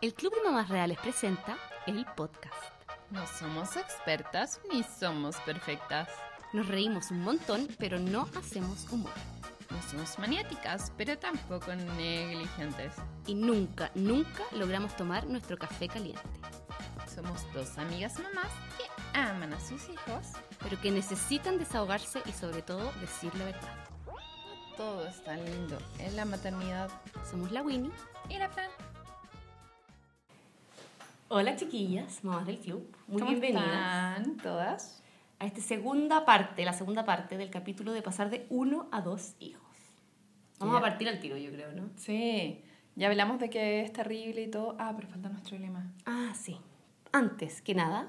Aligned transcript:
El 0.00 0.14
Club 0.14 0.34
de 0.34 0.44
Mamás 0.44 0.70
Reales 0.70 0.96
presenta 0.98 1.58
el 1.86 2.06
podcast. 2.16 2.54
No 3.10 3.26
somos 3.26 3.76
expertas 3.76 4.58
ni 4.72 4.82
somos 4.82 5.36
perfectas. 5.40 6.08
Nos 6.54 6.68
reímos 6.68 7.10
un 7.10 7.22
montón, 7.22 7.68
pero 7.78 7.98
no 7.98 8.26
hacemos 8.34 8.90
humor. 8.90 9.12
No 9.68 9.82
somos 9.90 10.18
maniáticas, 10.18 10.90
pero 10.96 11.18
tampoco 11.18 11.74
negligentes. 11.74 12.94
Y 13.26 13.34
nunca, 13.34 13.90
nunca 13.94 14.42
logramos 14.52 14.96
tomar 14.96 15.26
nuestro 15.26 15.58
café 15.58 15.86
caliente. 15.86 16.22
Somos 17.14 17.44
dos 17.52 17.76
amigas 17.76 18.18
mamás 18.18 18.50
que 18.78 19.18
aman 19.18 19.52
a 19.52 19.60
sus 19.60 19.86
hijos, 19.90 20.28
pero 20.62 20.80
que 20.80 20.90
necesitan 20.90 21.58
desahogarse 21.58 22.22
y 22.24 22.32
sobre 22.32 22.62
todo 22.62 22.90
decir 23.02 23.34
la 23.34 23.44
verdad. 23.44 23.74
Todo 24.78 25.06
está 25.06 25.36
lindo 25.36 25.76
en 25.98 26.16
la 26.16 26.24
maternidad. 26.24 26.88
Somos 27.30 27.52
la 27.52 27.60
Winnie 27.60 27.92
y 28.30 28.38
la 28.38 28.48
Fran. 28.48 28.70
Hola 31.32 31.54
chiquillas, 31.54 32.24
mamás 32.24 32.44
del 32.44 32.58
club. 32.58 32.92
Muy 33.06 33.20
¿Cómo 33.20 33.30
bienvenidas 33.30 34.18
están 34.18 34.36
todas? 34.38 35.00
a 35.38 35.46
esta 35.46 35.60
segunda 35.60 36.24
parte, 36.24 36.64
la 36.64 36.72
segunda 36.72 37.04
parte 37.04 37.38
del 37.38 37.50
capítulo 37.50 37.92
de 37.92 38.02
pasar 38.02 38.30
de 38.30 38.48
uno 38.50 38.88
a 38.90 39.00
dos 39.00 39.36
hijos. 39.38 39.62
Vamos 40.58 40.76
a 40.76 40.80
partir 40.80 41.08
al 41.08 41.20
tiro, 41.20 41.36
yo 41.36 41.52
creo, 41.52 41.70
¿no? 41.70 41.88
Sí, 41.94 42.64
ya 42.96 43.06
hablamos 43.06 43.38
de 43.38 43.48
que 43.48 43.80
es 43.82 43.92
terrible 43.92 44.42
y 44.42 44.50
todo. 44.50 44.74
Ah, 44.80 44.92
pero 44.96 45.06
falta 45.06 45.28
nuestro 45.28 45.56
lema. 45.56 45.92
Ah, 46.04 46.32
sí. 46.34 46.56
Antes 47.12 47.62
que 47.62 47.76
nada, 47.76 48.08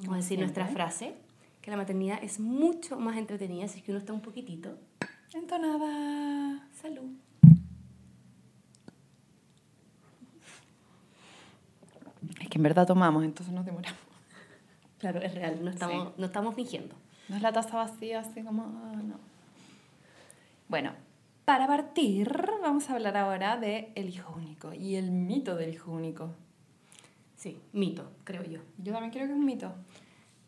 vamos 0.00 0.14
a 0.14 0.16
decir 0.16 0.40
nuestra 0.40 0.66
frase, 0.66 1.14
que 1.62 1.70
la 1.70 1.76
maternidad 1.76 2.18
es 2.20 2.40
mucho 2.40 2.98
más 2.98 3.16
entretenida 3.16 3.68
si 3.68 3.78
es 3.78 3.84
que 3.84 3.92
uno 3.92 4.00
está 4.00 4.12
un 4.12 4.22
poquitito. 4.22 4.76
Entonada. 5.34 6.68
Salud. 6.72 7.12
Es 12.40 12.48
que 12.48 12.58
en 12.58 12.62
verdad 12.62 12.86
tomamos, 12.86 13.24
entonces 13.24 13.54
nos 13.54 13.64
demoramos. 13.64 13.98
Claro, 14.98 15.20
es 15.22 15.34
real, 15.34 15.64
no 15.64 15.70
estamos, 15.70 16.08
Sí. 16.08 16.14
no 16.18 16.26
estamos 16.26 16.54
fingiendo. 16.54 16.94
No 17.30 17.36
es 17.36 17.40
la 17.42 17.52
taza 17.52 17.76
vacía, 17.76 18.20
así 18.20 18.42
como... 18.42 18.64
ah, 18.64 19.00
no. 19.02 19.14
Bueno, 20.68 20.92
para 21.46 21.66
partir, 21.66 22.30
vamos 22.60 22.90
a 22.90 22.94
hablar 22.94 23.16
ahora 23.16 23.56
de 23.56 23.92
el 23.94 24.10
hijo 24.10 24.32
único 24.36 24.74
y 24.74 24.96
el 24.96 25.10
mito 25.10 25.56
del 25.56 25.72
hijo 25.72 25.90
único. 25.90 26.30
Sí, 27.36 27.58
mito, 27.72 28.12
creo 28.24 28.44
yo. 28.44 28.60
Yo 28.76 28.92
también 28.92 29.10
creo 29.10 29.26
que 29.26 29.32
es 29.32 29.38
un 29.38 29.46
mito. 29.46 29.72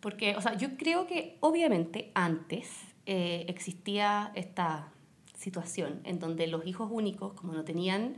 Porque, 0.00 0.36
o 0.36 0.40
sea, 0.42 0.54
yo 0.56 0.76
creo 0.76 1.06
que 1.06 1.38
obviamente 1.40 2.10
antes 2.14 2.68
eh, 3.06 3.46
existía 3.48 4.32
esta 4.34 4.88
situación 5.34 6.00
en 6.04 6.18
donde 6.18 6.46
los 6.46 6.66
hijos 6.66 6.88
únicos, 6.92 7.32
como 7.32 7.54
no 7.54 7.64
tenían 7.64 8.16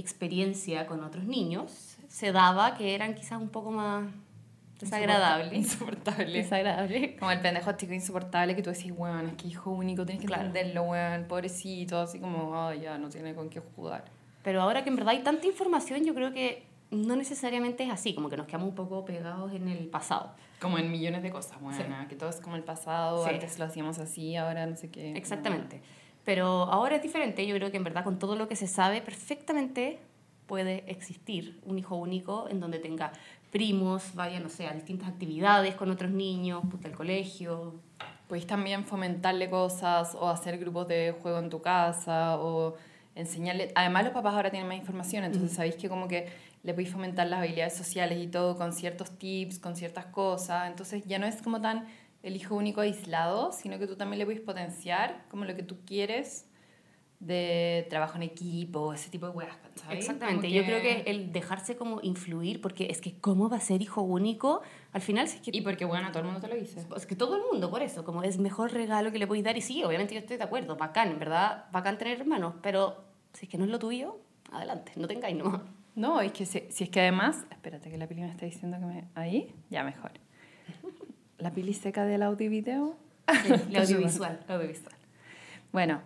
experiencia 0.00 0.86
con 0.86 1.02
otros 1.04 1.24
niños, 1.24 1.96
se 2.08 2.32
daba 2.32 2.76
que 2.76 2.94
eran 2.94 3.14
quizás 3.14 3.40
un 3.40 3.48
poco 3.50 3.70
más 3.70 4.04
desagradables. 4.78 5.52
Insoportable. 5.52 6.32
Desagradables. 6.32 7.18
Como 7.18 7.30
el 7.30 7.40
pendejo 7.40 7.72
chico 7.72 7.92
insoportable 7.92 8.56
que 8.56 8.62
tú 8.62 8.70
decís, 8.70 8.92
weón, 8.96 9.26
es 9.28 9.34
que 9.34 9.48
hijo 9.48 9.70
único, 9.70 10.04
tienes 10.06 10.22
que 10.22 10.26
Claro. 10.26 10.46
entenderlo, 10.46 10.82
weón, 10.84 11.24
pobrecito, 11.28 12.00
así 12.00 12.18
como, 12.18 12.58
ay, 12.58 12.80
ya, 12.80 12.98
no 12.98 13.08
tiene 13.08 13.34
con 13.34 13.50
qué 13.50 13.60
jugar. 13.60 14.04
Pero 14.42 14.62
ahora 14.62 14.82
que 14.82 14.88
en 14.90 14.96
verdad 14.96 15.14
hay 15.14 15.22
tanta 15.22 15.46
información, 15.46 16.04
yo 16.04 16.14
creo 16.14 16.32
que 16.32 16.64
no 16.90 17.14
necesariamente 17.14 17.84
es 17.84 17.90
así, 17.92 18.14
como 18.14 18.28
que 18.30 18.36
nos 18.36 18.46
quedamos 18.46 18.68
un 18.70 18.74
poco 18.74 19.04
pegados 19.04 19.52
en 19.52 19.68
el 19.68 19.86
pasado. 19.88 20.32
Como 20.60 20.78
en 20.78 20.90
millones 20.90 21.22
de 21.22 21.30
cosas, 21.30 21.58
weón, 21.60 21.74
Sí. 21.74 21.82
que 22.08 22.16
todo 22.16 22.30
es 22.30 22.40
como 22.40 22.56
el 22.56 22.64
pasado, 22.64 23.24
Sí. 23.24 23.30
antes 23.34 23.58
lo 23.58 23.66
hacíamos 23.66 23.98
así, 23.98 24.34
ahora 24.36 24.66
no 24.66 24.76
sé 24.76 24.90
qué. 24.90 25.12
Exactamente. 25.12 25.82
Pero 26.24 26.46
ahora 26.46 26.96
es 26.96 27.02
diferente, 27.02 27.46
yo 27.46 27.54
creo 27.56 27.70
que 27.70 27.76
en 27.76 27.84
verdad 27.84 28.04
con 28.04 28.18
todo 28.18 28.36
lo 28.36 28.46
que 28.48 28.56
se 28.56 28.66
sabe, 28.66 29.00
perfectamente 29.00 29.98
puede 30.46 30.84
existir 30.90 31.60
un 31.64 31.78
hijo 31.78 31.96
único 31.96 32.48
en 32.48 32.60
donde 32.60 32.78
tenga 32.78 33.12
primos, 33.50 34.14
vaya, 34.14 34.40
no 34.40 34.48
sé, 34.48 34.66
a 34.66 34.72
distintas 34.72 35.08
actividades 35.08 35.74
con 35.74 35.90
otros 35.90 36.10
niños, 36.10 36.62
puta, 36.70 36.88
el 36.88 36.94
colegio. 36.94 37.74
Podéis 38.28 38.46
también 38.46 38.84
fomentarle 38.84 39.50
cosas 39.50 40.14
o 40.14 40.28
hacer 40.28 40.58
grupos 40.58 40.88
de 40.88 41.14
juego 41.20 41.38
en 41.38 41.50
tu 41.50 41.60
casa 41.62 42.38
o 42.38 42.74
enseñarle... 43.14 43.72
Además 43.74 44.04
los 44.04 44.12
papás 44.12 44.34
ahora 44.34 44.50
tienen 44.50 44.68
más 44.68 44.76
información, 44.76 45.24
entonces 45.24 45.52
sabéis 45.52 45.76
que 45.76 45.88
como 45.88 46.06
que 46.06 46.28
le 46.62 46.74
podéis 46.74 46.90
fomentar 46.90 47.26
las 47.26 47.40
habilidades 47.40 47.76
sociales 47.76 48.18
y 48.22 48.26
todo 48.26 48.56
con 48.56 48.72
ciertos 48.72 49.10
tips, 49.18 49.58
con 49.58 49.76
ciertas 49.76 50.06
cosas. 50.06 50.68
Entonces 50.68 51.04
ya 51.06 51.18
no 51.18 51.26
es 51.26 51.42
como 51.42 51.60
tan 51.60 51.86
el 52.22 52.36
hijo 52.36 52.54
único 52.54 52.80
aislado, 52.80 53.52
sino 53.52 53.78
que 53.78 53.86
tú 53.86 53.96
también 53.96 54.18
le 54.18 54.24
podéis 54.24 54.42
potenciar 54.42 55.24
como 55.30 55.44
lo 55.44 55.54
que 55.54 55.62
tú 55.62 55.78
quieres 55.84 56.46
de 57.20 57.86
trabajo 57.90 58.16
en 58.16 58.22
equipo, 58.22 58.94
ese 58.94 59.10
tipo 59.10 59.26
de 59.26 59.32
weas, 59.32 59.54
¿cachai? 59.56 59.98
Exactamente, 59.98 60.50
yo 60.50 60.64
creo 60.64 60.80
que 60.80 61.02
el 61.10 61.32
dejarse 61.32 61.76
como 61.76 62.00
influir, 62.00 62.62
porque 62.62 62.86
es 62.90 63.02
que 63.02 63.20
cómo 63.20 63.50
va 63.50 63.58
a 63.58 63.60
ser 63.60 63.82
hijo 63.82 64.00
único, 64.00 64.62
al 64.92 65.02
final 65.02 65.28
si 65.28 65.36
es 65.36 65.42
que... 65.42 65.50
Y 65.52 65.60
porque, 65.60 65.84
bueno, 65.84 66.08
todo 66.08 66.20
el 66.20 66.24
mundo 66.24 66.40
te 66.40 66.48
lo 66.48 66.54
dice. 66.54 66.80
Es 66.96 67.04
que 67.04 67.16
todo 67.16 67.36
el 67.36 67.42
mundo, 67.50 67.70
por 67.70 67.82
eso, 67.82 68.04
como 68.04 68.22
es 68.22 68.38
mejor 68.38 68.72
regalo 68.72 69.12
que 69.12 69.18
le 69.18 69.26
podéis 69.26 69.44
dar. 69.44 69.56
Y 69.58 69.60
sí, 69.60 69.84
obviamente 69.84 70.14
yo 70.14 70.20
estoy 70.20 70.38
de 70.38 70.44
acuerdo, 70.44 70.76
bacán, 70.76 71.10
en 71.10 71.18
verdad, 71.18 71.66
bacán 71.72 71.98
tener 71.98 72.18
hermanos, 72.18 72.54
pero 72.62 73.04
si 73.34 73.44
es 73.44 73.50
que 73.50 73.58
no 73.58 73.64
es 73.64 73.70
lo 73.70 73.78
tuyo, 73.78 74.18
adelante, 74.50 74.92
no 74.96 75.06
tengáis 75.06 75.36
nomás. 75.36 75.60
No, 75.94 76.22
es 76.22 76.32
que 76.32 76.46
si, 76.46 76.64
si 76.70 76.84
es 76.84 76.90
que 76.90 77.00
además, 77.00 77.44
espérate 77.50 77.90
que 77.90 77.98
la 77.98 78.06
Pili 78.06 78.22
me 78.22 78.30
está 78.30 78.46
diciendo 78.46 78.78
que 78.78 78.86
me... 78.86 79.08
Ahí, 79.14 79.54
ya 79.68 79.84
mejor. 79.84 80.12
La 81.40 81.50
Pili 81.50 81.72
seca 81.72 82.04
del 82.04 82.22
audio 82.22 82.50
video. 82.50 82.96
El 83.70 83.76
audiovisual, 83.76 84.40
audiovisual. 84.48 84.94
Bueno, 85.72 86.02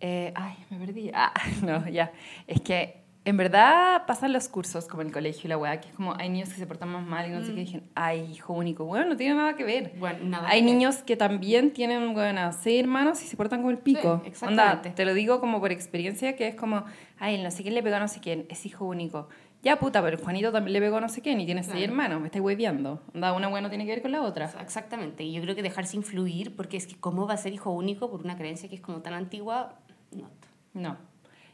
eh, 0.00 0.32
ay, 0.34 0.56
me 0.70 0.78
perdí. 0.84 1.10
Ah, 1.14 1.32
no, 1.62 1.88
ya. 1.88 2.12
Es 2.46 2.60
que 2.60 3.02
en 3.24 3.36
verdad 3.36 4.04
pasan 4.06 4.32
los 4.32 4.48
cursos 4.48 4.86
como 4.86 5.02
en 5.02 5.08
el 5.08 5.14
colegio 5.14 5.42
y 5.44 5.48
la 5.48 5.56
weá, 5.56 5.80
que 5.80 5.88
es 5.88 5.94
como 5.94 6.14
hay 6.18 6.28
niños 6.28 6.48
que 6.48 6.56
se 6.56 6.66
portan 6.66 6.88
más 6.88 7.06
mal 7.06 7.28
y 7.28 7.30
no 7.30 7.44
sé 7.44 7.54
qué, 7.54 7.60
y 7.60 7.64
dicen, 7.64 7.84
ay, 7.94 8.28
hijo 8.32 8.52
único. 8.52 8.84
Bueno, 8.84 9.06
no 9.06 9.16
tiene 9.16 9.36
nada 9.36 9.54
que 9.54 9.62
ver. 9.62 9.92
Bueno, 9.98 10.18
nada 10.24 10.48
Hay 10.48 10.60
que 10.60 10.66
ver. 10.66 10.74
niños 10.74 10.96
que 11.04 11.16
también 11.16 11.72
tienen, 11.72 12.14
bueno, 12.14 12.52
seis 12.52 12.80
hermanos 12.80 13.22
y 13.22 13.26
se 13.26 13.36
portan 13.36 13.60
como 13.60 13.70
el 13.70 13.78
pico. 13.78 14.20
Sí, 14.24 14.30
exactamente. 14.30 14.88
Onda, 14.88 14.94
te 14.96 15.04
lo 15.04 15.14
digo 15.14 15.38
como 15.38 15.60
por 15.60 15.70
experiencia, 15.70 16.34
que 16.34 16.48
es 16.48 16.56
como, 16.56 16.84
ay, 17.20 17.40
no 17.40 17.50
sé 17.52 17.62
quién 17.62 17.74
le 17.74 17.82
pegó 17.84 17.96
a 17.96 18.00
no 18.00 18.08
sé 18.08 18.18
quién, 18.18 18.46
es 18.48 18.66
hijo 18.66 18.84
único. 18.84 19.28
Ya, 19.62 19.78
puta, 19.78 20.02
pero 20.02 20.18
Juanito 20.18 20.50
también 20.50 20.72
le 20.72 20.80
pegó 20.80 21.00
no 21.00 21.08
sé 21.08 21.22
quién 21.22 21.40
y 21.40 21.46
tiene 21.46 21.62
seis 21.62 21.76
Claro. 21.76 21.92
hermanos, 21.92 22.20
me 22.20 22.26
estáis 22.26 22.42
hueviando. 22.44 23.00
Onda, 23.14 23.32
una 23.32 23.48
weá 23.48 23.60
no 23.62 23.68
tiene 23.68 23.84
que 23.84 23.92
ver 23.92 24.02
con 24.02 24.10
la 24.10 24.22
otra. 24.22 24.50
Exactamente, 24.60 25.22
y 25.22 25.32
yo 25.32 25.40
creo 25.42 25.54
que 25.54 25.62
dejarse 25.62 25.96
influir, 25.96 26.56
porque 26.56 26.76
es 26.76 26.86
que 26.86 26.96
cómo 26.96 27.26
va 27.28 27.34
a 27.34 27.36
ser 27.36 27.52
hijo 27.52 27.70
único 27.70 28.10
por 28.10 28.22
una 28.22 28.36
creencia 28.36 28.68
que 28.68 28.74
es 28.74 28.80
como 28.80 29.02
tan 29.02 29.14
antigua, 29.14 29.78
no. 30.10 30.28
No. 30.74 30.96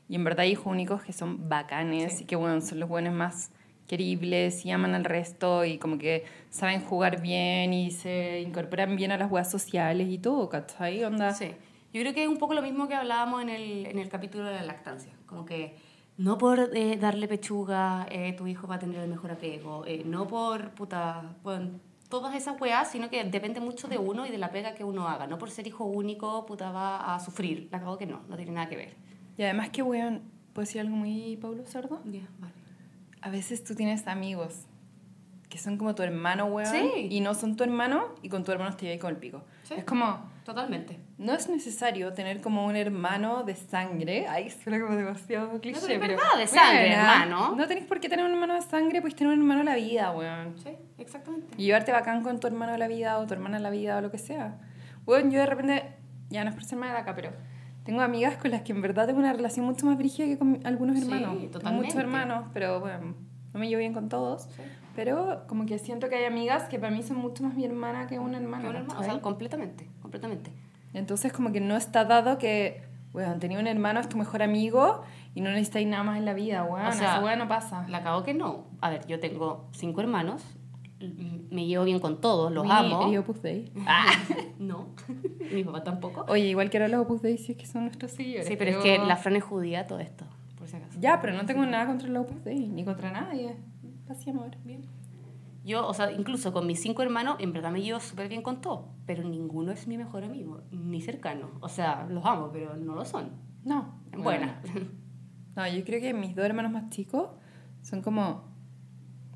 Y 0.08 0.14
en 0.14 0.24
verdad 0.24 0.40
hay 0.40 0.52
hijos 0.52 0.66
únicos 0.66 1.02
que 1.02 1.12
son 1.12 1.50
bacanes 1.50 2.14
Sí. 2.14 2.24
y 2.24 2.26
que, 2.26 2.36
bueno, 2.36 2.60
son 2.62 2.80
los 2.80 2.88
buenos 2.88 3.12
más 3.12 3.50
queribles 3.86 4.64
y 4.64 4.70
aman 4.70 4.94
al 4.94 5.04
resto 5.04 5.64
y 5.64 5.76
como 5.78 5.98
que 5.98 6.24
saben 6.50 6.80
jugar 6.82 7.20
bien 7.20 7.72
y 7.74 7.90
se 7.90 8.40
incorporan 8.40 8.96
bien 8.96 9.12
a 9.12 9.18
las 9.18 9.30
weas 9.30 9.50
sociales 9.50 10.08
y 10.10 10.18
todo, 10.18 10.48
¿cachai? 10.48 11.04
Onda. 11.04 11.34
Sí, 11.34 11.50
yo 11.92 12.00
creo 12.00 12.14
que 12.14 12.22
es 12.22 12.28
un 12.28 12.38
poco 12.38 12.54
lo 12.54 12.62
mismo 12.62 12.86
que 12.88 12.94
hablábamos 12.94 13.42
en 13.42 13.48
el, 13.50 13.86
en 13.86 13.98
el 13.98 14.08
capítulo 14.08 14.44
de 14.44 14.54
la 14.54 14.62
lactancia, 14.62 15.12
como 15.26 15.44
que 15.44 15.76
no 16.18 16.36
por 16.36 16.70
eh, 16.76 16.96
darle 16.98 17.28
pechuga 17.28 18.06
eh, 18.10 18.34
tu 18.34 18.46
hijo 18.46 18.66
va 18.66 18.74
a 18.74 18.78
tener 18.78 19.00
el 19.00 19.08
mejor 19.08 19.30
apego, 19.30 19.86
eh, 19.86 20.02
no 20.04 20.26
por, 20.26 20.72
puta, 20.72 21.36
bueno, 21.42 21.70
todas 22.08 22.34
esas 22.34 22.60
weas, 22.60 22.90
sino 22.90 23.08
que 23.08 23.22
depende 23.24 23.60
mucho 23.60 23.86
de 23.88 23.98
uno 23.98 24.26
y 24.26 24.30
de 24.30 24.38
la 24.38 24.50
pega 24.50 24.74
que 24.74 24.82
uno 24.84 25.06
haga, 25.08 25.26
no 25.26 25.38
por 25.38 25.50
ser 25.50 25.66
hijo 25.66 25.84
único, 25.84 26.44
puta, 26.44 26.70
va 26.72 27.14
a 27.14 27.20
sufrir, 27.20 27.68
la 27.70 27.78
cago 27.80 27.96
que 27.96 28.06
no, 28.06 28.20
no 28.28 28.36
tiene 28.36 28.50
nada 28.52 28.68
que 28.68 28.76
ver. 28.76 28.96
Y 29.36 29.42
además 29.44 29.70
que, 29.70 29.82
weón, 29.82 30.22
¿puedo 30.52 30.66
decir 30.66 30.80
algo 30.80 30.96
muy 30.96 31.36
Pablo 31.36 31.64
Sordo? 31.66 32.00
Ya, 32.04 32.28
vale. 32.40 32.52
A 33.20 33.30
veces 33.30 33.62
tú 33.62 33.74
tienes 33.74 34.06
amigos 34.08 34.66
que 35.48 35.58
son 35.58 35.78
como 35.78 35.94
tu 35.94 36.02
hermano, 36.02 36.46
weón, 36.46 36.72
Sí. 36.72 37.06
y 37.10 37.20
no 37.20 37.34
son 37.34 37.56
tu 37.56 37.62
hermano 37.62 38.06
y 38.22 38.28
con 38.28 38.42
tu 38.42 38.50
hermano 38.52 38.76
te 38.76 38.86
llevas 38.86 39.00
con 39.00 39.10
el 39.10 39.16
pico. 39.18 39.44
Sí. 39.68 39.74
Es 39.76 39.84
como, 39.84 40.18
Totalmente. 40.44 40.98
no 41.18 41.34
es 41.34 41.46
necesario 41.48 42.12
tener 42.14 42.40
como 42.40 42.64
un 42.64 42.74
hermano 42.74 43.42
de 43.44 43.54
sangre. 43.54 44.26
Ay, 44.26 44.48
suena 44.48 44.80
como 44.80 44.96
demasiado 44.96 45.60
cliché. 45.60 45.80
pero 45.80 45.94
es 45.94 46.00
verdad, 46.00 46.38
de 46.38 46.46
sangre, 46.46 46.92
hermano. 46.92 47.54
No 47.54 47.66
tenés 47.66 47.84
por 47.84 48.00
qué 48.00 48.08
tener 48.08 48.24
un 48.24 48.32
hermano 48.32 48.54
de 48.54 48.62
sangre, 48.62 49.00
puedes 49.02 49.14
tener 49.14 49.32
un 49.34 49.40
hermano 49.40 49.60
de 49.60 49.66
la 49.66 49.74
vida, 49.76 50.10
weón. 50.12 50.56
Sí, 50.56 50.70
exactamente. 50.96 51.48
Y 51.58 51.64
llevarte 51.66 51.92
bacán 51.92 52.22
con 52.22 52.40
tu 52.40 52.46
hermano 52.46 52.72
de 52.72 52.78
la 52.78 52.88
vida 52.88 53.18
o 53.18 53.26
tu 53.26 53.34
hermana 53.34 53.58
de 53.58 53.62
la 53.62 53.70
vida 53.70 53.98
o 53.98 54.00
lo 54.00 54.10
que 54.10 54.18
sea. 54.18 54.56
Weón, 55.04 55.30
yo 55.30 55.38
de 55.38 55.46
repente, 55.46 55.84
ya 56.30 56.44
no 56.44 56.50
es 56.50 56.54
por 56.56 56.64
ser 56.64 56.78
mala 56.78 57.00
acá, 57.00 57.14
pero 57.14 57.30
tengo 57.84 58.00
amigas 58.00 58.36
con 58.38 58.50
las 58.50 58.62
que 58.62 58.72
en 58.72 58.80
verdad 58.80 59.06
tengo 59.06 59.18
una 59.18 59.32
relación 59.34 59.66
mucho 59.66 59.84
más 59.84 59.98
brígida 59.98 60.26
que 60.26 60.38
con 60.38 60.60
algunos 60.64 60.96
Sí, 60.98 61.02
hermanos. 61.04 61.36
Tengo 61.38 61.50
totalmente. 61.50 61.86
muchos 61.86 62.00
hermanos, 62.00 62.44
pero 62.54 62.80
bueno, 62.80 63.14
no 63.52 63.60
me 63.60 63.68
llevo 63.68 63.80
bien 63.80 63.92
con 63.92 64.08
todos. 64.08 64.48
Pero 64.98 65.44
como 65.46 65.64
que 65.64 65.78
siento 65.78 66.08
que 66.08 66.16
hay 66.16 66.24
amigas 66.24 66.64
que 66.64 66.76
para 66.80 66.90
mí 66.92 67.04
son 67.04 67.18
mucho 67.18 67.44
más 67.44 67.54
mi 67.54 67.64
hermana 67.64 68.08
que 68.08 68.18
una 68.18 68.38
hermana. 68.38 68.64
Que 68.64 68.70
un 68.70 68.76
hermano, 68.78 68.98
o 68.98 69.04
sea, 69.04 69.20
completamente, 69.20 69.88
completamente. 70.02 70.50
Entonces 70.92 71.32
como 71.32 71.52
que 71.52 71.60
no 71.60 71.76
está 71.76 72.04
dado 72.04 72.36
que, 72.36 72.82
weón, 73.12 73.38
tenía 73.38 73.60
un 73.60 73.68
hermano, 73.68 74.00
es 74.00 74.08
tu 74.08 74.16
mejor 74.16 74.42
amigo 74.42 75.02
y 75.36 75.40
no 75.40 75.50
necesitáis 75.50 75.86
nada 75.86 76.02
más 76.02 76.18
en 76.18 76.24
la 76.24 76.34
vida, 76.34 76.64
weón. 76.64 76.84
O 76.84 76.92
sea, 76.92 77.20
weón 77.22 77.38
no 77.38 77.46
pasa. 77.46 77.86
La 77.88 78.02
cago 78.02 78.24
que 78.24 78.34
no. 78.34 78.64
A 78.80 78.90
ver, 78.90 79.06
yo 79.06 79.20
tengo 79.20 79.68
cinco 79.70 80.00
hermanos, 80.00 80.42
me 80.98 81.66
llevo 81.66 81.84
bien 81.84 82.00
con 82.00 82.20
todos, 82.20 82.50
los 82.50 82.64
Mi- 82.64 82.72
amo. 82.72 83.08
el 83.08 83.18
Opus 83.18 83.40
Dei. 83.40 83.70
Ah, 83.86 84.04
no, 84.58 84.88
mi 85.52 85.62
papá 85.62 85.84
tampoco. 85.84 86.24
Oye, 86.26 86.46
igual 86.46 86.70
ahora 86.72 86.88
los 86.88 87.02
Opus 87.02 87.22
Dei 87.22 87.38
sí 87.38 87.52
es 87.52 87.58
que 87.58 87.66
son 87.66 87.84
nuestros 87.84 88.10
seguidores. 88.10 88.48
Sí, 88.48 88.56
pero 88.56 88.72
es 88.72 88.76
que 88.78 88.98
la 88.98 89.14
Fran 89.14 89.36
es 89.36 89.44
judía, 89.44 89.86
todo 89.86 90.00
esto, 90.00 90.24
por 90.58 90.66
si 90.66 90.74
acaso. 90.74 90.98
Ya, 91.00 91.20
pero 91.20 91.34
no 91.34 91.46
tengo 91.46 91.64
nada 91.66 91.86
contra 91.86 92.08
el 92.08 92.16
Opus 92.16 92.42
Dei, 92.42 92.66
ni 92.66 92.84
contra 92.84 93.12
nadie. 93.12 93.54
Paz 94.08 94.26
y 94.26 94.30
amor. 94.30 94.50
Bien. 94.64 94.84
Yo, 95.64 95.86
o 95.86 95.92
sea, 95.92 96.10
incluso 96.12 96.52
con 96.52 96.66
mis 96.66 96.80
cinco 96.80 97.02
hermanos, 97.02 97.36
en 97.40 97.52
verdad 97.52 97.70
me 97.70 97.82
llevo 97.82 98.00
súper 98.00 98.28
bien 98.28 98.40
con 98.42 98.60
todos, 98.62 98.86
pero 99.06 99.22
ninguno 99.22 99.70
es 99.70 99.86
mi 99.86 99.98
mejor 99.98 100.24
amigo, 100.24 100.62
ni 100.70 101.00
cercano. 101.02 101.50
O 101.60 101.68
sea, 101.68 102.06
los 102.08 102.24
amo, 102.24 102.48
pero 102.52 102.74
no 102.76 102.94
lo 102.94 103.04
son. 103.04 103.32
No. 103.64 104.00
Buena. 104.16 104.62
No, 105.56 105.66
yo 105.68 105.84
creo 105.84 106.00
que 106.00 106.14
mis 106.14 106.34
dos 106.34 106.44
hermanos 106.46 106.72
más 106.72 106.88
chicos 106.88 107.28
son 107.82 108.00
como 108.00 108.44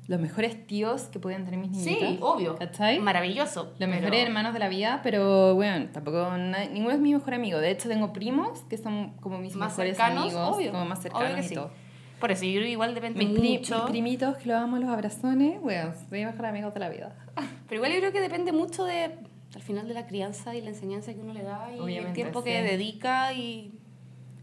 los 0.07 0.19
mejores 0.19 0.65
tíos 0.65 1.03
que 1.03 1.19
pueden 1.19 1.45
tener 1.45 1.59
mis 1.59 1.69
niñitas. 1.71 2.09
Sí, 2.09 2.17
obvio. 2.21 2.55
¿Cachai? 2.55 2.99
Maravilloso. 2.99 3.65
Los 3.65 3.73
pero- 3.77 3.91
mejores 3.91 4.25
hermanos 4.25 4.53
de 4.53 4.59
la 4.59 4.69
vida, 4.69 5.01
pero 5.03 5.53
bueno, 5.55 5.89
tampoco 5.93 6.17
na- 6.37 6.65
ninguno 6.65 6.91
es 6.95 6.99
mi 6.99 7.13
mejor 7.13 7.33
amigo. 7.35 7.59
De 7.59 7.69
hecho, 7.71 7.89
tengo 7.89 8.11
primos 8.11 8.61
que 8.69 8.77
son 8.77 9.11
como 9.21 9.37
mis 9.37 9.55
Más 9.55 9.71
mejores 9.73 9.97
cercanos, 9.97 10.23
amigos, 10.25 10.55
obvio. 10.57 10.71
como 10.71 10.85
más 10.85 10.99
Obvio 10.99 11.11
cercanos 11.11 11.35
que 11.35 11.45
y 11.45 11.49
sí. 11.49 11.55
todo. 11.55 11.71
Por 12.19 12.31
eso, 12.31 12.45
yo 12.45 12.61
que 12.61 12.69
igual 12.69 12.95
depende 12.95 13.19
Mis, 13.25 13.37
mucho. 13.59 13.75
mis 13.75 13.89
primitos 13.91 14.37
que 14.37 14.47
los 14.47 14.57
amo, 14.57 14.77
los 14.77 14.89
abrazones, 14.89 15.59
bueno, 15.61 15.93
soy 16.09 16.19
mis 16.19 16.27
mejores 16.27 16.49
amigos 16.49 16.73
de 16.73 16.79
la 16.79 16.89
vida. 16.89 17.15
Pero 17.67 17.75
igual 17.75 17.91
yo 17.91 17.99
creo 17.99 18.11
que 18.13 18.21
depende 18.21 18.51
mucho 18.53 18.85
de, 18.85 19.15
al 19.55 19.61
final, 19.61 19.87
de 19.87 19.93
la 19.93 20.05
crianza 20.07 20.55
y 20.55 20.61
la 20.61 20.69
enseñanza 20.69 21.13
que 21.13 21.19
uno 21.19 21.33
le 21.33 21.43
da 21.43 21.67
y 21.71 21.75
el 21.75 21.81
Obviamente, 21.81 22.13
tiempo 22.13 22.43
que 22.43 22.57
sí. 22.59 22.63
dedica 22.65 23.33
y 23.33 23.77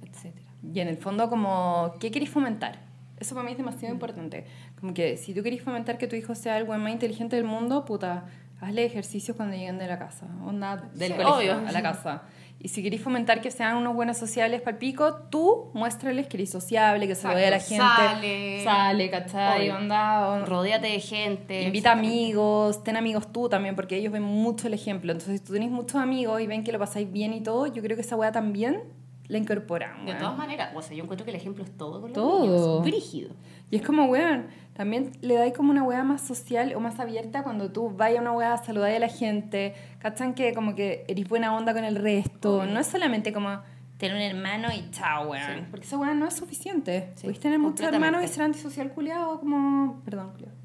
etcétera. 0.07 0.47
Y 0.75 0.81
en 0.81 0.89
el 0.89 0.99
fondo, 0.99 1.29
como, 1.31 1.95
¿qué 2.01 2.11
queréis 2.11 2.31
fomentar? 2.31 2.81
Eso 3.19 3.35
para 3.35 3.45
mí 3.47 3.53
es 3.53 3.59
demasiado 3.59 3.93
importante. 3.95 4.45
Como 4.79 4.93
que 4.95 5.17
si 5.17 5.35
tú 5.35 5.43
queréis 5.43 5.63
fomentar 5.63 5.99
que 5.99 6.07
tu 6.07 6.17
hijo 6.17 6.35
sea 6.35 6.59
el 6.59 6.65
buen 6.65 6.81
más 6.81 6.93
inteligente 6.93 7.37
del 7.37 7.45
mundo, 7.45 7.85
puta, 7.85 8.27
hazle 8.61 8.85
ejercicios 8.85 9.37
cuando 9.37 9.57
lleguen 9.57 9.79
de 9.79 9.87
la 9.87 9.99
casa. 9.99 10.27
Onda 10.45 10.77
del 10.95 11.13
Sí, 11.13 11.19
colegio 11.19 11.57
obvio. 11.57 11.69
a 11.69 11.73
la 11.73 11.83
casa. 11.83 12.23
Y 12.63 12.69
si 12.69 12.83
queréis 12.83 13.03
fomentar 13.03 13.41
que 13.41 13.51
sean 13.51 13.77
unos 13.77 13.95
buenos 13.95 14.19
sociables 14.19 14.61
para 14.61 14.73
el 14.73 14.79
pico, 14.79 15.15
tú 15.31 15.71
muéstrales 15.73 16.27
que 16.27 16.37
eres 16.37 16.51
sociable, 16.51 17.09
que 17.09 17.15
se 17.15 17.27
lo 17.27 17.35
dé 17.35 17.47
a 17.47 17.51
la 17.51 17.59
gente. 17.59 17.83
Sale. 17.83 18.65
Sale, 18.65 19.11
¿cachai? 19.11 19.71
Onda, 19.71 20.45
Rodéate 20.45 20.89
de 20.89 21.01
gente. 21.01 21.63
Invita 21.63 21.93
amigos, 21.93 22.85
ten 22.85 22.99
amigos 22.99 23.33
tú 23.33 23.49
también, 23.49 23.75
porque 23.75 23.97
ellos 23.97 24.13
ven 24.13 24.25
mucho 24.25 24.67
el 24.67 24.75
ejemplo. 24.75 25.11
Entonces, 25.11 25.41
si 25.41 25.47
tú 25.47 25.55
tenés 25.55 25.71
muchos 25.71 25.97
amigos 26.03 26.39
y 26.43 26.47
ven 26.47 26.63
que 26.63 26.71
lo 26.71 26.79
pasáis 26.79 27.11
bien 27.11 27.33
y 27.33 27.41
todo, 27.41 27.67
yo 27.67 27.83
creo 27.83 27.97
que 27.97 28.03
esa 28.03 28.17
weá 28.17 28.31
también 28.31 28.83
la 29.31 29.39
incorporan. 29.39 30.05
De 30.05 30.13
weón. 30.13 30.19
todas 30.19 30.37
maneras, 30.37 30.73
o 30.75 30.83
sea, 30.83 30.97
yo 30.97 31.05
encuentro 31.05 31.25
que 31.25 31.31
el 31.31 31.37
ejemplo 31.37 31.63
es 31.63 31.71
todo 31.77 32.01
con 32.01 32.11
los 32.11 32.13
Todo. 32.13 32.41
niños. 32.43 32.83
Brígido. 32.83 33.31
Y 33.71 33.77
es 33.77 33.83
como, 33.83 34.07
weón, 34.07 34.49
también 34.75 35.13
le 35.21 35.35
dais 35.35 35.55
como 35.55 35.71
una 35.71 35.85
weá 35.85 36.03
más 36.03 36.21
social 36.21 36.75
o 36.75 36.81
más 36.81 36.99
abierta 36.99 37.45
cuando 37.45 37.71
tú 37.71 37.91
vayas 37.91 38.19
a 38.19 38.23
una 38.23 38.33
weá 38.33 38.53
a 38.55 38.59
saludar 38.65 38.91
a 38.91 38.99
la 38.99 39.09
gente, 39.09 39.75
¿cachan? 40.01 40.35
Que 40.35 40.53
como 40.53 40.75
que 40.75 41.05
eres 41.07 41.29
buena 41.29 41.57
onda 41.57 41.73
con 41.73 41.85
el 41.85 41.95
resto. 41.97 42.67
No 42.67 42.81
es 42.81 42.89
solamente 42.89 43.33
como 43.33 43.61
tener 43.99 44.17
un 44.17 44.23
hermano 44.23 44.69
y 44.75 44.91
chao, 44.91 45.31
weón. 45.31 45.61
Sí. 45.61 45.67
Porque 45.71 45.87
esa 45.87 45.97
weá 45.97 46.13
no 46.15 46.27
es 46.27 46.35
suficiente. 46.35 47.13
Sí, 47.15 47.23
Puedes 47.25 47.39
tener 47.39 47.59
muchos 47.61 47.87
hermanos 47.87 48.25
y 48.25 48.29
ser 48.29 48.43
antisocial 48.43 48.91
culiado 48.93 49.39
como... 49.39 50.01
Perdón, 50.05 50.33
culiado. 50.33 50.57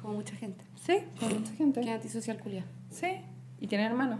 Como 0.00 0.14
mucha 0.14 0.34
gente. 0.34 0.64
Sí, 0.74 0.98
como 1.20 1.36
mucha 1.36 1.52
gente. 1.52 1.80
Que 1.82 1.90
antisocial 1.92 2.38
culia. 2.38 2.64
Sí, 2.90 3.08
y 3.60 3.66
tener 3.68 3.90
hermanos. 3.92 4.18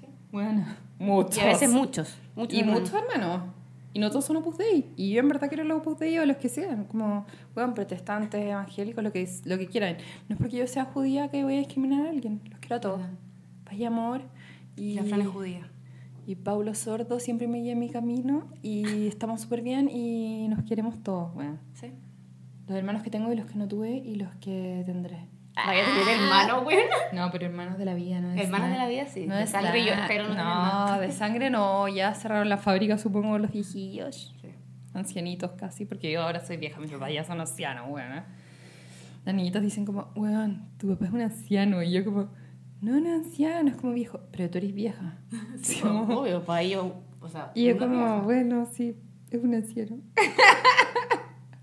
Sí. 0.00 0.06
Bueno, 0.32 0.66
muchos. 0.98 1.36
Y 1.36 1.40
a 1.40 1.46
veces 1.46 1.70
muchos. 1.70 2.16
muchos 2.34 2.54
y 2.54 2.60
hermanos. 2.60 2.80
muchos 2.80 2.94
hermanos. 3.00 3.42
Y 3.94 4.00
no 4.00 4.10
todos 4.10 4.26
son 4.26 4.36
Opus 4.36 4.58
Dei. 4.58 4.92
Y 4.96 5.12
yo 5.12 5.20
en 5.20 5.28
verdad 5.28 5.48
quiero 5.48 5.64
los 5.64 5.78
Opus 5.78 5.98
Dei 5.98 6.18
o 6.18 6.26
los 6.26 6.36
que 6.36 6.48
sean. 6.48 6.84
Como, 6.84 7.26
bueno, 7.54 7.74
protestantes, 7.74 8.44
evangélicos, 8.44 9.02
lo 9.02 9.12
que, 9.12 9.28
lo 9.44 9.58
que 9.58 9.66
quieran. 9.66 9.96
No 10.28 10.34
es 10.34 10.38
porque 10.38 10.56
yo 10.56 10.66
sea 10.66 10.84
judía 10.84 11.28
que 11.30 11.42
voy 11.42 11.54
a 11.54 11.58
discriminar 11.58 12.06
a 12.06 12.10
alguien. 12.10 12.40
Los 12.50 12.60
quiero 12.60 12.76
a 12.76 12.80
todos. 12.80 13.00
Paz 13.64 13.74
y 13.74 13.84
amor. 13.84 14.22
Y, 14.76 14.94
la 14.94 15.04
Fran 15.04 15.22
es 15.22 15.28
judía. 15.28 15.68
y 16.26 16.36
Paulo 16.36 16.74
Sordo 16.74 17.18
siempre 17.18 17.48
me 17.48 17.58
guía 17.58 17.72
en 17.72 17.78
mi 17.78 17.88
camino. 17.88 18.46
Y 18.62 18.82
estamos 19.08 19.40
súper 19.40 19.62
bien 19.62 19.88
y 19.88 20.48
nos 20.48 20.62
queremos 20.64 21.02
todos, 21.02 21.34
bueno. 21.34 21.58
¿Sí? 21.74 21.92
Los 22.66 22.76
hermanos 22.76 23.02
que 23.02 23.10
tengo 23.10 23.32
y 23.32 23.36
los 23.36 23.46
que 23.46 23.56
no 23.56 23.66
tuve 23.66 23.96
y 23.96 24.16
los 24.16 24.34
que 24.36 24.82
tendré. 24.84 25.26
Vaya 25.66 25.82
a 25.82 25.86
tener 25.98 26.20
hermano, 26.20 26.62
güey. 26.62 26.78
No, 27.12 27.30
pero 27.30 27.46
hermanos 27.46 27.78
de 27.78 27.84
la 27.84 27.94
vida, 27.94 28.20
¿no? 28.20 28.28
de 28.30 28.42
Hermanos 28.42 28.70
de 28.70 28.76
la 28.76 28.86
vida, 28.86 29.06
sí. 29.06 29.26
No 29.26 29.34
De 29.34 29.40
de 29.40 29.46
sangre 29.46 29.84
yo 29.84 29.92
espero 29.92 30.28
no 30.28 30.34
No, 30.34 31.00
de 31.00 31.10
sangre 31.12 31.50
no. 31.50 31.88
Ya 31.88 32.14
cerraron 32.14 32.48
la 32.48 32.56
fábrica, 32.58 32.96
supongo, 32.98 33.38
los 33.38 33.50
viejillos. 33.50 34.34
Sí. 34.40 34.48
Ancianitos 34.94 35.52
casi, 35.52 35.84
porque 35.84 36.10
yo 36.10 36.22
ahora 36.22 36.40
soy 36.40 36.56
vieja. 36.56 36.80
Mis 36.80 36.90
papás 36.90 37.12
ya 37.12 37.24
son 37.24 37.40
ancianos, 37.40 37.86
weón. 37.88 38.22
Las 39.24 39.34
niñitas 39.34 39.62
dicen 39.62 39.84
como, 39.84 40.10
weón, 40.14 40.68
tu 40.78 40.88
papá 40.88 41.06
es 41.06 41.12
un 41.12 41.20
anciano. 41.20 41.82
Y 41.82 41.92
yo 41.92 42.04
como, 42.04 42.28
no, 42.80 43.00
no 43.00 43.12
anciano, 43.14 43.68
es 43.70 43.76
como 43.76 43.92
viejo. 43.92 44.20
Pero 44.32 44.48
tú 44.50 44.58
eres 44.58 44.74
vieja. 44.74 45.18
Sí, 45.62 45.80
como- 45.82 46.20
obvio, 46.20 46.42
para 46.44 46.62
ellos, 46.62 46.92
o 47.20 47.28
sea, 47.28 47.50
y 47.54 47.64
yo 47.66 47.76
como, 47.78 47.96
vieja. 47.96 48.20
bueno, 48.20 48.66
sí, 48.72 48.96
es 49.30 49.42
un 49.42 49.54
anciano. 49.54 49.98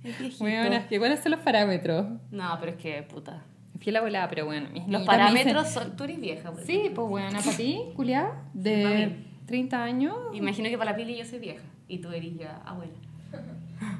Es 0.03 0.19
viejito. 0.19 0.43
Weón, 0.43 0.71
es 0.73 0.85
que 0.85 0.99
¿cuáles 0.99 1.19
son 1.21 1.31
los 1.31 1.41
parámetros? 1.41 2.05
No, 2.29 2.55
pero 2.59 2.73
es 2.73 2.77
que, 2.77 3.01
puta. 3.01 3.43
Fui 3.79 3.89
a 3.89 3.93
la 3.93 4.01
volada, 4.01 4.27
pero 4.29 4.45
bueno. 4.45 4.67
Los 4.87 5.03
parámetros 5.03 5.67
dicen- 5.67 5.83
son... 5.83 5.95
Tú 5.97 6.03
eres 6.05 6.19
vieja, 6.19 6.51
por 6.51 6.61
Sí, 6.61 6.91
pues 6.93 7.07
bueno, 7.09 7.37
para 7.43 7.57
ti, 7.57 7.79
culiá, 7.95 8.25
pa' 8.31 8.49
de 8.53 9.07
mí. 9.07 9.25
30 9.45 9.83
años. 9.83 10.15
Imagino 10.33 10.69
que 10.69 10.77
para 10.77 10.91
la 10.91 10.97
Pili 10.97 11.15
yo 11.17 11.25
soy 11.25 11.39
vieja 11.39 11.63
y 11.87 11.99
tú 11.99 12.09
eres 12.11 12.35
ya 12.37 12.61
abuela. 12.65 12.93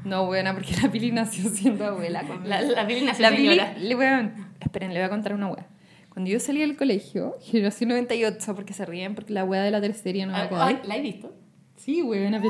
No, 0.06 0.26
buena, 0.26 0.54
porque 0.54 0.74
la 0.82 0.90
Pili 0.92 1.12
nació 1.12 1.50
siendo 1.50 1.86
abuela. 1.86 2.24
La, 2.46 2.62
la 2.62 2.88
Pili 2.88 3.02
nació 3.06 3.30
La 3.30 3.36
Pili, 3.36 3.60
le, 3.80 3.96
weón, 3.96 4.34
esperen, 4.60 4.94
le 4.94 5.00
voy 5.00 5.06
a 5.06 5.10
contar 5.10 5.34
una 5.34 5.48
wea. 5.50 5.68
Cuando 6.10 6.32
yo 6.32 6.40
salí 6.40 6.62
del 6.62 6.78
colegio, 6.78 7.36
generación 7.42 7.90
98, 7.90 8.56
porque 8.56 8.74
se 8.74 8.86
ríen, 8.86 9.16
porque 9.16 9.34
la 9.34 9.44
wea 9.44 9.64
de 9.64 9.72
la 9.72 9.82
tercera 9.82 10.26
no 10.26 10.32
va 10.32 10.40
a 10.40 10.44
Ah, 10.44 10.68
ay, 10.68 10.80
¿La 10.88 10.96
he 10.96 11.02
visto? 11.02 11.34
Sí, 11.76 12.00
es 12.00 12.06
penoso, 12.08 12.42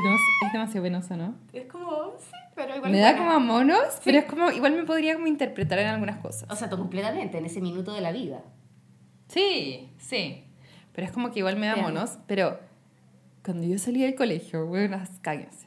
es 0.46 0.52
demasiado 0.52 0.84
penoso, 0.84 1.16
¿no? 1.16 1.34
Es 1.52 1.66
como, 1.66 2.12
sí, 2.18 2.30
pero 2.56 2.74
igual 2.74 2.90
Me 2.90 2.98
da 2.98 3.16
como 3.16 3.30
a 3.30 3.38
monos, 3.38 3.78
pero 4.04 4.18
es 4.18 4.24
como, 4.24 4.50
igual 4.50 4.72
me 4.74 4.82
podría 4.84 5.14
como 5.14 5.28
interpretar 5.28 5.78
en 5.78 5.86
algunas 5.88 6.18
cosas. 6.18 6.50
O 6.50 6.56
sea, 6.56 6.68
tú 6.68 6.76
completamente, 6.78 7.38
en 7.38 7.44
ese 7.46 7.60
minuto 7.60 7.92
de 7.92 8.00
la 8.00 8.10
vida. 8.10 8.42
Sí, 9.28 9.90
sí. 9.98 10.44
Pero 10.92 11.06
es 11.06 11.12
como 11.12 11.30
que 11.30 11.40
igual 11.40 11.56
me 11.56 11.66
da 11.66 11.76
monos. 11.76 12.18
Pero 12.26 12.58
cuando 13.44 13.64
yo 13.64 13.78
salí 13.78 14.02
del 14.02 14.14
colegio, 14.14 14.66
bueno, 14.66 14.98
cállense. 15.20 15.66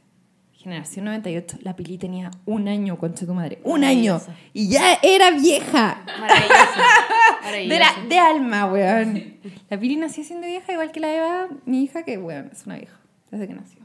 Generación 0.53 1.05
98, 1.05 1.59
la 1.61 1.73
Pili 1.77 1.97
tenía 1.97 2.31
un 2.45 2.67
año, 2.67 2.97
concha 2.97 3.25
tu 3.25 3.33
madre. 3.33 3.59
¡Un 3.63 3.85
año! 3.85 4.19
Y 4.51 4.67
ya 4.69 4.97
era 5.01 5.31
vieja. 5.31 6.03
Maravilloso. 6.19 6.49
De, 7.39 7.45
Maravilloso. 7.45 7.79
la- 8.01 8.07
de 8.09 8.19
alma, 8.19 8.65
weón. 8.71 9.37
La 9.69 9.79
Pili 9.79 9.95
nació 9.95 10.23
siendo 10.25 10.45
vieja, 10.47 10.73
igual 10.73 10.91
que 10.91 10.99
la 10.99 11.15
Eva, 11.15 11.47
mi 11.65 11.83
hija, 11.83 12.03
que, 12.03 12.17
weón, 12.17 12.49
es 12.51 12.65
una 12.65 12.75
vieja. 12.75 12.99
Desde 13.31 13.47
que 13.47 13.53
nació. 13.53 13.79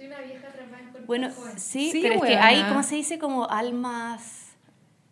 Soy 0.00 0.06
una 0.06 0.20
vieja 0.22 0.48
atrapada 0.48 0.78
en 0.80 0.88
cuerpo 0.92 1.06
Bueno, 1.06 1.28
joven. 1.30 1.58
sí, 1.60 1.90
Sí, 1.90 2.00
pero 2.00 2.14
es 2.14 2.22
que 2.22 2.38
hay, 2.38 2.62
¿cómo 2.62 2.82
se 2.82 2.94
dice? 2.94 3.18
Como 3.18 3.46
almas... 3.50 4.46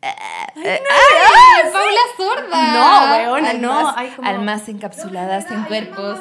¡Paula 0.00 2.00
sorda! 2.16 2.72
No, 2.72 3.32
weona, 3.34 3.52
no, 3.54 3.78
Almas, 3.80 3.94
hay 3.98 4.08
como- 4.10 4.28
almas 4.28 4.68
encapsuladas 4.70 5.50
No, 5.50 5.56
en 5.56 5.64
cuerpos. 5.64 6.20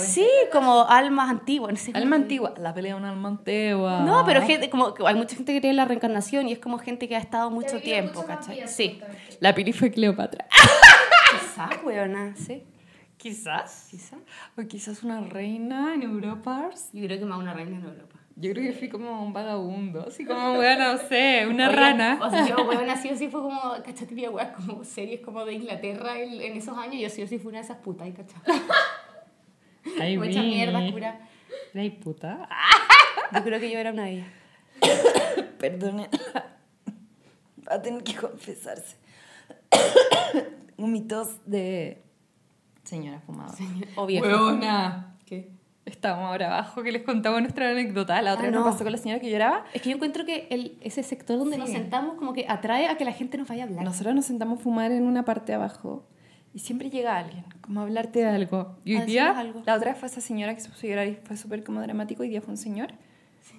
Sí, 0.00 0.26
como 0.50 0.88
almas 0.88 1.28
antiguas. 1.28 1.72
No 1.72 1.76
sé 1.78 1.90
Alma 1.94 2.16
antigua. 2.16 2.54
La 2.56 2.72
pelea 2.72 2.94
de 2.94 3.00
una 3.00 3.10
alma 3.10 3.28
antigua. 3.28 4.00
No, 4.00 4.24
pero 4.24 4.40
gente, 4.40 4.70
como 4.70 4.94
hay 5.06 5.14
mucha 5.14 5.36
gente 5.36 5.52
que 5.52 5.58
cree 5.60 5.70
en 5.72 5.76
la 5.76 5.84
reencarnación 5.84 6.48
y 6.48 6.52
es 6.52 6.58
como 6.58 6.78
gente 6.78 7.08
que 7.08 7.16
ha 7.16 7.20
estado 7.20 7.50
mucho 7.50 7.82
tiempo, 7.82 8.22
mucho 8.22 8.26
¿cachai? 8.26 8.66
Sí. 8.66 8.98
La 9.40 9.54
Pili 9.54 9.74
fue 9.74 9.90
Cleopatra. 9.90 10.46
Quizás, 11.32 11.84
weona, 11.84 12.34
sí. 12.36 12.64
Quizás. 13.26 13.88
Quizás. 13.90 14.20
O 14.56 14.62
quizás 14.68 15.02
una 15.02 15.20
reina 15.20 15.94
en 15.94 16.02
Europa. 16.02 16.70
Yo 16.92 17.04
creo 17.06 17.18
que 17.18 17.24
más 17.24 17.38
una 17.38 17.52
reina 17.54 17.76
en 17.76 17.84
Europa. 17.84 18.16
Yo 18.36 18.52
creo 18.52 18.64
que 18.64 18.78
fui 18.78 18.88
como 18.88 19.24
un 19.24 19.32
vagabundo, 19.32 20.04
así 20.06 20.24
como, 20.24 20.54
bueno, 20.56 20.92
no 20.92 20.98
sé, 20.98 21.46
una 21.48 21.68
Oye, 21.68 21.76
rana. 21.76 22.18
O 22.22 22.30
sea, 22.30 22.46
yo, 22.46 22.56
weona, 22.68 22.94
sí 23.02 23.08
o 23.10 23.16
sí 23.16 23.28
fue 23.28 23.40
como, 23.40 23.60
¿cachai? 23.84 24.06
Típica 24.06 24.30
weá, 24.30 24.52
como 24.52 24.84
series 24.84 25.20
como 25.22 25.44
de 25.44 25.54
Inglaterra 25.54 26.20
en, 26.20 26.40
en 26.40 26.56
esos 26.56 26.76
años. 26.78 27.00
Yo 27.00 27.08
sí 27.08 27.22
o 27.22 27.26
sí 27.26 27.38
fui 27.38 27.48
una 27.48 27.58
de 27.58 27.64
esas 27.64 27.78
putas, 27.78 28.08
¿cachai? 28.14 28.40
Ay, 30.00 30.18
Mucha 30.18 30.42
vi. 30.42 30.48
mierda, 30.48 30.92
cura. 30.92 31.20
Ay, 31.74 31.90
puta. 31.90 32.48
Yo 33.32 33.42
creo 33.42 33.58
que 33.58 33.70
yo 33.70 33.78
era 33.78 33.90
una 33.90 34.04
de 34.04 34.10
ellas. 34.12 34.28
Perdone. 35.58 36.10
Va 37.68 37.74
a 37.74 37.82
tener 37.82 38.04
que 38.04 38.14
confesarse. 38.14 38.96
un 40.76 40.92
mitos 40.92 41.40
de 41.46 42.05
señora 42.86 43.20
fumadora. 43.20 43.56
O 43.96 44.06
vieja. 44.06 44.26
Huevona. 44.26 45.14
¿Qué? 45.26 45.50
Estábamos 45.84 46.26
ahora 46.30 46.46
abajo 46.46 46.82
que 46.82 46.90
les 46.90 47.02
contaba 47.02 47.40
nuestra 47.40 47.70
anécdota. 47.70 48.20
La 48.22 48.32
otra 48.32 48.44
Ah, 48.44 48.46
vez 48.46 48.54
nos 48.56 48.64
no. 48.64 48.70
pasó 48.72 48.82
con 48.84 48.90
la 48.92 48.98
señora 48.98 49.20
que 49.20 49.30
lloraba. 49.30 49.64
Es 49.72 49.82
que 49.82 49.90
yo 49.90 49.94
encuentro 49.96 50.24
que 50.24 50.48
el, 50.50 50.76
ese 50.80 51.02
sector 51.04 51.38
donde 51.38 51.54
Sí. 51.56 51.60
nos 51.60 51.70
sentamos 51.70 52.14
como 52.16 52.32
que 52.32 52.44
atrae 52.48 52.88
a 52.88 52.96
que 52.96 53.04
la 53.04 53.12
gente 53.12 53.38
nos 53.38 53.46
vaya 53.48 53.64
a 53.64 53.66
hablar. 53.66 53.84
Nosotros 53.84 54.14
nos 54.14 54.24
sentamos 54.24 54.58
a 54.58 54.62
fumar 54.62 54.90
en 54.90 55.04
una 55.04 55.24
parte 55.24 55.52
de 55.52 55.56
abajo 55.56 56.04
y 56.52 56.58
siempre 56.60 56.90
llega 56.90 57.16
alguien, 57.16 57.44
como 57.60 57.80
a 57.80 57.82
hablarte 57.84 58.18
de 58.20 58.26
algo. 58.26 58.76
Y 58.84 58.96
A 58.96 59.00
hoy 59.00 59.06
día, 59.06 59.38
algo. 59.38 59.62
la 59.64 59.74
otra 59.74 59.90
vez 59.92 60.00
fue 60.00 60.08
esa 60.08 60.20
señora 60.20 60.54
que 60.54 60.60
se 60.60 60.68
puso 60.70 60.86
a 60.86 60.90
llorar 60.90 61.06
y 61.06 61.14
fue 61.22 61.36
súper 61.36 61.62
como 61.62 61.80
dramático. 61.80 62.22
Hoy 62.22 62.30
día 62.30 62.40
fue 62.40 62.50
un 62.52 62.58
señor 62.58 62.88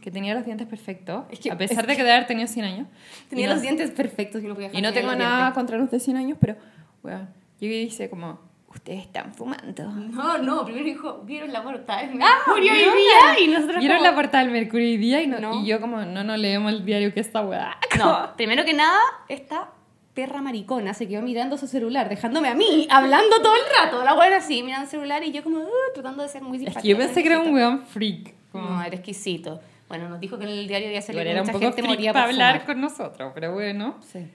que 0.02 0.12
tenía 0.12 0.34
los 0.34 0.44
dientes 0.46 0.68
perfectos, 0.68 1.24
Es 1.32 1.40
que- 1.40 1.50
a 1.52 1.58
pesar 1.58 1.82
es 1.86 1.88
de 1.88 1.96
que 1.96 2.04
de 2.04 2.12
haber 2.12 2.28
tenido 2.28 2.48
100 2.48 2.66
años. 2.66 2.88
Tenía 3.30 3.46
Y 3.46 3.48
no- 3.48 3.54
los 3.54 3.62
dientes 3.62 3.90
perfectos 3.92 4.44
y 4.44 4.48
no 4.48 4.54
podía 4.54 4.70
Y 4.74 4.82
no 4.82 4.92
tengo 4.92 5.16
nada 5.16 5.54
contra 5.54 5.78
los 5.78 5.90
de 5.92 6.00
100 6.02 6.18
años, 6.18 6.38
pero, 6.42 6.56
bueno, 7.04 7.28
yo 7.62 7.68
hice 7.70 8.10
como, 8.10 8.40
ustedes 8.68 9.02
están 9.02 9.34
fumando. 9.34 9.84
No, 9.92 10.38
no, 10.38 10.64
primero 10.66 10.86
dijo, 10.86 11.22
vieron 11.24 11.52
la 11.52 11.64
portada 11.64 12.02
del 12.02 12.20
Ah, 12.22 12.38
Mercurio 12.46 12.72
hoy 12.74 12.78
¿vieron 12.78 12.96
día 12.96 13.40
y 13.40 13.48
nosotros 13.48 13.80
¿Vieron 13.80 13.98
como- 13.98 14.10
la 14.10 14.16
portada 14.16 14.44
del 14.44 14.54
Mercurio 14.54 14.86
hoy 14.88 14.98
día? 14.98 15.22
Y, 15.22 15.28
no- 15.28 15.40
No. 15.40 15.62
y 15.62 15.66
yo 15.66 15.80
como, 15.82 16.02
no, 16.04 16.24
no 16.24 16.38
leemos 16.38 16.72
el 16.72 16.86
diario 16.86 17.14
que 17.14 17.20
esta 17.20 17.42
weá. 17.42 17.78
No, 17.98 18.30
primero 18.38 18.64
que 18.66 18.74
nada, 18.74 19.00
esta 19.30 19.70
perra 20.14 20.42
maricona 20.42 20.94
se 20.96 21.08
quedó 21.08 21.22
mirando 21.22 21.58
su 21.58 21.68
celular, 21.68 22.10
dejándome 22.10 22.50
a 22.50 22.56
mí, 22.56 22.88
hablando 22.90 23.40
todo 23.42 23.54
el 23.56 23.62
rato. 23.84 24.04
La 24.04 24.14
buena 24.14 24.38
así, 24.38 24.64
mirando 24.64 24.86
el 24.86 24.90
celular 24.90 25.24
y 25.24 25.32
yo 25.32 25.44
como 25.44 25.60
uh, 25.60 25.68
tratando 25.94 26.24
de 26.24 26.30
ser 26.30 26.42
muy 26.42 26.58
Es 26.58 26.64
simpática. 26.64 26.82
que 26.82 26.88
yo 26.88 26.98
pensé 26.98 27.22
que 27.24 27.30
era 27.30 27.40
un 27.40 27.54
weón 27.54 27.82
freak. 27.86 28.34
Como, 28.52 28.70
No, 28.70 28.82
era 28.84 28.96
exquisito. 28.96 29.60
Bueno, 29.88 30.10
nos 30.10 30.20
dijo 30.20 30.38
que 30.38 30.44
en 30.46 30.50
el 30.50 30.68
diario 30.68 30.88
había 30.88 31.02
salido 31.02 31.22
era 31.24 31.32
un 31.42 31.48
mucha 31.48 31.54
poco 31.54 31.66
gente 31.66 31.84
moría 31.84 32.12
para 32.14 32.26
por 32.26 32.34
hablar 32.34 32.54
fumar. 32.62 32.66
con 32.66 32.82
nosotros, 32.82 33.32
pero 33.36 33.54
bueno. 33.54 33.96
Sí. 34.02 34.26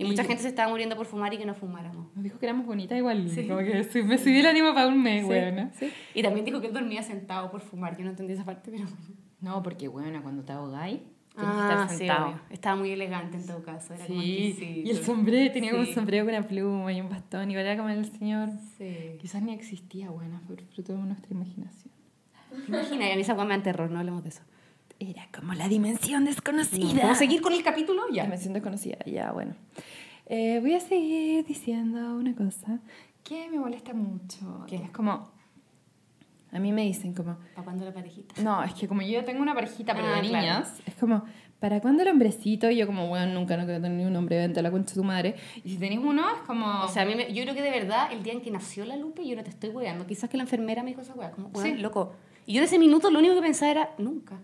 Y, 0.00 0.04
mucha 0.04 0.22
Y- 0.22 0.26
gente 0.26 0.42
se 0.42 0.48
estaba 0.48 0.68
muriendo 0.70 0.96
por 0.96 1.06
fumar 1.06 1.32
y 1.34 1.38
que 1.38 1.46
no 1.46 1.54
fumáramos. 1.54 2.14
Nos 2.14 2.24
dijo 2.24 2.38
que 2.38 2.46
éramos 2.46 2.66
bonitas 2.66 2.96
igual. 2.98 3.28
Sí. 3.28 3.46
Como 3.46 3.60
que 3.60 3.84
su- 3.92 4.04
me 4.04 4.18
subí 4.18 4.38
el 4.38 4.46
ánimo 4.46 4.72
para 4.74 4.88
un 4.88 5.02
mes, 5.02 5.22
Sí, 5.24 5.28
weón. 5.30 5.70
sí. 5.78 5.92
Y 6.14 6.22
también 6.22 6.44
dijo 6.44 6.60
que 6.60 6.68
él 6.68 6.72
dormía 6.72 7.02
sentado 7.02 7.50
por 7.50 7.60
fumar. 7.60 7.96
Yo 7.96 8.04
no 8.04 8.10
entendí 8.10 8.32
esa 8.32 8.44
parte, 8.44 8.70
pero 8.70 8.84
bueno. 8.84 8.96
No, 9.40 9.62
porque, 9.62 9.88
bueno, 9.88 10.22
cuando 10.22 10.42
te 10.44 10.52
ahogáis, 10.52 11.00
Ah, 11.36 11.66
que 11.68 11.72
estar 11.74 11.90
sí, 11.90 11.96
sentado. 11.98 12.26
obvio. 12.26 12.40
Estaba 12.50 12.76
muy 12.76 12.90
elegante 12.90 13.36
en 13.36 13.46
todo 13.46 13.62
caso. 13.62 13.94
Era 13.94 14.04
como 14.06 14.20
Sí, 14.20 14.48
exquisito. 14.48 14.88
y 14.88 14.90
el 14.90 15.04
sombrero, 15.04 15.52
tenía 15.52 15.70
como 15.70 15.84
Sí. 15.84 15.90
un 15.90 15.94
sombrero 15.94 16.24
con 16.24 16.34
una 16.34 16.46
pluma 16.46 16.92
y 16.92 17.00
un 17.00 17.08
bastón, 17.08 17.50
igual 17.50 17.66
era 17.66 17.76
como 17.76 17.88
el 17.88 18.04
señor. 18.04 18.48
Sí. 18.76 19.16
Quizás 19.20 19.40
ni 19.42 19.54
existía, 19.54 20.10
bueno, 20.10 20.40
fue 20.46 20.56
fruto 20.56 20.92
de 20.92 20.98
nuestra 20.98 21.32
imaginación. 21.32 21.92
¿Te 22.50 22.56
imaginas? 22.68 23.08
Y 23.08 23.12
a 23.12 23.14
mí 23.14 23.20
esa 23.22 23.34
me 23.36 23.56
da 23.56 23.62
terror, 23.62 23.90
no 23.90 23.98
hablemos 24.00 24.22
de 24.24 24.30
eso. 24.30 24.42
Era 25.02 25.26
como 25.34 25.54
la 25.54 25.66
dimensión 25.66 26.24
desconocida. 26.26 27.02
¿Vamos 27.02 27.16
a 27.16 27.18
seguir 27.18 27.40
con 27.40 27.52
el 27.54 27.62
capítulo? 27.62 28.02
Ya. 28.12 28.24
dimensión 28.24 28.52
desconocida, 28.52 28.98
ya, 29.06 29.32
bueno. 29.32 29.54
Eh, 30.26 30.58
voy 30.60 30.74
a 30.74 30.80
seguir 30.80 31.44
diciendo 31.46 32.14
una 32.16 32.34
cosa 32.34 32.78
que 33.24 33.48
me 33.48 33.58
molesta 33.58 33.94
mucho. 33.94 34.64
¿Qué? 34.68 34.76
Es 34.76 34.90
como, 34.90 35.30
a 36.52 36.58
mí 36.58 36.70
me 36.72 36.82
dicen 36.82 37.14
como, 37.14 37.36
¿Para 37.54 37.64
cuándo 37.64 37.84
la 37.86 37.92
parejita? 37.94 38.42
no, 38.42 38.62
es 38.62 38.74
que 38.74 38.86
como 38.86 39.00
yo 39.02 39.08
ya 39.12 39.24
tengo 39.24 39.40
una 39.40 39.54
parejita, 39.54 39.94
pero 39.94 40.06
Ah, 40.08 40.20
de 40.20 40.28
claro. 40.28 40.36
niñas, 40.46 40.80
es 40.86 40.94
como, 40.96 41.24
¿para 41.60 41.80
cuándo 41.80 42.02
el 42.02 42.08
hombrecito? 42.10 42.70
Y 42.70 42.76
yo 42.76 42.86
como, 42.86 43.08
bueno, 43.08 43.32
nunca 43.32 43.56
no 43.56 43.64
quiero 43.64 43.80
tener 43.80 43.96
ni 43.96 44.04
un 44.04 44.14
hombre, 44.16 44.36
vente 44.36 44.60
a 44.60 44.62
la 44.62 44.70
concha 44.70 44.94
de 44.94 45.00
tu 45.00 45.04
madre. 45.04 45.34
Y 45.64 45.70
si 45.70 45.76
tenéis 45.78 46.00
uno, 46.04 46.28
es 46.28 46.42
como... 46.46 46.82
O 46.84 46.88
sea, 46.88 47.02
a 47.02 47.06
mí 47.06 47.14
me- 47.14 47.32
yo 47.32 47.42
creo 47.44 47.54
que 47.54 47.62
de 47.62 47.70
verdad, 47.70 48.12
el 48.12 48.22
día 48.22 48.34
en 48.34 48.42
que 48.42 48.50
nació 48.50 48.84
la 48.84 48.96
Lupe, 48.96 49.26
yo 49.26 49.34
no 49.34 49.42
te 49.42 49.50
estoy 49.50 49.70
weando. 49.70 50.06
Quizás 50.06 50.28
que 50.28 50.36
la 50.36 50.42
enfermera 50.42 50.82
me 50.82 50.90
dijo 50.90 51.00
esa 51.00 51.14
wea, 51.14 51.30
como, 51.30 51.50
Sí. 51.60 51.74
loco. 51.76 52.12
Y 52.46 52.52
yo 52.52 52.60
de 52.60 52.66
ese 52.66 52.78
minuto 52.78 53.10
lo 53.10 53.18
único 53.18 53.34
que 53.34 53.42
pensaba 53.42 53.70
era, 53.70 53.90
nunca. 53.98 54.38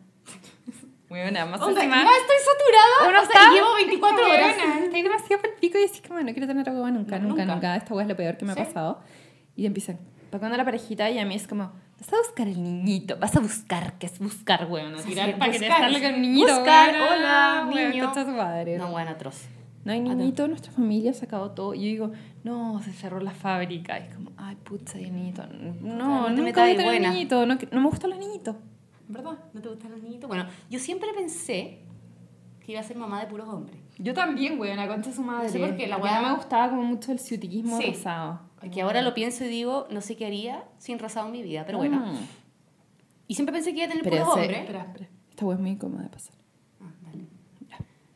Bueno, 1.08 1.30
nada 1.30 1.46
más 1.46 1.60
O 1.60 1.72
sea, 1.72 1.84
encima- 1.84 2.02
ya 2.02 2.10
estoy 2.10 2.36
saturada. 2.44 3.08
Uno 3.10 3.20
o 3.22 3.24
sea, 3.32 3.40
está- 3.42 3.52
llevo 3.54 3.74
24 3.74 4.30
horas. 4.30 4.56
Estoy 4.84 5.02
demasiado 5.02 5.42
por 5.42 5.50
el 5.50 5.56
pico 5.56 5.78
y 5.78 5.82
decís 5.82 6.02
como, 6.06 6.20
no 6.20 6.32
quiero 6.32 6.46
tener 6.46 6.68
agua 6.68 6.90
nunca, 6.90 7.18
No, 7.18 7.28
nunca, 7.28 7.42
nunca. 7.44 7.54
nunca. 7.54 7.76
Esta 7.76 7.88
agua 7.90 8.02
es 8.02 8.08
lo 8.08 8.16
peor 8.16 8.36
que 8.36 8.44
me 8.44 8.54
Sí. 8.54 8.60
ha 8.60 8.64
pasado. 8.64 9.00
Y 9.54 9.66
empiezan, 9.66 9.98
¿para 10.30 10.40
cuándo 10.40 10.56
la 10.56 10.64
parejita? 10.64 11.08
Y 11.10 11.18
a 11.18 11.24
mí 11.24 11.34
es 11.34 11.46
como, 11.46 11.72
vas 11.98 12.12
a 12.12 12.16
buscar 12.18 12.46
el 12.48 12.62
niñito, 12.62 13.16
vas 13.18 13.34
a 13.36 13.40
buscar, 13.40 13.94
que 13.98 14.06
es 14.06 14.18
buscar, 14.18 14.66
weón. 14.70 14.96
Tirar 15.04 15.26
sí, 15.28 15.32
para 15.38 15.52
que 15.52 15.58
te 15.58 15.66
buscar. 15.66 15.82
salga 15.92 16.00
con 16.06 16.14
el 16.16 16.22
niñito, 16.22 16.54
Buscar, 16.54 16.94
hola, 17.00 17.70
niño. 17.72 18.12
su 18.14 18.26
madre. 18.32 18.76
No, 18.78 18.90
bueno, 18.90 19.10
atroz. 19.12 19.46
No 19.84 19.92
hay 19.92 20.00
niñito, 20.00 20.48
nuestra 20.48 20.72
familia 20.72 21.12
ha 21.12 21.14
sacado 21.14 21.52
todo. 21.52 21.72
Y 21.72 21.78
yo 21.82 21.84
digo, 21.86 22.12
no, 22.42 22.82
se 22.82 22.92
cerró 22.92 23.20
la 23.20 23.30
fábrica. 23.30 24.00
Y 24.00 24.02
es 24.08 24.14
como, 24.14 24.32
ay, 24.36 24.56
pucha, 24.56 24.98
hay 24.98 25.10
niñito. 25.12 25.44
No, 25.80 26.22
no 26.22 26.24
te 26.26 26.30
nunca 26.32 26.42
metas 26.42 26.64
voy 26.64 26.72
a 26.72 26.76
tener 26.76 26.86
buena. 26.86 27.10
niñito. 27.12 27.46
No, 27.46 27.54
no 27.54 27.80
me 27.80 27.88
gustan 27.88 28.10
los 28.10 28.18
niñitos. 28.18 28.56
¿Verdad? 29.08 29.38
¿No 29.52 29.60
te 29.60 29.68
gustan 29.68 29.92
los 29.92 30.02
niñitos? 30.02 30.28
Bueno, 30.28 30.46
yo 30.70 30.78
siempre 30.78 31.08
pensé 31.14 31.78
que 32.64 32.72
iba 32.72 32.80
a 32.80 32.84
ser 32.84 32.96
mamá 32.96 33.20
de 33.20 33.26
puros 33.28 33.48
hombres. 33.48 33.78
Yo 33.98 34.12
también, 34.14 34.58
güey, 34.58 34.72
una 34.72 34.88
concha 34.88 35.12
su 35.12 35.22
madre. 35.22 35.46
No 35.46 35.52
sé 35.52 35.58
por 35.60 35.76
qué, 35.76 35.86
la 35.86 35.98
weá- 35.98 36.22
me 36.22 36.34
gustaba 36.34 36.70
como 36.70 36.82
mucho 36.82 37.12
el 37.12 37.18
ciutiquismo 37.18 37.78
Sí. 37.80 37.86
rosado. 37.92 38.40
Que 38.72 38.82
ahora 38.82 39.02
lo 39.02 39.14
pienso 39.14 39.44
y 39.44 39.48
digo, 39.48 39.86
no 39.90 40.00
sé 40.00 40.16
qué 40.16 40.26
haría 40.26 40.64
sin 40.78 40.98
rosado 40.98 41.26
en 41.26 41.32
mi 41.32 41.42
vida, 41.42 41.64
pero 41.64 41.78
bueno. 41.78 41.98
Mm. 42.04 42.16
Y 43.28 43.34
siempre 43.34 43.52
pensé 43.52 43.70
que 43.72 43.78
iba 43.78 43.86
a 43.86 43.88
tener 43.88 44.02
Pero 44.02 44.16
puros 44.16 44.28
ese- 44.34 44.40
hombres. 44.42 44.60
Espera, 44.60 44.82
espera. 44.82 45.08
Esta 45.30 45.44
weá 45.46 45.54
es 45.56 45.60
muy 45.60 45.70
incómoda 45.70 46.02
de 46.02 46.08
pasar. 46.08 46.34
Ah, 46.80 46.90
dale. 47.02 47.26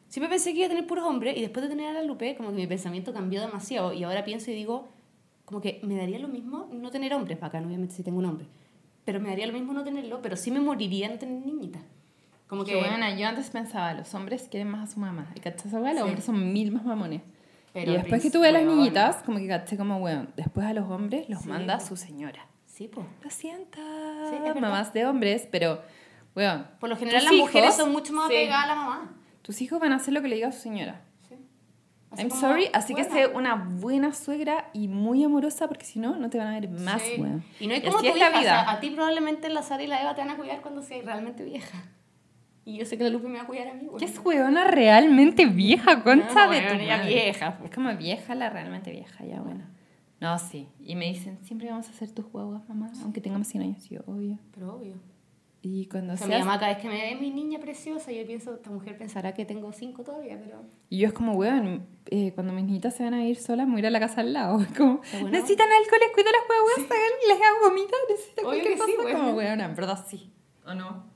Siempre 0.09 0.28
pensé 0.28 0.50
que 0.52 0.59
iba 0.59 0.66
a 0.66 0.70
tener 0.70 0.87
puros 0.88 1.04
hombres 1.04 1.37
y 1.37 1.40
después 1.40 1.62
de 1.62 1.68
tener 1.68 1.87
a 1.88 1.92
la 1.92 2.02
Lupe, 2.02 2.35
como 2.37 2.50
que 2.50 2.56
mi 2.56 2.66
pensamiento 2.66 3.12
cambió 3.12 3.40
demasiado 3.40 3.92
y 3.92 4.02
ahora 4.02 4.25
pienso 4.25 4.50
y 4.50 4.54
digo, 4.54 4.88
como 5.44 5.61
que 5.61 5.80
me 5.85 5.94
daría 5.97 6.18
lo 6.18 6.26
mismo 6.28 6.68
no 6.73 6.90
tener 6.90 7.14
hombres, 7.14 7.38
bacán, 7.38 7.64
obviamente 7.66 7.94
si 7.94 8.02
tengo 8.02 8.18
un 8.18 8.25
hombre, 8.25 8.47
pero 9.11 9.19
me 9.21 9.31
daría 9.31 9.49
lo 9.49 9.52
mismo 9.52 9.73
no 9.73 9.83
tenerlo, 9.83 10.23
pero 10.23 10.37
sí 10.37 10.52
me 10.52 10.61
moriría 10.61 11.09
no 11.09 11.19
tener 11.19 11.45
niñita. 11.45 11.81
Como 12.47 12.64
Que 12.64 12.75
que, 12.75 12.79
bueno, 12.79 13.12
yo 13.19 13.26
antes 13.26 13.50
pensaba, 13.50 13.93
los 13.93 14.14
hombres 14.14 14.47
quieren 14.49 14.69
más 14.69 14.88
a 14.88 14.93
su 14.95 15.00
mamá. 15.00 15.26
¿Y 15.35 15.40
weá? 15.81 15.93
Los 15.95 16.02
Sí. 16.02 16.07
hombres 16.07 16.25
son 16.25 16.52
mil 16.52 16.71
más 16.71 16.85
mamones. 16.85 17.23
Pero 17.73 17.90
y 17.90 17.97
después 17.97 18.23
que 18.23 18.31
tuve 18.31 18.49
a 18.49 18.52
las 18.52 18.62
niñitas, 18.62 19.17
como 19.25 19.38
que 19.38 19.49
caché 19.49 19.76
como, 19.76 19.97
weón, 19.97 20.33
después 20.37 20.64
a 20.64 20.73
los 20.75 20.88
hombres 20.88 21.29
los 21.29 21.40
Sí, 21.43 21.49
manda 21.49 21.79
po. 21.79 21.87
su 21.87 21.97
señora. 21.97 22.47
sí, 22.67 22.87
pues. 22.87 23.05
Lo 23.25 23.31
siento, 23.31 23.79
Sí, 24.31 24.61
mamás 24.61 24.93
de 24.93 25.05
hombres, 25.07 25.49
pero, 25.50 25.83
weón, 26.37 26.69
Por 26.79 26.88
lo 26.88 26.97
general 26.97 27.25
las 27.25 27.35
mujeres 27.35 27.71
hijos- 27.71 27.76
son 27.83 27.90
mucho 27.93 28.12
más 28.12 28.29
sí. 28.29 28.35
apegadas 28.37 28.64
a 28.64 28.69
la 28.69 28.75
mamá. 28.76 29.17
tus 29.43 29.61
hijos 29.61 29.81
van 29.81 29.90
a 29.93 29.97
hacer 29.97 30.14
lo 30.14 30.23
que 30.23 30.29
le 30.29 30.37
diga 30.37 30.52
su 30.52 30.61
señora. 30.61 31.00
Sí. 32.12 32.14
Así 32.14 32.23
I'm 32.23 32.29
como, 32.31 32.40
sorry, 32.40 32.69
así 32.73 32.95
que 32.95 33.02
bueno. 33.05 33.17
sé 33.17 33.26
una 33.37 33.55
buena 33.55 34.12
suegra 34.12 34.69
y 34.73 34.88
muy 34.88 35.23
amorosa 35.23 35.69
porque 35.69 35.85
si 35.85 36.00
no, 36.00 36.17
no 36.17 36.29
te 36.29 36.38
van 36.38 36.49
a 36.49 36.59
ver 36.59 36.69
más, 36.69 37.00
Sí. 37.02 37.21
weón. 37.21 37.45
Y 37.61 37.67
no 37.69 37.75
es 37.75 37.85
Y 37.85 37.87
como 37.87 37.99
tu 38.00 38.07
es 38.07 38.17
la 38.17 38.29
hija, 38.31 38.37
o 38.37 38.40
vida. 38.40 38.50
sea, 38.64 38.71
a 38.73 38.81
ti 38.81 38.90
probablemente 38.90 39.49
la 39.49 39.62
Sara 39.62 39.83
y 39.83 39.87
la 39.87 40.00
Eva 40.02 40.14
te 40.14 40.21
van 40.23 40.31
a 40.31 40.37
cuidar 40.37 40.61
cuando 40.61 40.83
seas 40.83 41.05
realmente 41.05 41.45
vieja. 41.45 41.85
Y 42.64 42.76
yo 42.79 42.85
sé 42.85 42.99
que 42.99 43.05
la 43.05 43.11
Lupe 43.11 43.29
me 43.29 43.38
va 43.38 43.45
a 43.45 43.47
cuidar 43.47 43.69
a 43.69 43.75
mí. 43.75 43.81
¿Qué 43.83 43.87
bueno. 43.90 44.07
es 44.07 44.19
huevona 44.19 44.64
realmente 44.64 45.47
vieja, 45.47 46.02
concha 46.02 46.47
No, 46.47 46.52
de 46.52 46.59
weón, 46.59 46.79
tu 46.79 46.85
ya 46.85 47.02
vieja. 47.02 47.59
Es 47.64 47.71
como 47.75 47.97
vieja 47.97 48.35
la 48.35 48.50
realmente 48.50 48.90
vieja, 48.90 49.25
ya 49.25 49.40
bueno. 49.40 49.64
No, 50.21 50.38
sí. 50.38 50.69
Y 50.81 50.97
me 50.97 51.07
dicen, 51.07 51.38
siempre 51.43 51.71
vamos 51.71 51.88
a 51.88 51.93
ser 51.93 52.11
tus 52.11 52.26
guaguas, 52.26 52.69
mamá, 52.69 52.90
aunque 53.02 53.21
tengamos 53.21 53.47
100 53.47 53.62
años. 53.62 53.90
Y 53.90 53.95
yo, 53.95 54.00
obvio. 54.07 54.38
Pero 54.52 54.75
obvio. 54.75 54.95
Y 55.62 55.87
cuando 55.88 56.14
O 56.14 56.17
sea, 56.17 56.26
seas... 56.26 56.40
mi 56.40 56.47
mamá 56.47 56.59
cada 56.59 56.73
vez 56.73 56.81
que 56.83 56.88
me 56.88 56.95
ve 56.95 57.17
mi 57.21 57.31
niña 57.31 57.59
preciosa, 57.59 58.11
yo 58.12 58.25
pienso, 58.26 58.55
esta 58.55 58.71
mujer 58.71 58.97
pensará 58.97 59.35
que 59.35 59.45
tengo 59.45 59.71
cinco 59.73 60.02
todavía, 60.02 60.40
pero... 60.43 60.62
Y 60.88 60.99
yo 61.00 61.07
es 61.09 61.12
como, 61.12 61.35
weón, 61.35 61.87
eh, 62.07 62.33
cuando 62.35 62.52
mis 62.55 62.64
niñitas 62.64 62.97
se 62.97 63.02
van 63.05 63.12
a 63.12 63.25
ir 63.26 63.37
solas, 63.37 63.67
me 63.67 63.73
voy 63.75 63.79
a 63.81 63.83
ir 63.83 63.87
a 63.88 63.90
la 63.90 64.00
casa 64.00 64.23
al 64.23 64.33
lado. 64.33 64.59
Es 64.62 64.76
como, 64.76 65.02
bueno. 65.12 65.29
necesitan 65.31 65.69
alcohol, 65.71 65.99
les 66.00 66.11
cuido 66.12 66.31
las 66.31 66.43
huevas, 66.49 67.00
les 67.29 67.37
hago 67.47 67.69
vomita, 67.69 67.95
necesitan 68.09 68.45
Obvio 68.47 68.61
cualquier 68.62 68.79
que 68.79 68.85
sí, 68.87 68.97
cosa. 68.97 69.05
weón. 69.07 69.21
como, 69.21 69.37
weón, 69.37 69.61
en 69.61 69.75
verdad 69.75 70.05
sí. 70.09 70.33
¿O 70.67 70.75
no? 70.75 71.11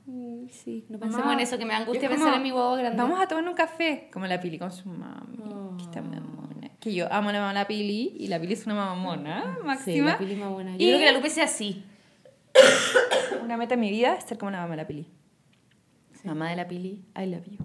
Sí, 0.51 0.85
no 0.89 0.97
Mamá, 0.99 1.11
pensemos 1.11 1.33
en 1.33 1.39
eso, 1.39 1.57
que 1.57 1.65
me 1.65 1.73
angustia 1.73 2.03
es 2.03 2.09
pensar 2.09 2.25
como, 2.27 2.37
en 2.37 2.43
mi 2.43 2.51
huevo 2.51 2.75
grande. 2.75 3.01
Vamos 3.01 3.19
a 3.19 3.27
tomar 3.27 3.47
un 3.47 3.53
café, 3.55 4.09
como 4.13 4.27
la 4.27 4.39
Pili 4.39 4.59
con 4.59 4.71
su 4.71 4.89
mami, 4.89 5.37
que 5.77 5.83
está 5.83 6.01
muy 6.03 6.19
mona. 6.19 6.69
Que 6.79 6.93
yo 6.93 7.11
amo 7.11 7.29
a 7.29 7.33
la 7.33 7.39
mamá 7.39 7.53
la 7.53 7.65
Pili, 7.65 8.15
y 8.19 8.27
la 8.27 8.39
Pili 8.39 8.53
es 8.53 8.65
una 8.67 8.75
mamá 8.75 8.93
mona, 8.95 9.55
Sí, 9.59 9.65
máxima. 9.65 10.07
la 10.11 10.17
Pili 10.19 10.35
más 10.35 10.51
buena. 10.51 10.71
Yo 10.71 10.77
Y- 10.77 10.87
creo 10.89 10.99
que 10.99 11.05
la 11.05 11.11
Lupe 11.13 11.29
sea 11.31 11.45
así. 11.45 11.83
Una 13.43 13.57
meta 13.57 13.73
en 13.75 13.79
mi 13.79 13.89
vida 13.89 14.15
es 14.15 14.23
ser 14.25 14.37
como 14.37 14.51
la 14.51 14.59
mamá 14.59 14.71
de 14.71 14.77
la 14.77 14.87
Pili. 14.87 15.07
Mamá 16.23 16.49
de 16.49 16.55
la 16.55 16.67
Pili, 16.67 17.03
I 17.15 17.25
love 17.27 17.45
you. 17.45 17.57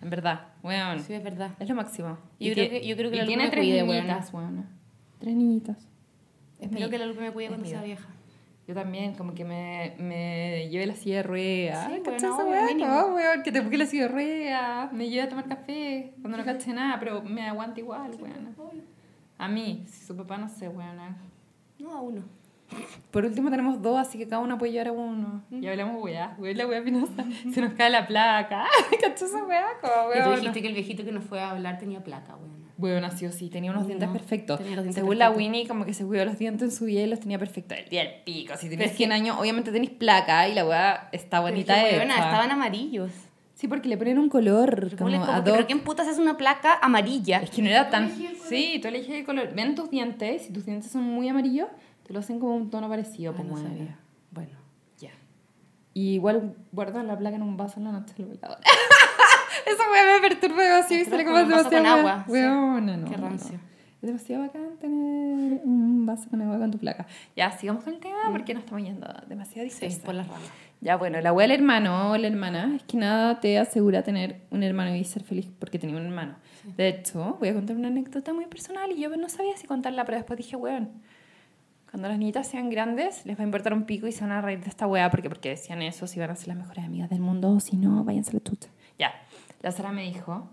En 0.00 0.10
verdad, 0.10 0.48
weón. 0.62 1.00
Sí, 1.00 1.14
es 1.14 1.22
verdad. 1.22 1.52
Es 1.60 1.68
lo 1.68 1.74
máximo. 1.74 2.18
Yo 2.40 2.48
Y 2.50 2.52
creo 2.54 2.70
que- 2.70 2.86
yo 2.86 2.96
creo 2.96 3.10
que 3.10 3.16
la 3.18 3.26
tiene 3.26 3.44
Lupe 3.44 3.56
tres 3.56 3.66
cuide, 3.66 3.82
niñitas, 3.84 4.32
weón. 4.34 4.66
Tres 5.20 5.34
niñitas. 5.36 5.78
Es 6.58 6.66
Espero 6.66 6.86
mi- 6.86 6.90
que 6.90 6.98
la 6.98 7.06
Lupe 7.06 7.20
me 7.20 7.30
cuide 7.32 7.48
cuando 7.48 7.66
sea 7.66 7.82
vieja. 7.82 8.08
Yo 8.68 8.74
también, 8.74 9.14
como 9.14 9.34
que 9.34 9.44
me, 9.44 9.94
me 9.98 10.68
lleve 10.70 10.86
la 10.86 10.94
silla 10.94 11.16
de 11.16 11.22
ruedas. 11.24 11.88
Sí, 11.92 12.00
¿Cachai 12.04 12.30
bueno, 12.46 12.66
mínimo. 12.66 12.88
No, 12.88 13.14
weón, 13.14 13.42
que 13.42 13.50
te 13.52 13.60
busque 13.60 13.76
la 13.76 13.86
silla 13.86 14.02
de 14.04 14.08
ruedas, 14.08 14.92
me 14.92 15.08
lleve 15.08 15.22
a 15.22 15.28
tomar 15.28 15.48
café 15.48 16.14
cuando 16.20 16.38
no 16.38 16.44
caché 16.44 16.72
nada, 16.72 16.98
pero 17.00 17.22
me 17.22 17.42
aguanta 17.42 17.80
igual, 17.80 18.12
weón. 18.20 18.54
A 19.38 19.48
mí, 19.48 19.84
si 19.88 20.04
su 20.04 20.16
papá 20.16 20.38
no 20.38 20.48
sé, 20.48 20.68
weón. 20.68 20.96
No, 21.80 21.92
a 21.92 22.00
uno. 22.00 22.22
Por 23.10 23.24
último 23.24 23.50
tenemos 23.50 23.82
dos, 23.82 23.98
así 23.98 24.18
que 24.18 24.26
cada 24.26 24.40
uno 24.40 24.58
puede 24.58 24.72
llevar 24.72 24.88
a 24.88 24.92
uno. 24.92 25.42
Y 25.50 25.66
hablamos 25.66 26.02
weá, 26.02 26.34
weón, 26.38 26.56
la 26.56 26.66
weá 26.66 26.82
pinosa. 26.82 27.24
Se 27.52 27.60
nos 27.60 27.74
cae 27.74 27.90
la 27.90 28.06
placa. 28.06 28.64
¿Cachai 29.00 29.28
esa 29.28 29.44
weá? 29.44 29.66
Como, 29.80 30.14
Y 30.14 30.22
tú 30.24 30.30
dijiste 30.40 30.62
que 30.62 30.68
el 30.68 30.74
viejito 30.74 31.04
que 31.04 31.12
nos 31.12 31.24
fue 31.24 31.40
a 31.40 31.50
hablar 31.50 31.78
tenía 31.78 32.02
placa, 32.02 32.36
weón. 32.36 32.62
Weón, 32.78 33.04
así 33.04 33.26
o 33.26 33.32
sí, 33.32 33.48
tenía 33.48 33.70
unos 33.70 33.82
No, 33.82 33.88
dientes 33.88 34.08
perfectos. 34.08 34.58
tenía 34.58 34.74
los 34.76 34.84
dientes 34.84 35.00
Según 35.02 35.18
la 35.18 35.26
perfectos. 35.26 35.46
Winnie, 35.46 35.68
como 35.68 35.84
que 35.84 35.94
se 35.94 36.04
cuidó 36.04 36.24
los 36.24 36.38
dientes 36.38 36.70
en 36.70 36.74
su 36.76 36.86
vida 36.86 37.02
y 37.02 37.06
los 37.06 37.20
tenía 37.20 37.38
perfectos. 37.38 37.78
El 37.78 37.88
día 37.88 38.02
del 38.04 38.22
pico. 38.24 38.54
Si 38.56 38.66
Pero 38.66 38.78
tenés 38.78 38.90
es 38.92 38.96
100 38.96 39.12
años, 39.12 39.36
obviamente 39.38 39.70
tenés 39.70 39.90
placa 39.90 40.48
y 40.48 40.54
la 40.54 40.66
weá 40.66 41.08
está 41.12 41.40
bonita 41.40 41.74
Pero 41.74 41.98
weona, 41.98 42.14
estaban 42.14 42.50
amarillos. 42.50 43.10
Sí, 43.54 43.68
porque 43.68 43.88
le 43.88 43.96
ponen 43.96 44.18
un 44.18 44.28
color 44.28 44.88
Pero 44.90 44.96
como 44.96 45.10
como 45.20 45.24
ad 45.32 45.44
¿Pero 45.44 45.66
quién 45.66 45.80
putas 45.80 46.08
es 46.08 46.18
una 46.18 46.36
placa 46.36 46.78
amarilla? 46.82 47.38
Es 47.42 47.50
que 47.50 47.62
no 47.62 47.68
era 47.68 47.88
tan... 47.90 48.10
Sí, 48.48 48.80
tú 48.82 48.88
elegí 48.88 49.12
el 49.12 49.24
color. 49.24 49.54
Ven 49.54 49.76
tus 49.76 49.88
dientes, 49.88 50.42
si 50.42 50.52
tus 50.52 50.66
dientes 50.66 50.90
son 50.90 51.04
muy 51.04 51.28
amarillos, 51.28 51.68
te 52.04 52.12
lo 52.12 52.20
hacen 52.20 52.38
como 52.40 52.54
un 52.56 52.70
tono 52.70 52.88
parecido. 52.88 53.32
Ah, 53.32 53.36
pues, 53.36 53.48
no 53.48 53.56
sabía. 53.56 53.98
Bueno, 54.30 54.58
ya. 54.98 55.10
Y 55.94 56.14
igual 56.14 56.54
guardan 56.72 57.06
la 57.06 57.18
placa 57.18 57.36
en 57.36 57.42
un 57.42 57.56
vaso 57.56 57.78
en 57.78 57.84
la 57.84 57.92
noche 57.92 58.14
del 58.16 58.26
velador. 58.26 58.58
Esa 59.66 59.90
weá 59.90 60.20
me 60.20 60.28
perturba 60.28 60.62
demasiado 60.62 61.02
y 61.02 61.04
sale 61.04 61.24
como 61.24 61.36
como 61.36 61.48
demasiado 61.48 61.70
con 61.76 61.86
agua, 61.86 62.24
sí. 62.26 62.32
Weona, 62.32 62.96
no. 62.96 63.08
Qué 63.10 63.16
no, 63.16 63.28
rancio. 63.28 63.52
no. 63.52 63.72
Es 64.02 64.06
demasiado 64.08 64.42
bacán 64.42 64.76
tener 64.80 65.60
un 65.64 66.04
vaso 66.06 66.28
con 66.28 66.42
agua 66.42 66.58
con 66.58 66.70
tu 66.72 66.78
placa. 66.78 67.06
Ya, 67.36 67.52
sigamos 67.52 67.84
con 67.84 67.94
el 67.94 68.00
tema 68.00 68.18
porque 68.32 68.52
nos 68.52 68.64
estamos 68.64 68.82
yendo 68.82 69.06
demasiado 69.28 69.68
Sí, 69.68 69.74
dispersos. 69.74 70.00
por 70.00 70.14
las 70.14 70.26
ramas. 70.26 70.42
Ya, 70.80 70.96
bueno, 70.96 71.20
la 71.20 71.28
abuela, 71.28 71.54
el 71.54 71.60
hermano 71.60 72.10
o 72.10 72.16
la 72.16 72.26
hermana, 72.26 72.74
es 72.74 72.82
que 72.82 72.96
nada 72.96 73.38
te 73.38 73.56
asegura 73.60 74.02
tener 74.02 74.40
un 74.50 74.64
hermano 74.64 74.92
y 74.96 75.04
ser 75.04 75.22
feliz 75.22 75.48
porque 75.60 75.78
tenía 75.78 75.96
un 75.96 76.02
hermano. 76.06 76.34
De 76.76 76.88
hecho, 76.88 77.36
voy 77.38 77.50
a 77.50 77.54
contar 77.54 77.76
una 77.76 77.86
anécdota 77.88 78.32
muy 78.32 78.46
personal 78.46 78.90
y 78.90 79.00
yo 79.00 79.16
no 79.16 79.28
sabía 79.28 79.56
si 79.56 79.68
contarla, 79.68 80.04
pero 80.04 80.18
después 80.18 80.36
dije, 80.36 80.56
weón, 80.56 80.90
cuando 81.92 82.08
las 82.08 82.18
niñitas 82.18 82.48
sean 82.48 82.70
grandes, 82.70 83.26
les 83.26 83.36
va 83.36 83.42
a 83.42 83.44
importar 83.44 83.74
un 83.74 83.84
pico 83.84 84.06
y 84.06 84.12
se 84.12 84.22
van 84.22 84.32
a 84.32 84.40
reír 84.40 84.60
de 84.60 84.70
esta 84.70 84.86
weá 84.86 85.10
porque, 85.10 85.28
porque 85.28 85.50
decían 85.50 85.82
eso, 85.82 86.06
si 86.06 86.18
van 86.18 86.30
a 86.30 86.36
ser 86.36 86.48
las 86.48 86.56
mejores 86.56 86.86
amigas 86.86 87.10
del 87.10 87.20
mundo, 87.20 87.50
o 87.50 87.60
si 87.60 87.76
no, 87.76 88.02
váyanse 88.02 88.30
a 88.30 88.34
la 88.34 88.40
chucha. 88.40 88.70
Ya, 88.98 89.12
la 89.60 89.72
Sara 89.72 89.92
me 89.92 90.02
dijo, 90.04 90.48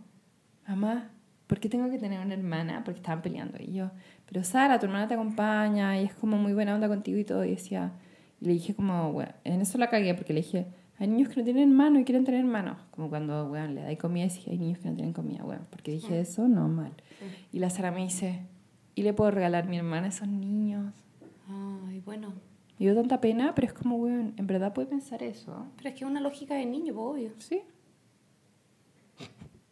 mamá, 0.67 1.11
¿por 1.47 1.61
qué 1.61 1.69
tengo 1.69 1.89
que 1.89 1.97
tener 1.97 2.19
una 2.19 2.33
hermana? 2.33 2.83
Porque 2.83 2.99
estaban 2.99 3.21
peleando. 3.21 3.57
Y 3.57 3.71
yo, 3.71 3.89
pero 4.25 4.43
Sara, 4.43 4.79
tu 4.79 4.87
hermana 4.87 5.07
te 5.07 5.13
acompaña 5.13 5.97
y 6.01 6.03
es 6.03 6.13
como 6.13 6.35
muy 6.35 6.51
buena 6.51 6.75
onda 6.75 6.89
contigo 6.89 7.17
y 7.17 7.23
todo. 7.23 7.45
Y 7.45 7.51
decía, 7.51 7.93
y 8.41 8.45
le 8.45 8.51
dije 8.51 8.75
como, 8.75 9.11
weón, 9.11 9.31
en 9.45 9.61
eso 9.61 9.77
la 9.77 9.89
cagué 9.89 10.13
porque 10.15 10.33
le 10.33 10.41
dije, 10.41 10.67
hay 10.97 11.07
niños 11.07 11.29
que 11.29 11.37
no 11.37 11.45
tienen 11.45 11.69
hermano 11.69 12.01
y 12.01 12.03
quieren 12.03 12.25
tener 12.25 12.41
hermanos. 12.41 12.79
Como 12.91 13.07
cuando, 13.07 13.45
weón, 13.45 13.75
le 13.75 13.83
dais 13.83 13.97
comida 13.97 14.25
y 14.25 14.27
dije, 14.27 14.51
hay 14.51 14.57
niños 14.57 14.79
que 14.79 14.89
no 14.89 14.95
tienen 14.95 15.13
comida, 15.13 15.45
weón. 15.45 15.65
Porque 15.69 15.91
dije 15.91 16.19
eso, 16.19 16.49
no, 16.49 16.67
mal. 16.67 16.91
Y 17.53 17.59
la 17.59 17.69
Sara 17.69 17.91
me 17.91 18.03
dice, 18.03 18.41
¿y 18.93 19.03
le 19.03 19.13
puedo 19.13 19.31
regalar 19.31 19.69
mi 19.69 19.77
hermana 19.77 20.07
a 20.07 20.09
esos 20.09 20.27
niños? 20.27 20.93
Ay, 21.49 21.99
bueno. 22.05 22.33
Me 22.77 22.85
dio 22.85 22.95
tanta 22.95 23.19
pena, 23.19 23.53
pero 23.55 23.67
es 23.67 23.73
como, 23.73 23.97
weón, 23.97 24.33
en 24.37 24.47
verdad 24.47 24.73
puede 24.73 24.87
pensar 24.87 25.21
eso. 25.23 25.67
Pero 25.77 25.89
es 25.89 25.95
que 25.95 26.03
es 26.05 26.09
una 26.09 26.21
lógica 26.21 26.55
de 26.55 26.65
niño, 26.65 26.93
pues, 26.93 27.05
obvio. 27.05 27.31
Sí. 27.39 27.61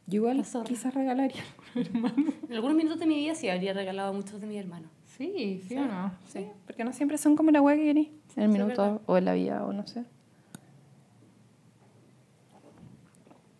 Yo 0.08 0.16
igual 0.22 0.38
La 0.38 0.44
zorra. 0.44 0.66
quizás 0.66 0.94
regalaría 0.94 1.42
a 1.76 1.80
un 1.80 1.86
hermano. 1.86 2.34
En 2.48 2.54
algunos 2.54 2.76
minutos 2.78 3.00
de 3.00 3.06
mi 3.06 3.16
vida 3.16 3.36
sí 3.36 3.50
habría 3.50 3.74
regalado 3.74 4.10
a 4.10 4.14
muchos 4.14 4.40
de 4.42 4.48
mis 4.48 4.58
hermanos. 4.58 4.90
Sí, 5.18 5.64
sí, 5.68 5.76
o 5.78 5.86
no. 5.86 6.12
sí. 6.28 6.40
Sí. 6.40 6.46
Porque 6.66 6.84
no 6.84 6.94
siempre 6.94 7.18
son 7.18 7.36
como 7.36 7.52
la 7.52 7.62
weá 7.62 7.76
que 7.76 7.84
querís. 7.84 8.10
En 8.36 8.44
el 8.44 8.52
Sí, 8.52 8.58
minuto 8.60 9.02
o 9.06 9.18
en 9.18 9.26
la 9.26 9.34
vida 9.34 9.66
o 9.66 9.74
no 9.74 9.86
sé. 9.88 10.04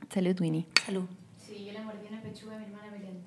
Salud, 0.10 0.40
Winnie. 0.40 0.66
Salud. 0.86 1.06
Sí, 1.38 1.66
yo 1.66 1.74
le 1.74 1.82
mordí 1.82 2.08
una 2.10 2.22
pechuga 2.22 2.56
a 2.56 2.60
mi 2.60 2.66
hermana 2.66 2.92
peleando. 2.92 3.22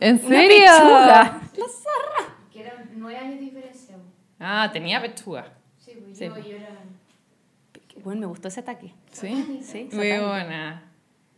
¿En 0.00 0.16
Una 0.24 0.38
pechuga. 0.40 1.40
Que 2.52 2.60
eran 2.62 2.88
nueve 2.96 3.18
años 3.18 3.34
de 3.38 3.44
diferencia. 3.44 3.75
Ah, 4.38 4.70
tenía 4.72 5.00
pechuga. 5.00 5.52
Sí, 5.78 5.92
pues 6.04 6.18
Sí, 6.18 6.24
yo, 6.26 6.56
era... 6.56 6.78
Bueno, 8.04 8.20
me 8.22 8.26
gustó 8.26 8.48
ese 8.48 8.60
ataque. 8.60 8.92
Sí. 9.12 9.60
Sí, 9.62 9.88
Muy 9.92 10.08
buena. 10.18 10.82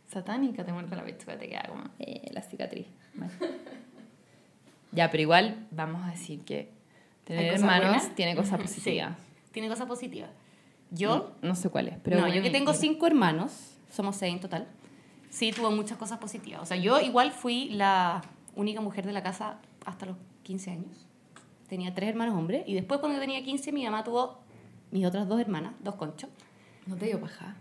Satánica, 0.07 0.63
te 0.65 0.73
muerde 0.73 0.95
la 0.95 1.03
pechuga, 1.03 1.37
te 1.37 1.47
queda 1.47 1.63
como 1.67 1.83
eh, 1.99 2.29
la 2.31 2.41
cicatriz. 2.41 2.87
Mal. 3.13 3.29
ya, 4.91 5.09
pero 5.11 5.21
igual 5.21 5.67
vamos 5.71 6.05
a 6.07 6.11
decir 6.11 6.43
que 6.43 6.69
tener 7.23 7.43
¿Hay 7.45 7.49
cosas 7.51 7.61
hermanos 7.63 7.89
buenas? 7.95 8.15
tiene 8.15 8.35
cosas 8.35 8.59
Sí, 8.59 8.63
positivas. 8.67 9.17
tiene 9.51 9.69
cosas 9.69 9.87
positivas. 9.87 10.29
Yo, 10.91 11.33
no, 11.41 11.49
no 11.49 11.55
sé 11.55 11.69
cuáles, 11.69 11.95
pero 12.03 12.17
no, 12.17 12.23
bueno, 12.23 12.35
yo 12.35 12.41
que 12.41 12.49
tengo 12.49 12.71
mira. 12.71 12.81
cinco 12.81 13.05
hermanos, 13.05 13.75
somos 13.91 14.15
seis 14.15 14.33
en 14.33 14.39
total, 14.39 14.67
sí 15.29 15.51
tuvo 15.51 15.69
muchas 15.69 15.97
cosas 15.99 16.17
positivas. 16.17 16.61
O 16.63 16.65
sea, 16.65 16.77
yo 16.77 16.99
igual 16.99 17.31
fui 17.31 17.69
la 17.69 18.23
única 18.55 18.81
mujer 18.81 19.05
de 19.05 19.13
la 19.13 19.21
casa 19.21 19.59
hasta 19.85 20.07
los 20.07 20.17
15 20.43 20.71
años. 20.71 21.05
Tenía 21.69 21.93
tres 21.93 22.09
hermanos 22.09 22.35
hombres 22.35 22.63
y 22.67 22.73
después 22.73 22.99
cuando 22.99 23.17
yo 23.17 23.21
tenía 23.21 23.43
15 23.43 23.71
mi 23.71 23.85
mamá 23.85 24.03
tuvo 24.03 24.39
mis 24.91 25.05
otras 25.05 25.27
dos 25.27 25.39
hermanas, 25.39 25.73
dos 25.81 25.95
conchos. 25.95 26.29
¿No 26.87 26.95
te 26.95 27.05
dio 27.05 27.19
paja? 27.21 27.55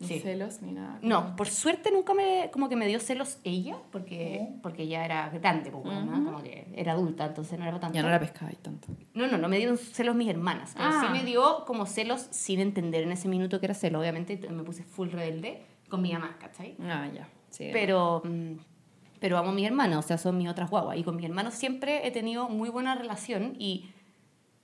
Ni 0.00 0.06
Sí. 0.08 0.20
celos 0.20 0.60
ni 0.60 0.72
nada. 0.72 0.98
No, 1.02 1.34
por 1.36 1.48
suerte 1.48 1.90
nunca 1.92 2.14
me, 2.14 2.50
como 2.52 2.68
que 2.68 2.76
me 2.76 2.86
dio 2.86 2.98
celos 3.00 3.38
ella, 3.44 3.76
porque, 3.92 4.40
Oh. 4.42 4.62
porque 4.62 4.82
ella 4.82 5.04
era 5.04 5.30
grande, 5.30 5.70
pues, 5.70 5.84
bueno, 5.84 6.04
¿no? 6.04 6.24
como 6.24 6.42
que 6.42 6.66
era 6.76 6.92
adulta, 6.92 7.26
entonces 7.26 7.58
no 7.58 7.64
era 7.64 7.78
tanto. 7.80 7.94
Ya 7.94 8.02
no 8.02 8.10
la 8.10 8.18
pescaba 8.20 8.52
y 8.52 8.56
tanto. 8.56 8.88
No, 9.14 9.26
no, 9.28 9.38
no 9.38 9.48
me 9.48 9.56
dieron 9.56 9.78
celos 9.78 10.14
mis 10.16 10.28
hermanas. 10.28 10.72
pero 10.76 10.88
Ah. 10.88 11.04
Sí 11.06 11.12
me 11.12 11.24
dio 11.24 11.64
como 11.64 11.86
celos 11.86 12.26
sin 12.30 12.60
entender 12.60 13.04
en 13.04 13.12
ese 13.12 13.28
minuto 13.28 13.60
que 13.60 13.66
era 13.66 13.74
celo. 13.74 14.00
Obviamente 14.00 14.36
me 14.50 14.62
puse 14.64 14.82
full 14.82 15.08
rebelde 15.10 15.62
con 15.88 16.02
mi 16.02 16.12
mamá, 16.12 16.36
¿cachai? 16.40 16.76
Ah, 16.82 17.08
ya. 17.14 17.28
Sí. 17.50 17.70
Pero, 17.72 18.20
mm, 18.24 18.54
pero 19.24 19.38
amo 19.38 19.52
a 19.52 19.54
mis 19.54 19.64
hermanos, 19.64 20.04
o 20.04 20.06
sea, 20.08 20.18
son 20.18 20.36
mis 20.36 20.50
otras 20.50 20.68
guaguas. 20.68 20.98
Y 20.98 21.02
con 21.02 21.16
mis 21.16 21.24
hermanos 21.24 21.54
siempre 21.54 22.06
he 22.06 22.10
tenido 22.10 22.50
muy 22.50 22.68
buena 22.68 22.94
relación 22.94 23.56
y 23.58 23.86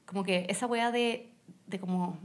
como 0.05 0.23
que 0.23 0.45
esa 0.51 0.67
weá 0.67 0.91
de, 0.93 1.33
de 1.67 1.81
como 1.81 2.19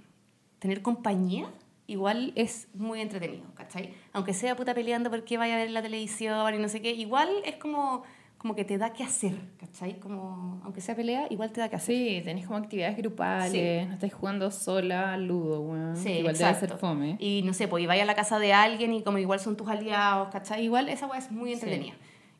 tener 0.59 0.81
compañía 0.81 1.49
igual 1.87 2.33
es 2.35 2.67
muy 2.73 2.99
entretenido, 2.99 3.45
¿cachai? 3.55 3.93
Aunque 4.11 4.33
sea 4.33 4.53
puta 4.57 4.73
peleando 4.73 5.09
porque 5.09 5.37
vaya 5.37 5.53
a 5.55 5.59
ver 5.59 5.71
la 5.71 5.81
televisión 5.81 6.53
y 6.53 6.57
no 6.57 6.67
sé 6.67 6.81
qué, 6.81 6.91
igual 6.91 7.29
es 7.45 7.55
como, 7.55 8.03
como 8.37 8.53
que 8.53 8.65
te 8.65 8.77
da 8.77 8.91
que 8.91 9.05
hacer, 9.05 9.37
¿cachai? 9.57 9.97
Como, 10.01 10.59
aunque 10.65 10.81
sea 10.81 10.93
pelea, 10.93 11.27
igual 11.29 11.53
te 11.53 11.61
da 11.61 11.69
que 11.69 11.77
hacer. 11.77 11.95
Sí, 11.95 12.21
tenés 12.25 12.47
como 12.47 12.57
actividades 12.59 12.97
grupales, 12.97 13.51
Sí. 13.53 13.87
no 13.87 13.93
estáis 13.93 14.13
jugando 14.13 14.51
sola 14.51 15.13
al 15.13 15.25
ludo, 15.25 15.61
weón. 15.61 15.95
Sí, 15.95 16.09
Igual 16.09 16.35
exacto. 16.35 16.59
debe 16.65 16.67
ser 16.73 16.77
fome. 16.79 17.15
Y 17.17 17.43
no 17.45 17.53
sé, 17.53 17.69
pues 17.69 17.81
y 17.81 17.87
vaya 17.87 18.03
a 18.03 18.05
la 18.05 18.15
casa 18.15 18.39
de 18.39 18.51
alguien 18.51 18.91
y 18.91 19.03
como 19.03 19.19
igual 19.19 19.39
son 19.39 19.55
tus 19.55 19.69
aliados, 19.69 20.27
¿cachai? 20.33 20.65
Igual 20.65 20.89
esa 20.89 21.07
weá 21.07 21.19
es 21.19 21.31
muy 21.31 21.53
entretenida. 21.53 21.93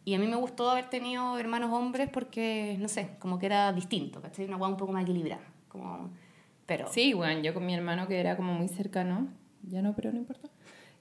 Y 0.06 0.14
a 0.14 0.20
mí 0.20 0.28
me 0.28 0.36
gustó 0.36 0.70
haber 0.70 0.86
tenido 0.86 1.38
hermanos 1.40 1.72
hombres 1.74 2.10
porque, 2.14 2.78
no 2.80 2.88
sé, 2.88 3.10
como 3.20 3.40
que 3.40 3.48
era 3.48 3.74
distinto, 3.74 4.22
¿cachai? 4.22 4.46
Una 4.46 4.56
weá 4.58 4.70
un 4.70 4.78
poco 4.78 4.94
más 4.94 5.02
equilibrada. 5.04 5.42
Como... 5.68 6.12
Pero... 6.68 6.88
Sí, 6.88 7.14
bueno, 7.14 7.42
yo 7.42 7.56
con 7.56 7.66
mi 7.66 7.74
hermano 7.74 8.08
que 8.08 8.20
era 8.20 8.38
como 8.38 8.54
muy 8.54 8.68
cercano, 8.68 9.28
ya 9.64 9.82
no, 9.82 9.96
pero 9.96 10.12
no 10.12 10.20
importa. 10.20 10.48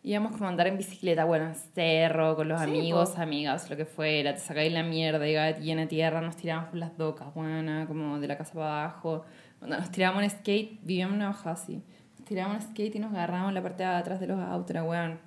Íbamos 0.03 0.33
como 0.33 0.47
a 0.47 0.49
andar 0.49 0.67
en 0.67 0.77
bicicleta, 0.79 1.25
bueno, 1.25 1.47
en 1.47 1.55
cerro, 1.55 2.35
con 2.37 2.49
los 2.49 2.61
Sí, 2.61 2.67
amigos, 2.67 3.11
po. 3.11 3.23
amigas, 3.23 3.71
lo 3.71 3.77
que 3.77 3.85
fuera. 3.87 4.35
Te 4.35 4.41
sacáis 4.41 4.73
la 4.73 4.83
mierda, 4.83 5.25
llegaba 5.25 5.51
llena 5.53 5.83
de 5.83 5.87
tierra, 5.87 6.21
nos 6.23 6.37
tirábamos 6.37 6.71
por 6.71 6.79
las 6.79 6.97
docas, 6.97 7.33
buena, 7.35 7.87
como 7.87 8.19
de 8.21 8.29
la 8.29 8.37
casa 8.39 8.55
para 8.55 8.85
abajo. 8.85 9.25
Cuando 9.59 9.79
nos 9.79 9.91
tirábamos 9.91 10.23
en 10.25 10.31
skate, 10.31 10.81
vivíamos 10.83 11.15
en 11.15 11.21
una 11.21 11.29
bajada 11.29 11.53
así. 11.55 11.83
Nos 12.19 12.25
tirábamos 12.27 12.63
en 12.63 12.71
skate 12.71 12.97
y 12.97 12.99
nos 12.99 13.13
agarrábamos 13.13 13.53
la 13.55 13.63
parte 13.63 13.83
de 13.83 13.89
atrás 13.91 14.21
de 14.21 14.27
los 14.27 14.39
autos, 14.39 14.77
weón. 14.83 15.19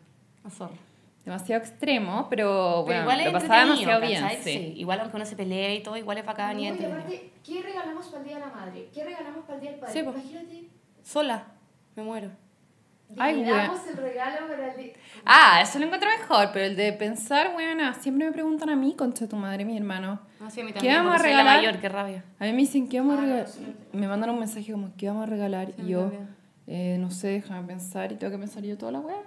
zorra. 0.49 0.75
Demasiado 1.27 1.61
extremo, 1.61 2.27
pero, 2.29 2.85
Pero 2.87 3.03
bueno, 3.05 3.21
igual 3.21 3.25
lo 3.25 3.31
pasaba 3.33 3.59
demasiado 3.65 3.99
bien, 4.01 4.21
¿cachai? 4.21 4.41
sí. 4.43 4.73
Igual 4.77 5.01
aunque 5.01 5.17
uno 5.17 5.25
se 5.25 5.35
pelea 5.35 5.73
y 5.75 5.83
todo, 5.83 5.97
igual 5.97 6.17
es 6.19 6.25
bacán 6.25 6.51
y 6.57 6.61
No, 6.61 6.61
y 6.63 6.67
entretenido. 6.67 6.99
aparte, 7.01 7.31
¿qué 7.45 7.61
regalamos 7.61 8.05
para 8.07 8.19
el 8.19 8.23
Día 8.29 8.35
de 8.35 8.39
la 8.45 8.47
Madre? 8.55 8.89
¿Qué 8.93 9.03
regalamos 9.03 9.43
para 9.43 9.55
el 9.55 9.61
Día 9.61 9.71
del 9.71 9.79
Padre? 9.81 9.93
Sí, 9.93 10.03
po. 10.03 10.11
Imagínate. 10.11 10.63
Sola, 11.03 11.43
me 11.97 12.03
muero. 12.03 12.29
Ay, 13.17 13.41
el 13.41 13.45
regalo 13.97 14.47
para 14.47 14.71
el 14.73 14.77
día... 14.77 14.93
Ah, 15.25 15.59
eso 15.61 15.79
lo 15.79 15.85
encuentro 15.85 16.09
mejor, 16.17 16.49
pero 16.53 16.65
el 16.65 16.75
de 16.77 16.93
pensar, 16.93 17.53
weona, 17.55 17.93
siempre 17.93 18.25
me 18.25 18.31
preguntan 18.31 18.69
a 18.69 18.75
mí, 18.77 18.95
concha 18.97 19.27
tu 19.27 19.35
madre, 19.35 19.65
mi 19.65 19.75
hermano. 19.77 20.19
No, 20.39 20.49
sí, 20.49 20.61
a 20.61 20.63
mí 20.63 20.69
¿Qué 20.71 20.75
también, 20.79 20.95
vamos 21.03 21.15
a 21.15 21.19
soy 21.19 21.31
la 21.31 21.37
regalar? 21.39 21.57
mayor, 21.57 21.81
qué 21.81 21.89
rabia. 21.89 22.23
A 22.39 22.45
mí 22.45 22.51
me 22.51 22.57
dicen, 22.59 22.87
¿qué 22.87 22.99
vamos 23.01 23.15
a 23.15 23.19
Ah, 23.19 23.21
regalar? 23.25 23.47
no, 23.47 23.51
sí. 23.53 23.75
Me 23.91 24.07
mandan 24.07 24.29
un 24.29 24.39
mensaje 24.39 24.71
como, 24.71 24.91
¿qué 24.97 25.07
vamos 25.09 25.23
a 25.23 25.25
regalar? 25.25 25.67
Sí, 25.67 25.81
a 25.81 25.83
y 25.83 25.87
yo, 25.89 26.11
eh, 26.67 26.97
no 26.99 27.11
sé, 27.11 27.27
déjame 27.27 27.67
pensar 27.67 28.11
y 28.13 28.15
tengo 28.15 28.31
que 28.31 28.39
pensar 28.39 28.63
yo 28.63 28.77
toda 28.77 28.91
la 28.93 28.99
weá. 28.99 29.17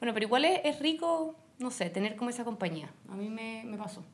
Bueno, 0.00 0.14
pero 0.14 0.26
igual 0.26 0.44
es, 0.44 0.60
es 0.64 0.78
rico, 0.80 1.34
no 1.58 1.70
sé, 1.70 1.90
tener 1.90 2.16
como 2.16 2.30
esa 2.30 2.44
compañía. 2.44 2.90
A 3.08 3.16
mí 3.16 3.28
me, 3.28 3.62
me 3.64 3.76
pasó. 3.76 4.04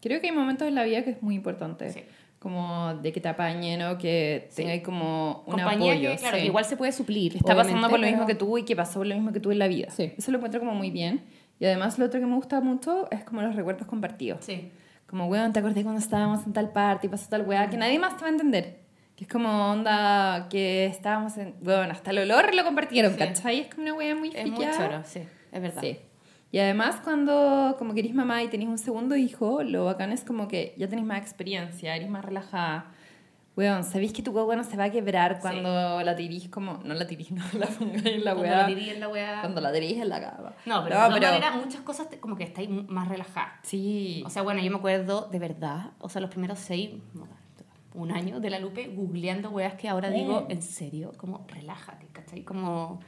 Creo 0.00 0.20
que 0.20 0.28
hay 0.28 0.34
momentos 0.36 0.68
en 0.68 0.74
la 0.74 0.84
vida 0.84 1.02
que 1.02 1.10
es 1.10 1.22
muy 1.22 1.34
importante. 1.34 1.90
Sí. 1.90 2.02
Como 2.38 2.94
de 2.96 3.10
que 3.12 3.20
te 3.20 3.28
apañen 3.28 3.82
o 3.84 3.96
que 3.96 4.46
Sí. 4.50 4.56
tengáis 4.56 4.82
como 4.82 5.44
un 5.46 5.52
compañía 5.52 5.92
apoyo. 5.94 6.10
que, 6.10 6.16
claro, 6.18 6.36
sí. 6.36 6.42
que 6.42 6.46
igual 6.48 6.64
se 6.66 6.76
puede 6.76 6.92
suplir. 6.92 7.32
que 7.32 7.38
está 7.38 7.56
pasando 7.56 7.88
por 7.88 7.98
lo 7.98 8.06
mismo 8.06 8.26
que 8.26 8.34
tú 8.34 8.58
y 8.58 8.64
que 8.64 8.76
pasó 8.76 9.00
por 9.00 9.06
lo 9.06 9.14
mismo 9.14 9.32
que 9.32 9.40
tú 9.40 9.50
en 9.50 9.58
la 9.58 9.66
vida. 9.68 9.90
Sí. 9.90 10.12
Eso 10.16 10.30
lo 10.30 10.38
encuentro 10.38 10.60
como 10.60 10.74
muy 10.74 10.90
bien. 10.90 11.24
Y 11.58 11.64
además 11.64 11.98
lo 11.98 12.04
otro 12.04 12.20
que 12.20 12.26
me 12.26 12.34
gusta 12.34 12.60
mucho 12.60 13.08
es 13.10 13.24
como 13.24 13.40
los 13.40 13.56
recuerdos 13.56 13.86
compartidos. 13.86 14.44
Sí. 14.44 14.70
Como, 15.06 15.26
weón, 15.26 15.52
te 15.52 15.60
acordé 15.60 15.82
cuando 15.82 16.00
estábamos 16.00 16.44
en 16.46 16.52
tal 16.52 16.70
parte 16.72 17.06
y 17.06 17.10
pasó 17.10 17.28
tal 17.30 17.42
weá, 17.42 17.70
que 17.70 17.76
nadie 17.76 17.98
más 17.98 18.16
te 18.16 18.22
va 18.22 18.28
a 18.28 18.30
entender. 18.30 18.80
Que 19.16 19.24
es 19.24 19.30
como 19.30 19.70
onda 19.70 20.48
que 20.50 20.86
estábamos 20.86 21.36
en. 21.38 21.54
Weón, 21.62 21.90
hasta 21.90 22.10
el 22.10 22.18
olor 22.18 22.54
lo 22.54 22.64
compartieron, 22.64 23.12
Sí. 23.12 23.18
¿cachai? 23.18 23.60
Es 23.60 23.68
como 23.74 23.82
una 23.84 23.94
weá 23.94 24.14
muy 24.16 24.30
Es 24.34 24.46
muy 24.48 24.64
choro, 24.76 25.02
sí, 25.04 25.20
es 25.52 25.62
verdad. 25.62 25.80
Sí. 25.82 25.98
Y 26.50 26.58
además, 26.58 27.00
cuando 27.02 27.74
como 27.78 27.94
que 27.94 28.00
eres 28.00 28.14
mamá 28.14 28.42
y 28.42 28.48
tenés 28.48 28.68
un 28.68 28.78
segundo 28.78 29.16
hijo, 29.16 29.62
lo 29.62 29.84
bacán 29.86 30.12
es 30.12 30.24
como 30.24 30.46
que 30.48 30.74
ya 30.78 30.88
tenés 30.88 31.04
más 31.04 31.20
experiencia, 31.20 31.94
eres 31.96 32.08
más 32.08 32.24
relajada. 32.24 32.92
Weón, 33.56 33.84
sabéis 33.84 34.12
que 34.12 34.20
tu 34.20 34.32
guagua 34.32 34.56
no 34.56 34.64
se 34.64 34.76
va 34.76 34.84
a 34.84 34.90
quebrar 34.90 35.38
cuando 35.40 36.02
la 36.02 36.16
tirís 36.16 36.48
como. 36.48 36.80
No 36.84 36.92
la 36.94 37.06
tirís, 37.06 37.30
no 37.32 37.44
la 37.56 37.66
pongáis 37.66 38.04
en 38.06 38.24
la 38.24 38.34
Cuando 38.34 38.42
weá. 38.52 38.56
la 38.62 38.66
tiré 38.66 38.90
en 38.94 39.00
la 39.00 39.08
weá. 39.08 39.40
Cuando 39.42 39.60
la 39.60 39.72
tirís 39.72 39.98
en 39.98 40.08
la 40.08 40.20
cama. 40.20 40.52
No, 40.66 40.82
pero 40.82 40.96
de 40.96 41.06
todas 41.08 41.10
maneras, 41.20 41.54
muchas 41.54 41.80
cosas 41.82 42.10
te- 42.10 42.18
como 42.18 42.34
que 42.36 42.42
estáis 42.42 42.68
más 42.68 43.06
relajadas. 43.08 43.52
Sí. 43.62 44.24
O 44.26 44.30
sea, 44.30 44.42
bueno, 44.42 44.60
yo 44.60 44.72
me 44.72 44.78
acuerdo 44.78 45.28
de 45.30 45.38
verdad, 45.38 45.92
o 46.00 46.08
sea, 46.08 46.20
los 46.20 46.30
primeros 46.30 46.58
seis, 46.58 46.90
no, 47.14 47.28
un 47.94 48.10
año 48.12 48.40
de 48.40 48.50
la 48.50 48.58
Lupe, 48.58 48.88
googleando 48.88 49.50
weas 49.50 49.74
que 49.74 49.88
ahora 49.88 50.10
digo, 50.10 50.46
en 50.48 50.62
serio, 50.62 51.12
como 51.16 51.44
relájate, 51.48 52.06
¿cachai? 52.12 52.42
Como 52.42 53.00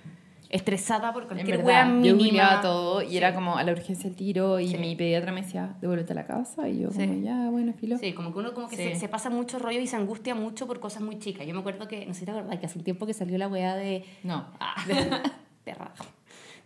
estresada 0.48 1.12
por 1.12 1.26
cualquier 1.26 1.64
wea 1.64 1.84
yo 1.86 1.92
mínima. 1.92 2.14
googleaba 2.18 2.60
todo 2.60 3.02
y 3.02 3.08
Sí. 3.08 3.16
era 3.16 3.34
como 3.34 3.56
a 3.56 3.64
la 3.64 3.72
urgencia 3.72 4.08
el 4.08 4.14
tiro 4.14 4.60
y 4.60 4.68
Sí. 4.68 4.78
mi 4.78 4.94
pediatra 4.94 5.32
me 5.32 5.42
decía, 5.42 5.74
devuélvete 5.80 6.12
a 6.12 6.14
la 6.14 6.24
casa 6.26 6.68
y 6.68 6.78
yo 6.82 6.90
Sí. 6.92 6.98
como, 7.04 7.20
ya, 7.24 7.50
bueno, 7.50 7.72
filo. 7.72 7.98
Sí, 7.98 8.12
como 8.12 8.32
que 8.32 8.38
uno 8.38 8.54
como 8.54 8.68
que 8.68 8.76
se, 8.76 8.94
se 8.94 9.08
pasa 9.08 9.28
mucho 9.28 9.58
rollo 9.58 9.80
y 9.80 9.88
se 9.88 9.96
angustia 9.96 10.36
mucho 10.36 10.68
por 10.68 10.78
cosas 10.78 11.02
muy 11.02 11.18
chicas. 11.18 11.44
Yo 11.48 11.52
me 11.54 11.60
acuerdo 11.60 11.88
que, 11.88 12.06
no 12.06 12.14
sé 12.14 12.20
si 12.20 12.26
te 12.26 12.30
acordás, 12.30 12.58
que 12.60 12.66
hace 12.66 12.78
un 12.78 12.84
tiempo 12.84 13.06
que 13.06 13.12
salió 13.14 13.36
la 13.38 13.48
wea 13.48 13.74
de... 13.74 14.04
No. 14.22 14.46
Ah, 14.60 14.76
perra. 15.64 15.92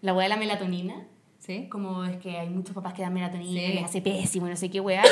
La 0.02 0.12
wea 0.12 0.24
de 0.24 0.28
la 0.28 0.36
melatonina. 0.36 1.06
¿Sí? 1.38 1.68
Como 1.70 2.04
es 2.04 2.18
que 2.18 2.38
hay 2.38 2.50
muchos 2.50 2.74
papás 2.74 2.92
que 2.92 3.00
dan 3.00 3.14
melatonina 3.14 3.62
y 3.62 3.72
les 3.72 3.84
hace 3.84 4.02
pésimo 4.02 4.46
y 4.46 4.50
no 4.50 4.56
sé 4.56 4.70
qué 4.70 4.78
weá. 4.78 5.02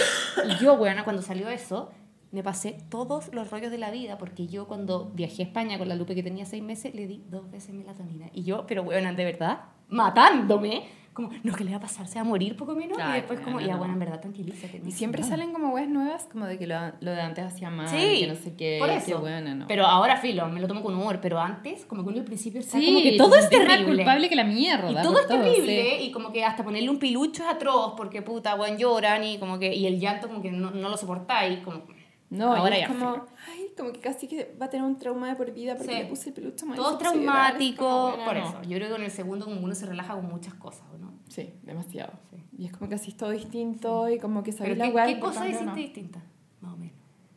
Y 0.46 0.62
yo, 0.62 0.74
weona, 0.74 1.02
cuando 1.02 1.22
salió 1.22 1.48
eso, 1.48 1.90
me 2.30 2.42
pasé 2.42 2.76
todos 2.90 3.32
los 3.32 3.50
rollos 3.50 3.70
de 3.70 3.78
la 3.78 3.90
vida 3.90 4.18
porque 4.18 4.46
yo 4.48 4.66
cuando 4.66 5.10
viajé 5.14 5.42
a 5.42 5.46
España 5.46 5.78
con 5.78 5.88
la 5.88 5.94
Lupe 5.96 6.14
que 6.14 6.22
tenía 6.22 6.44
seis 6.44 6.62
meses, 6.62 6.94
le 6.94 7.06
di 7.06 7.22
dos 7.30 7.50
veces 7.50 7.74
melatonina. 7.74 8.26
Y 8.34 8.42
yo, 8.44 8.66
pero 8.66 8.82
weona, 8.82 9.12
de 9.12 9.24
verdad, 9.24 9.60
matándome, 9.88 10.82
como, 11.14 11.30
no, 11.42 11.52
¿qué 11.54 11.64
le 11.64 11.70
va 11.72 11.78
a 11.78 11.80
pasar? 11.80 12.06
¿Se 12.06 12.14
va 12.16 12.20
a 12.20 12.24
morir 12.24 12.54
poco 12.54 12.74
menos? 12.76 12.96
y 12.96 13.12
después 13.12 13.40
como, 13.40 13.54
bueno, 13.54 13.66
ya, 13.66 13.72
no. 13.72 13.78
bueno, 13.78 13.94
en 13.94 13.98
verdad, 14.00 14.20
tranquilízate. 14.20 14.78
no 14.78 14.88
Y 14.88 14.92
siempre 14.92 15.22
nada". 15.22 15.30
salen 15.32 15.52
como 15.52 15.70
weas 15.70 15.88
nuevas, 15.88 16.28
como 16.30 16.46
de 16.46 16.58
que 16.58 16.66
lo, 16.68 16.76
lo 17.00 17.10
de 17.10 17.20
antes 17.20 17.44
hacía 17.44 17.70
mal, 17.70 17.88
Sí, 17.88 18.20
que 18.20 18.26
no 18.28 18.34
sé 18.36 18.54
qué, 18.54 18.76
por 18.78 18.88
eso. 18.90 19.18
buena, 19.18 19.54
¿no? 19.54 19.66
Pero 19.66 19.84
ahora, 19.86 20.16
filo, 20.18 20.46
me 20.48 20.60
lo 20.60 20.68
tomo 20.68 20.82
con 20.82 20.94
humor, 20.94 21.18
pero 21.20 21.40
antes, 21.40 21.84
como 21.86 22.04
que 22.04 22.10
uno 22.10 22.18
al 22.18 22.24
principio 22.24 22.60
está 22.60 22.78
sí, 22.78 22.86
como 22.86 23.02
que 23.02 23.16
todo 23.16 23.34
es 23.34 23.40
más 23.42 23.50
terrible. 23.50 23.96
culpable 23.96 24.28
que 24.28 24.36
la 24.36 24.44
mierda. 24.44 24.90
Y 24.92 25.02
todo 25.02 25.18
es 25.18 25.26
terrible, 25.26 25.96
sí. 25.98 26.04
y 26.04 26.12
como 26.12 26.30
que 26.30 26.44
hasta 26.44 26.62
ponerle 26.62 26.88
un 26.90 26.98
pilucho 27.00 27.42
es 27.42 27.48
atroz, 27.48 27.94
porque 27.96 28.22
puta, 28.22 28.54
weón, 28.54 28.76
lloran, 28.78 29.24
y 29.24 29.38
como 29.38 29.58
que, 29.58 29.74
y 29.74 29.86
el 29.86 29.98
llanto 29.98 30.28
como 30.28 30.40
que 30.40 30.52
no, 30.52 30.70
no 30.70 30.88
lo 30.88 30.96
soportáis, 30.96 31.60
como... 31.60 31.82
No, 32.30 32.54
Ahora 32.54 32.74
es 32.76 32.82
ya 32.82 32.88
como, 32.88 33.24
ay, 33.48 33.72
como 33.76 33.90
que 33.92 34.00
casi 34.00 34.28
que 34.28 34.54
va 34.60 34.66
a 34.66 34.70
tener 34.70 34.84
un 34.86 34.98
trauma 34.98 35.28
de 35.28 35.36
por 35.36 35.50
vida 35.52 35.76
porque 35.76 35.92
Sí. 35.94 35.98
le 36.02 36.06
puse 36.06 36.28
el 36.28 36.34
peluche 36.34 36.66
mal. 36.66 36.76
Todo 36.76 36.98
traumático, 36.98 37.84
como, 37.86 38.08
bueno, 38.10 38.24
por 38.26 38.36
no. 38.36 38.48
eso. 38.48 38.62
Yo 38.68 38.76
creo 38.76 38.88
que 38.90 38.94
en 38.96 39.02
el 39.02 39.10
segundo 39.10 39.46
como 39.46 39.60
uno 39.62 39.74
se 39.74 39.86
relaja 39.86 40.14
con 40.14 40.26
muchas 40.28 40.52
cosas, 40.54 40.82
¿o 40.94 40.98
¿no? 40.98 41.14
Sí, 41.28 41.54
demasiado. 41.62 42.12
Sí. 42.30 42.36
Y 42.58 42.66
es 42.66 42.72
como 42.72 42.88
que 42.88 42.96
así 42.96 43.12
es 43.12 43.16
todo 43.16 43.30
distinto 43.30 44.08
y 44.10 44.18
como 44.18 44.42
que 44.42 44.52
sabes 44.52 44.76
la 44.76 44.88
¿qué, 44.88 44.90
wea 44.92 45.06
qué 45.06 45.18
cosa 45.20 45.46
hiciste 45.48 45.64
no. 45.64 45.74
distinta? 45.74 46.22
Más 46.60 46.74
o 46.74 46.76
menos. 46.76 46.94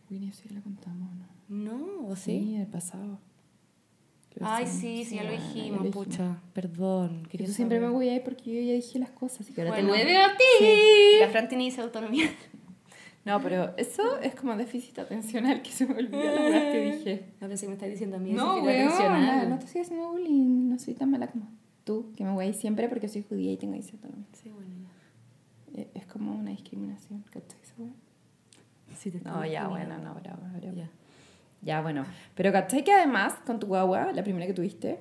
Winnie, 0.10 0.34
sí 0.34 0.50
la 0.50 0.60
contamos, 0.62 1.10
¿no? 1.16 1.28
No, 1.48 2.08
¿o 2.10 2.16
Sí, 2.18 2.56
el 2.58 2.68
pasado. 2.68 3.20
Lo 4.36 4.48
Ay, 4.48 4.66
sí, 4.66 5.04
sí, 5.06 5.16
ya 5.16 5.24
lo 5.24 5.32
dijimos, 5.32 5.88
pucha. 5.90 6.38
Perdón. 6.54 7.28
Tú 7.32 7.46
siempre 7.48 7.80
me 7.82 7.90
voy 7.90 8.08
a 8.10 8.16
ir 8.16 8.24
porque 8.24 8.44
yo 8.54 8.62
ya 8.62 8.74
dije 8.74 8.98
las 9.00 9.12
cosas 9.12 9.50
y 9.50 9.54
que 9.54 9.62
ahora 9.62 9.74
Bueno, 9.74 9.90
te 9.94 10.00
hueve 10.00 10.18
a 10.18 10.38
ti. 10.38 10.44
Sí, 10.60 11.20
la 11.20 11.28
Fran 11.30 11.48
tiene 11.50 11.68
esa 11.68 11.84
autonomía. 11.84 12.30
No, 13.24 13.40
pero 13.42 13.76
eso 13.78 14.18
es 14.22 14.34
como 14.34 14.56
déficit 14.56 14.98
atencional 15.00 15.62
que 15.62 15.70
se 15.72 15.86
me 15.86 15.94
olvida 15.96 16.32
las 16.32 16.40
weas 16.40 16.64
que 16.72 16.92
dije. 16.92 17.26
No 17.40 17.48
pensé 17.48 17.66
que 17.66 17.70
me 17.70 17.74
estás 17.76 17.90
diciendo 17.90 18.18
a 18.18 18.20
mí 18.20 18.34
No, 18.34 18.56
déficit 18.56 18.66
weón, 18.66 18.88
atencional. 18.88 19.50
no 19.50 19.60
te 19.60 19.66
estoy 19.66 19.82
haciendo 19.82 20.10
bullying. 20.12 20.70
No 20.70 20.80
soy 20.80 20.94
tan 20.96 21.12
mala 21.12 21.28
como 21.28 21.48
tú, 21.84 22.12
que 22.16 22.24
me 22.24 22.32
voy 22.32 22.54
siempre 22.54 22.90
porque 22.90 23.08
soy 23.08 23.24
judía 23.24 23.52
y 23.52 23.58
tengo 23.58 23.76
autonomía. 23.76 24.26
Sí, 24.34 24.50
bueno, 24.50 24.70
ya. 25.74 25.82
Eh, 25.82 25.92
Es 25.94 26.06
como 26.08 26.34
una 26.36 26.50
discriminación, 26.52 27.24
¿cachai? 27.32 27.60
esa? 27.62 27.76
Sí, 28.98 29.12
te 29.12 29.22
No, 29.22 29.46
ya, 29.46 29.68
bueno, 29.68 29.98
no, 30.00 30.16
bravo, 30.16 30.42
bravo. 30.60 30.76
Ya. 30.76 30.90
Ya, 31.62 31.82
bueno. 31.82 32.06
Pero 32.36 32.52
¿cachai 32.52 32.84
que 32.84 32.92
además 32.92 33.36
con 33.46 33.60
tu 33.60 33.68
guagua, 33.68 34.12
la 34.14 34.24
primera 34.24 34.48
que 34.48 34.54
tuviste, 34.54 35.00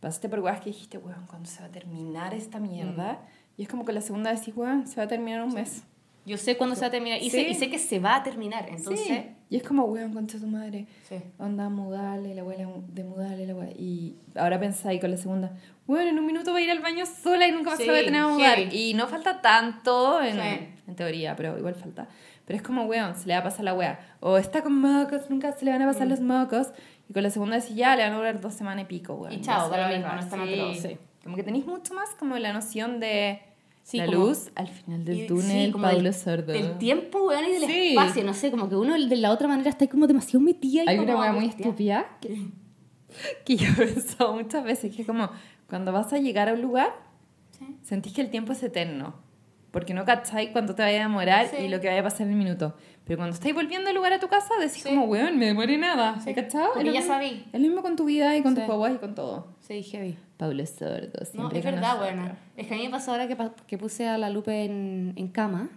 pasaste 0.00 0.28
por 0.28 0.40
guaguas 0.40 0.60
que 0.62 0.70
dijiste, 0.70 0.98
weón, 0.98 1.26
¿cuándo 1.28 1.48
se 1.48 1.60
va 1.60 1.66
a 1.66 1.70
terminar 1.70 2.34
esta 2.34 2.58
mierda? 2.58 3.20
Y 3.56 3.62
es 3.62 3.68
como 3.68 3.84
que 3.84 3.92
la 3.92 4.00
segunda 4.00 4.34
decís, 4.34 4.52
weón, 4.56 4.86
se 4.88 4.96
va 4.96 5.04
a 5.04 5.08
terminar 5.08 5.42
un 5.44 5.54
mes. 5.54 5.84
Yo 6.24 6.36
sé 6.38 6.56
cuándo 6.56 6.76
se 6.76 6.82
va 6.82 6.86
a 6.86 6.90
terminar 6.90 7.18
y, 7.20 7.24
Sí. 7.24 7.30
sé, 7.30 7.48
y 7.48 7.54
sé 7.54 7.68
que 7.70 7.78
se 7.78 7.98
va 7.98 8.16
a 8.16 8.22
terminar, 8.22 8.66
entonces... 8.68 9.06
Sí. 9.06 9.24
Y 9.50 9.56
es 9.56 9.62
como, 9.64 9.84
weón, 9.84 10.14
concha 10.14 10.38
tu 10.38 10.46
madre. 10.46 10.86
Sí. 11.08 11.16
Onda, 11.38 11.68
mudarle, 11.68 12.34
la 12.34 12.40
abuela 12.42 12.66
de 12.88 13.04
mudarle, 13.04 13.44
la 13.46 13.52
abuela. 13.52 13.72
Y 13.72 14.16
ahora 14.36 14.58
pensáis 14.58 15.00
con 15.00 15.10
la 15.10 15.16
segunda, 15.18 15.52
bueno, 15.86 16.08
en 16.10 16.18
un 16.18 16.24
minuto 16.24 16.52
va 16.52 16.58
a 16.58 16.60
ir 16.62 16.70
al 16.70 16.78
baño 16.78 17.04
sola 17.06 17.46
y 17.48 17.52
nunca 17.52 17.70
más 17.70 17.78
se 17.78 17.86
va 17.86 17.94
a 17.96 17.98
Sí, 17.98 18.04
tener 18.06 18.22
a 18.22 18.28
mudar. 18.28 18.56
heavy. 18.56 18.76
Y 18.90 18.94
no 18.94 19.08
falta 19.08 19.42
tanto 19.42 20.22
en, 20.22 20.34
Sí. 20.40 20.68
en 20.88 20.94
teoría, 20.96 21.34
pero 21.36 21.58
igual 21.58 21.74
falta. 21.74 22.08
Pero 22.46 22.56
es 22.56 22.62
como, 22.62 22.84
weón, 22.84 23.14
se 23.16 23.26
le 23.28 23.34
va 23.34 23.40
a 23.40 23.44
pasar 23.44 23.64
la 23.64 23.74
wea. 23.74 23.98
O 24.20 24.38
está 24.38 24.62
con 24.62 24.80
mocos, 24.80 25.28
nunca 25.28 25.52
se 25.52 25.64
le 25.64 25.70
van 25.72 25.82
a 25.82 25.86
pasar 25.86 26.06
los 26.06 26.20
mocos. 26.20 26.68
Y 27.08 27.12
con 27.12 27.22
la 27.22 27.30
segunda 27.30 27.56
decís, 27.58 27.74
ya, 27.76 27.94
le 27.96 28.04
van 28.04 28.12
a 28.12 28.16
durar 28.16 28.40
dos 28.40 28.54
semanas 28.54 28.84
y 28.84 28.86
pico, 28.86 29.14
weón. 29.14 29.32
Y 29.34 29.40
chao, 29.42 29.68
da 29.68 29.88
lo 29.88 29.94
mismo, 29.96 30.12
no 30.12 30.20
es 30.20 30.28
tan 30.30 30.46
Sí. 30.46 30.54
atroz, 30.54 30.78
sí. 30.78 30.96
Como 31.24 31.36
que 31.36 31.42
tenéis 31.42 31.66
mucho 31.66 31.92
más 31.94 32.10
como 32.18 32.38
la 32.38 32.52
noción 32.54 33.00
de 33.00 33.40
Sí, 33.82 33.98
la 33.98 34.06
como- 34.06 34.18
luz 34.26 34.50
al 34.54 34.68
final 34.68 35.04
del 35.04 35.26
túnel, 35.26 35.66
sí, 35.66 35.72
como 35.72 35.88
del- 35.88 36.14
Sordo. 36.14 36.52
Del 36.52 36.78
tiempo, 36.78 37.24
weón, 37.26 37.44
y 37.46 37.52
del 37.52 37.64
Sí. 37.66 37.88
espacio, 37.90 38.22
no 38.24 38.32
sé, 38.32 38.50
como 38.50 38.68
que 38.68 38.76
uno 38.76 38.94
de 38.98 39.16
la 39.16 39.30
otra 39.32 39.48
manera 39.48 39.68
está 39.70 39.86
como 39.88 40.06
demasiado 40.06 40.40
metida 40.40 40.84
y 40.84 40.88
Hay 40.88 40.96
como 40.98 41.08
una 41.10 41.20
wea 41.20 41.32
muy 41.32 41.46
estúpida 41.46 42.06
que, 42.20 42.46
que 43.44 43.56
yo 43.56 43.66
he 43.72 43.86
pensado 43.86 44.32
muchas 44.34 44.62
veces, 44.64 44.94
que 44.94 45.02
es 45.02 45.06
como 45.08 45.30
cuando 45.68 45.90
vas 45.92 46.12
a 46.12 46.18
llegar 46.18 46.48
a 46.48 46.52
un 46.52 46.62
lugar, 46.62 46.94
sentís 47.82 48.12
que 48.12 48.20
el 48.20 48.30
tiempo 48.30 48.52
es 48.52 48.62
eterno. 48.62 49.14
Porque 49.72 49.94
no 49.94 50.04
cacháis 50.04 50.50
cuánto 50.50 50.74
te 50.74 50.82
vaya 50.82 50.98
a 51.00 51.08
demorar 51.08 51.48
y 51.58 51.66
lo 51.68 51.80
que 51.80 51.88
vaya 51.88 52.00
a 52.00 52.04
pasar 52.04 52.26
en 52.26 52.34
el 52.34 52.38
minuto. 52.38 52.76
Pero 53.04 53.16
cuando 53.16 53.32
estáis 53.34 53.54
volviendo 53.54 53.88
al 53.88 53.96
lugar 53.96 54.12
a 54.12 54.20
tu 54.20 54.28
casa, 54.28 54.52
decís 54.60 54.84
como, 54.84 55.06
weón, 55.06 55.38
me 55.38 55.46
demoré 55.46 55.78
nada. 55.78 56.18
¿Cachado? 56.34 56.72
Porque 56.74 56.92
ya 56.92 57.00
mismo- 57.00 57.06
sabí. 57.14 57.44
Es 57.50 57.54
lo 57.54 57.66
mismo 57.66 57.80
con 57.80 57.96
tu 57.96 58.04
vida 58.04 58.36
y 58.36 58.42
con 58.42 58.54
tus 58.54 58.64
guaguas 58.66 58.92
y 58.96 58.98
con 58.98 59.14
todo. 59.14 59.46
Sí, 59.60 59.82
heavy. 59.82 60.18
Pablo 60.42 60.66
Sordo, 60.66 61.20
No, 61.34 61.52
es 61.52 61.62
verdad, 61.62 61.94
nosotros. 61.94 62.14
bueno. 62.16 62.36
Es 62.56 62.66
que 62.66 62.74
a 62.74 62.76
mí 62.76 62.82
me 62.82 62.90
pasó 62.90 63.12
ahora 63.12 63.28
que, 63.28 63.36
que 63.68 63.78
puse 63.78 64.08
a 64.08 64.18
la 64.18 64.28
Lupe 64.28 64.64
en, 64.64 65.12
en 65.14 65.28
cama, 65.28 65.70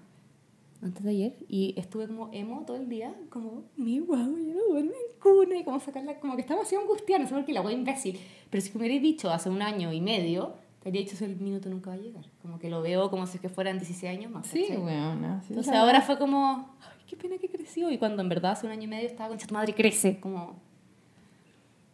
antes 0.82 1.04
de 1.04 1.12
ayer, 1.12 1.36
y 1.47 1.75
estuve 1.78 2.08
como 2.08 2.30
emo 2.34 2.63
todo 2.65 2.78
el 2.78 2.89
día, 2.89 3.13
como, 3.30 3.65
mi 3.78 3.99
guau, 3.99 4.36
yo 4.39 4.54
no 4.56 4.63
duermo 4.71 4.91
en 4.91 5.19
cuna, 5.21 5.56
y 5.56 5.63
como 5.63 5.80
sacarla, 5.80 6.19
como 6.19 6.34
que 6.34 6.41
estaba 6.41 6.63
así 6.63 6.75
angustiada, 6.75 7.21
no 7.21 7.30
sé 7.30 7.36
por 7.36 7.45
qué, 7.45 7.54
la 7.54 7.62
wea 7.62 7.75
imbécil. 7.75 8.19
Pero 8.49 8.60
si 8.60 8.71
me 8.71 8.78
hubierais 8.80 9.04
dicho 9.04 9.30
hace 9.30 9.51
un 9.51 9.62
año 9.62 9.93
y 9.93 10.01
medio, 10.01 10.56
te 10.82 10.89
habría 10.89 11.04
dicho, 11.04 11.23
el 11.23 11.36
minuto 11.36 11.69
nunca 11.69 11.91
va 11.91 11.97
a 11.97 11.99
llegar. 11.99 12.25
Como 12.41 12.58
que 12.58 12.67
lo 12.71 12.82
veo 12.82 13.12
como 13.12 13.28
si 13.28 13.38
es 13.38 13.41
que 13.41 13.49
fueran 13.49 13.78
16 13.78 14.17
años 14.17 14.32
más. 14.32 14.47
Sí, 14.47 14.65
weón. 14.71 15.21
no, 15.21 15.41
sí, 15.41 15.49
Entonces 15.49 15.73
ahora 15.73 16.01
fue 16.01 16.17
como, 16.17 16.75
ay, 16.82 17.04
qué 17.06 17.15
pena 17.15 17.38
que 17.38 17.49
creció, 17.49 17.91
y 17.91 17.99
cuando 17.99 18.23
en 18.23 18.30
verdad 18.30 18.54
hace 18.54 18.65
un 18.65 18.71
año 18.71 18.86
y 18.86 18.88
medio 18.88 19.08
estaba 19.08 19.30
con 19.30 19.38
tu 19.38 19.54
madre 19.54 19.75
crece, 19.75 20.19
como... 20.19 20.56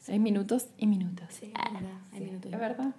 Hay 0.07 0.19
minutos 0.19 0.67
y 0.77 0.87
minutos. 0.87 1.27
Sí, 1.29 1.45
es 1.45 1.73
verdad. 1.73 1.99
Es 2.49 2.59
verdad. 2.59 2.91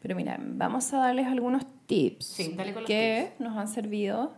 Pero 0.00 0.16
mira, 0.16 0.38
vamos 0.40 0.92
a 0.94 0.98
darles 0.98 1.26
algunos 1.26 1.62
tips 1.86 2.24
Sí, 2.26 2.54
dale 2.56 2.72
con 2.72 2.82
los 2.82 2.88
que 2.88 3.32
nos 3.38 3.56
han 3.56 3.68
servido, 3.68 4.32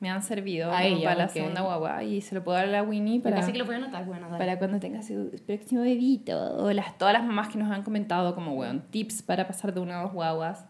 me 0.00 0.10
han 0.10 0.22
servido 0.22 0.70
A 0.70 0.82
como 0.82 0.84
ella, 0.96 1.04
para 1.08 1.14
la 1.16 1.24
porque- 1.26 1.40
segunda 1.40 1.60
guagua 1.62 2.02
y 2.04 2.20
se 2.20 2.34
lo 2.34 2.44
puedo 2.44 2.58
dar 2.58 2.66
a 2.68 2.70
la 2.70 2.82
Winnie 2.82 3.20
para, 3.20 3.44
que 3.46 3.58
lo 3.58 3.64
voy 3.64 3.76
a 3.76 3.78
anotar, 3.78 4.04
bueno, 4.04 4.26
dale. 4.26 4.38
para 4.38 4.58
cuando 4.58 4.78
tenga 4.78 5.02
su 5.02 5.30
próximo 5.46 5.80
bebito. 5.82 6.56
O 6.58 6.70
las, 6.72 6.98
todas 6.98 7.14
las 7.14 7.24
mamás 7.24 7.48
que 7.48 7.56
nos 7.58 7.70
han 7.70 7.82
comentado 7.82 8.34
como, 8.34 8.52
weón, 8.54 8.82
tips 8.90 9.22
para 9.22 9.46
pasar 9.46 9.72
de 9.72 9.80
una 9.80 10.00
a 10.00 10.02
dos 10.02 10.12
guaguas. 10.12 10.66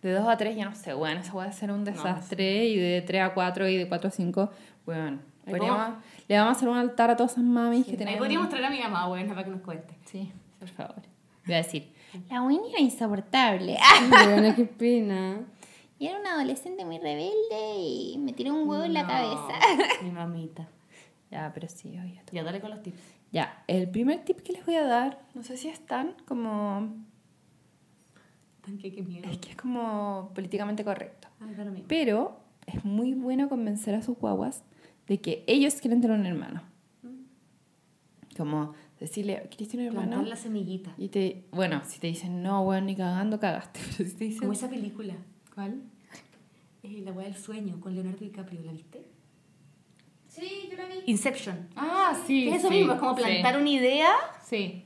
De 0.00 0.12
dos 0.12 0.26
a 0.26 0.38
tres 0.38 0.56
ya 0.56 0.64
no 0.64 0.74
sé, 0.74 0.94
weón, 0.94 1.18
esa 1.18 1.34
va 1.34 1.44
a 1.44 1.52
ser 1.52 1.70
un 1.70 1.84
desastre. 1.84 2.64
Y 2.68 2.76
de 2.78 3.02
tres 3.02 3.20
a 3.20 3.34
cuatro 3.34 3.68
y 3.68 3.76
de 3.76 3.86
cuatro 3.86 4.08
a 4.08 4.10
cinco, 4.10 4.50
weón. 4.86 5.20
Podríamos- 5.44 5.96
le 6.28 6.38
vamos 6.38 6.54
a 6.54 6.56
hacer 6.56 6.68
un 6.70 6.78
altar 6.78 7.10
a 7.10 7.16
todas 7.16 7.32
esas 7.32 7.44
mamis 7.44 7.84
que 7.84 7.90
Ahí 7.92 7.96
tenemos. 7.98 8.18
podríamos 8.18 8.48
traer 8.48 8.64
a 8.64 8.70
mi 8.70 8.78
mamá, 8.80 9.08
bueno, 9.08 9.28
para 9.34 9.44
que 9.44 9.50
nos 9.50 9.60
cuente. 9.60 9.94
Sí, 10.06 10.32
por 10.58 10.68
favor. 10.68 11.02
Voy 11.44 11.54
a 11.54 11.58
decir, 11.58 11.92
la 12.28 12.42
Winnie 12.42 12.70
era 12.70 12.80
insoportable. 12.80 13.78
Bueno, 14.08 14.54
qué 14.54 14.64
pena. 14.64 15.40
Y 16.00 16.06
era 16.06 16.18
una 16.18 16.32
adolescente 16.32 16.82
muy 16.86 16.96
rebelde 16.96 17.76
y 17.76 18.16
me 18.16 18.32
tiró 18.32 18.54
un 18.54 18.66
huevo 18.66 18.84
en 18.84 18.94
la 18.94 19.06
cabeza. 19.06 19.52
Mi 20.02 20.10
mamita. 20.10 20.66
ya, 21.30 21.50
pero 21.52 21.68
sí, 21.68 21.90
oye. 21.90 22.22
Ya, 22.32 22.42
dale 22.42 22.58
con 22.58 22.70
los 22.70 22.82
tips. 22.82 22.98
Ya, 23.30 23.62
el 23.66 23.86
primer 23.90 24.24
tip 24.24 24.40
que 24.40 24.54
les 24.54 24.64
voy 24.64 24.76
a 24.76 24.84
dar, 24.84 25.20
no 25.34 25.42
sé 25.42 25.58
si 25.58 25.68
es 25.68 25.78
tan 25.84 26.14
como... 26.26 26.88
Tanque, 28.62 28.92
qué 28.94 29.02
miedo. 29.02 29.28
Es 29.30 29.36
que 29.36 29.50
es 29.50 29.56
como 29.56 30.30
políticamente 30.34 30.84
correcto. 30.84 31.28
Lo 31.38 31.70
mismo. 31.70 31.84
Pero 31.86 32.40
es 32.64 32.82
muy 32.82 33.12
bueno 33.12 33.50
convencer 33.50 33.94
a 33.94 34.00
sus 34.00 34.16
guaguas 34.16 34.64
de 35.06 35.20
que 35.20 35.44
ellos 35.46 35.74
quieren 35.82 36.00
tener 36.00 36.18
un 36.18 36.24
hermano. 36.24 36.62
Como 38.38 38.72
decirle, 39.00 39.42
¿quieres 39.50 39.68
tener 39.68 39.88
un 39.88 39.94
Plantar 39.94 40.12
hermano? 40.12 40.28
la 40.28 40.36
semillita. 40.36 40.92
Y 40.98 41.08
te, 41.08 41.44
bueno, 41.52 41.82
si 41.86 41.98
te 41.98 42.06
dicen, 42.06 42.42
no, 42.42 42.62
bueno, 42.64 42.86
ni 42.86 42.94
cagando, 42.96 43.40
cagaste. 43.40 43.80
Pero 43.96 44.08
si 44.10 44.16
te 44.16 44.24
dicen, 44.24 44.40
Como 44.40 44.52
esa 44.52 44.68
película. 44.70 45.14
¿cuál? 45.54 45.82
Eh, 46.82 47.02
la 47.04 47.12
weá 47.12 47.26
del 47.26 47.36
sueño 47.36 47.80
con 47.80 47.94
Leonardo 47.94 48.20
DiCaprio, 48.20 48.60
¿la 48.62 48.72
viste? 48.72 49.04
Sí, 50.28 50.68
yo 50.70 50.76
la 50.78 50.86
vi. 50.86 50.94
Inception. 51.06 51.68
Ah, 51.76 52.16
sí. 52.26 52.48
es 52.48 52.56
eso 52.60 52.68
sí, 52.68 52.74
mismo, 52.78 52.92
es 52.94 52.98
como 53.00 53.16
sí. 53.16 53.22
plantar 53.22 53.58
una 53.60 53.68
idea. 53.68 54.12
Sí. 54.46 54.84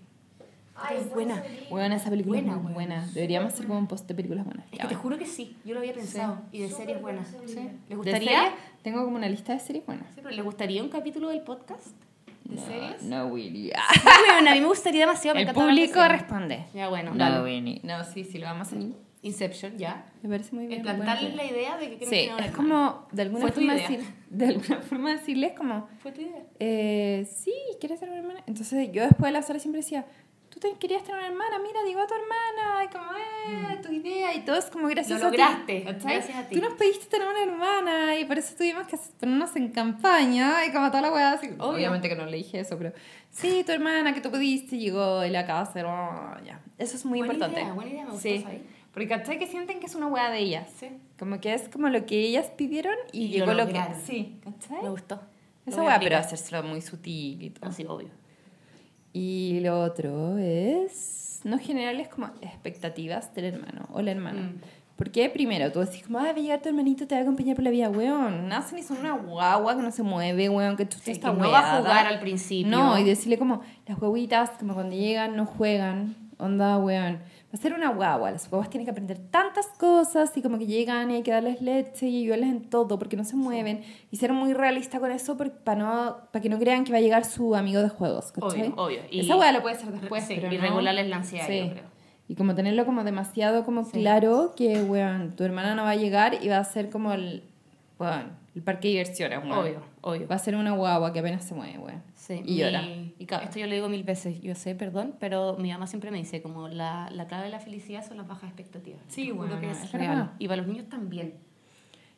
Ay, 0.77 0.97
Es 0.99 1.11
buena. 1.11 1.41
Bueno, 1.71 1.95
esa 1.95 2.11
película 2.11 2.41
Buena, 2.41 2.57
es 2.57 2.63
muy 2.63 2.73
buena. 2.73 2.97
buena. 2.97 3.13
Deberíamos 3.15 3.53
hacer 3.53 3.67
como 3.67 3.79
un 3.79 3.87
post 3.87 4.09
de 4.09 4.15
películas 4.17 4.45
buenas. 4.45 4.67
Es 4.73 4.81
que 4.81 4.89
te 4.89 4.95
juro 4.97 5.17
que 5.19 5.27
sí, 5.27 5.57
yo 5.65 5.73
lo 5.75 5.79
había 5.81 5.93
pensado. 5.93 6.41
Y 6.51 6.61
de 6.63 6.69
Súper 6.69 6.87
series 6.87 7.03
buenas. 7.03 7.31
buena. 7.33 7.47
¿Les 7.63 7.89
¿De 7.89 7.95
gustaría? 7.95 8.29
serie? 8.29 8.51
Tengo 8.83 9.05
como 9.05 9.17
una 9.17 9.29
lista 9.29 9.53
de 9.53 9.61
series 9.61 9.87
buenas. 9.87 10.07
Sí, 10.09 10.21
pero 10.23 10.31
¿les 10.35 10.45
gustaría 10.45 10.83
un 10.83 10.89
capítulo 10.89 11.29
del 11.29 11.43
podcast? 11.43 11.95
¿De 12.45 12.59
series? 12.59 13.03
No, 13.03 13.27
Willy. 13.27 13.71
Sí, 13.71 14.01
bueno, 14.33 14.51
a 14.51 14.55
mí 14.55 14.61
me 14.61 14.67
gustaría 14.67 15.01
demasiado. 15.01 15.35
me 15.37 15.43
El 15.43 15.53
público 15.53 16.07
responde. 16.07 16.67
Ya, 16.75 16.89
bueno, 16.89 17.13
No, 17.13 17.17
dale. 17.25 17.43
Winnie. 17.45 17.81
No, 17.83 18.05
sí, 18.05 18.25
sí, 18.25 18.39
lo 18.39 18.47
vamos 18.47 18.73
a 18.73 18.77
hacer. 18.77 18.89
Inception, 19.23 19.79
ya. 19.79 20.05
Me 20.23 20.29
parece 20.29 20.55
muy 20.55 20.67
bien. 20.67 20.81
El 20.81 20.85
plantarles 20.85 21.35
la 21.35 21.45
idea. 21.47 21.79
de 21.79 21.89
que 21.89 21.97
quieren 21.97 22.09
Sí, 22.11 22.17
tener 22.29 22.35
un 22.35 22.41
es 22.45 22.51
como 22.51 23.07
de 23.11 23.23
alguna 23.23 23.49
forma 23.51 23.73
decir, 23.75 24.01
de 24.29 24.47
alguna 24.49 24.81
forma 24.83 25.11
decirles 25.13 25.53
como 25.57 25.89
Fue 26.03 26.13
tu 26.13 26.21
idea. 26.21 26.43
eh, 26.61 27.27
sí, 27.35 27.55
¿quieres 27.81 27.99
ser 28.01 28.11
una 28.11 28.19
hermana? 28.19 28.43
Entonces 28.47 28.93
yo 28.93 29.03
después 29.03 29.25
de 29.29 29.33
la 29.33 29.41
sala 29.41 29.59
siempre 29.61 29.81
decía, 29.81 30.05
te 30.73 30.79
querías 30.79 31.03
tener 31.05 31.19
una 31.19 31.29
hermana, 31.29 31.59
mira, 31.59 31.83
digo 31.85 32.01
a 32.01 32.07
tu 32.07 32.15
hermana, 32.15 32.85
y 32.85 32.89
como, 32.89 33.73
eh, 33.73 33.77
tu 33.83 33.93
idea, 33.93 34.35
y 34.35 34.45
todo 34.45 34.57
es 34.57 34.65
como 34.67 34.89
gracias 34.89 35.21
Lo 35.21 35.29
a 35.29 35.31
ti. 35.31 35.37
lograste, 35.37 35.81
gracias 35.81 36.37
a 36.37 36.49
ti. 36.49 36.57
Tú 36.57 36.63
nos 36.63 36.75
pediste 36.75 37.07
tener 37.07 37.29
una 37.29 37.43
hermana, 37.43 38.19
y 38.19 38.25
por 38.25 38.39
eso 38.39 38.55
tuvimos 38.57 38.87
que 38.87 38.97
ponernos 39.21 39.55
en 39.57 39.69
campaña, 39.69 40.65
y 40.67 40.73
como 40.73 40.89
toda 40.89 41.03
la 41.03 41.13
weá, 41.13 41.33
así, 41.33 41.51
obviamente 41.59 42.09
que 42.09 42.17
no 42.17 42.25
le 42.27 42.39
dije 42.39 42.61
eso, 42.61 42.79
pero 42.79 42.93
sí, 43.31 43.63
tu 43.65 43.73
hermana 43.73 44.15
que 44.15 44.21
tú 44.21 44.31
pediste 44.31 44.79
llegó 44.79 45.25
y 45.25 45.31
la 45.31 45.47
casa, 45.47 45.83
oh, 45.87 46.45
ya. 46.45 46.61
Eso 46.79 46.97
es 46.97 47.05
muy 47.05 47.19
Buena 47.19 47.35
importante. 47.35 47.61
idea, 47.63 47.73
buena 47.75 47.91
idea, 47.91 48.05
me 48.05 48.11
gustó, 48.13 48.29
Sí, 48.29 48.41
¿sabes? 48.41 48.61
porque 48.93 49.09
¿cachai? 49.09 49.39
Que 49.39 49.47
sienten 49.47 49.81
que 49.81 49.87
es 49.87 49.95
una 49.95 50.07
weá 50.07 50.31
de 50.31 50.39
ellas. 50.39 50.71
Sí. 50.79 50.89
Como 51.19 51.41
que 51.41 51.53
es 51.53 51.69
como 51.69 51.89
lo 51.89 52.07
que 52.07 52.21
ellas 52.21 52.51
pidieron 52.57 52.95
y, 53.13 53.25
Y 53.25 53.29
llegó 53.29 53.47
lo 53.53 53.65
lo, 53.65 53.67
que... 53.67 53.81
Sí, 54.07 54.39
¿cachai? 54.45 54.83
Me 54.83 54.89
gustó. 54.89 55.21
Esa 55.67 55.83
weá, 55.83 55.99
pero 55.99 56.17
hacérselo 56.17 56.63
muy 56.63 56.81
sutil 56.81 57.43
y 57.43 57.51
todo. 57.51 57.69
Ah, 57.69 57.73
sí, 57.73 57.85
obvio. 57.89 58.09
Y 59.15 59.61
lo 59.61 59.81
otro 59.81 60.37
es 60.39 61.41
no 61.45 61.59
generarles 61.59 62.09
como 62.09 62.27
expectativas 62.43 63.33
del 63.35 63.45
hermano 63.47 63.87
o 63.93 64.03
la 64.03 64.11
hermana. 64.11 64.41
Mm. 64.43 64.61
Porque 64.97 65.29
primero, 65.29 65.73
tú 65.73 65.81
decís 65.81 66.03
como, 66.05 66.19
ay, 66.19 66.33
va 66.33 66.39
a 66.39 66.41
llegar 66.41 66.63
tu 66.63 66.69
hermanito, 66.69 67.07
te 67.07 67.15
va 67.15 67.21
a 67.21 67.23
acompañar 67.23 67.55
por 67.55 67.65
la 67.65 67.71
vida, 67.71 67.89
weón. 67.89 68.49
Nacen 68.49 68.79
y 68.79 68.83
son 68.83 68.99
una 68.99 69.13
guagua 69.13 69.77
que 69.77 69.83
no 69.83 69.91
se 69.91 70.03
mueve, 70.03 70.49
weón, 70.49 70.77
que 70.77 70.85
tú 70.85 70.97
Sí, 71.03 71.13
estás 71.13 71.33
que 71.33 71.41
no 71.41 71.51
va 71.51 71.77
a 71.77 71.79
jugar 71.79 72.07
al 72.07 72.21
principio. 72.21 72.71
No, 72.71 72.99
y 72.99 73.05
decirle 73.05 73.39
como, 73.39 73.63
las 73.87 73.99
guaguitas, 73.99 74.51
como 74.51 74.75
cuando 74.75 74.95
llegan, 74.95 75.37
no 75.37 75.47
juegan, 75.47 76.15
onda, 76.39 76.79
weón. 76.79 77.19
Ser 77.57 77.73
una 77.73 77.91
guagua, 77.91 78.31
las 78.33 78.51
guaguas 78.51 78.69
tienen 78.69 78.85
que 78.85 78.91
aprender 78.91 79.17
tantas 79.31 79.67
cosas 79.79 80.37
y 80.37 80.43
como 80.43 80.59
que 80.59 80.67
llegan 80.67 81.11
y 81.11 81.15
hay 81.17 81.23
que 81.23 81.31
darles 81.31 81.63
leche 81.63 82.07
y 82.09 82.23
ayudarles 82.23 82.51
en 82.51 82.69
todo 82.69 82.99
porque 82.99 83.17
no 83.17 83.25
se 83.25 83.37
mueven. 83.37 83.83
Y 84.11 84.17
ser 84.17 84.33
muy 84.33 84.53
realista 84.55 84.99
con 84.99 85.11
eso 85.13 85.37
para 85.37 85.77
no, 85.79 86.17
para 86.33 86.43
que 86.43 86.49
no 86.49 86.59
crean 86.59 86.85
que 86.85 86.93
va 86.93 86.99
a 86.99 87.01
llegar 87.01 87.25
su 87.25 87.55
amigo 87.55 87.81
de 87.81 87.89
juegos, 87.89 88.33
¿cachai? 88.33 88.73
Obvio, 88.73 88.75
obvio. 88.77 89.01
Y- 89.11 89.21
Esa 89.21 89.37
weá 89.37 89.53
lo 89.53 89.63
puede 89.63 89.77
hacer 89.77 89.93
después, 89.93 90.25
Sí, 90.25 90.35
pero 90.37 90.53
y 90.53 90.57
no. 90.57 90.63
regularles 90.63 91.07
la 91.09 91.17
ansiedad, 91.17 91.47
Sí. 91.47 91.61
yo 91.61 91.71
creo. 91.71 91.85
Y 92.27 92.35
como 92.35 92.55
tenerlo 92.55 92.85
como 92.87 93.05
demasiado 93.05 93.65
como 93.65 93.85
Sí. 93.85 93.93
claro 94.01 94.53
que, 94.57 94.83
weón, 94.83 95.37
tu 95.37 95.45
hermana 95.45 95.75
no 95.75 95.85
va 95.85 95.91
a 95.91 95.97
llegar 95.97 96.43
y 96.43 96.49
va 96.49 96.59
a 96.59 96.65
ser 96.65 96.91
como 96.91 97.13
el, 97.13 97.45
weón, 98.01 98.33
el 98.57 98.63
parque 98.63 98.89
de 98.89 98.93
diversiones, 98.95 99.39
weón. 99.45 99.53
Obvio, 99.59 99.81
obvio. 100.07 100.29
Va 100.29 100.37
a 100.37 100.39
ser 100.39 100.55
una 100.57 100.73
guagua 100.73 101.13
que 101.13 101.19
apenas 101.21 101.45
se 101.45 101.55
mueve, 101.55 101.79
weón. 101.79 102.03
Sí, 102.15 102.43
Y 102.45 102.57
llora. 102.59 102.83
mi- 102.83 103.15
Y 103.19 103.27
caga. 103.27 103.45
Esto 103.45 103.59
yo 103.59 103.67
lo 103.67 103.75
digo 103.75 103.89
mil 103.89 104.03
veces, 104.05 104.41
yo 104.41 104.55
sé, 104.55 104.75
perdón, 104.75 105.15
pero 105.19 105.57
mi 105.59 105.71
mamá 105.73 105.87
siempre 105.87 106.11
me 106.11 106.19
dice 106.19 106.41
como 106.43 106.69
la, 106.69 107.09
la 107.11 107.27
clave 107.27 107.45
de 107.45 107.51
la 107.51 107.61
felicidad 107.61 108.07
son 108.07 108.17
las 108.19 108.27
bajas 108.29 108.45
expectativas. 108.45 109.01
Sí, 109.09 109.31
bueno, 109.31 109.59
que 109.61 109.71
es, 109.71 109.83
es 109.83 109.93
real. 109.93 110.33
Y 110.39 110.47
para 110.49 110.59
los 110.63 110.67
niños 110.69 110.89
también. 110.89 111.35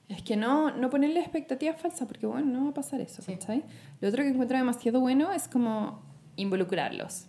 Es 0.08 0.22
que 0.22 0.36
no, 0.36 0.70
no 0.76 0.88
ponerle 0.88 1.18
expectativas 1.20 1.80
falsas, 1.80 2.06
porque 2.06 2.26
bueno, 2.26 2.46
no 2.46 2.64
va 2.64 2.70
a 2.70 2.74
pasar 2.74 3.00
eso, 3.00 3.22
Sí. 3.22 3.32
¿cachai? 3.32 3.64
Lo 4.00 4.08
otro 4.08 4.22
que 4.22 4.28
encuentro 4.28 4.56
demasiado 4.56 5.00
bueno 5.00 5.32
es 5.32 5.48
como 5.48 6.00
involucrarlos. 6.36 7.26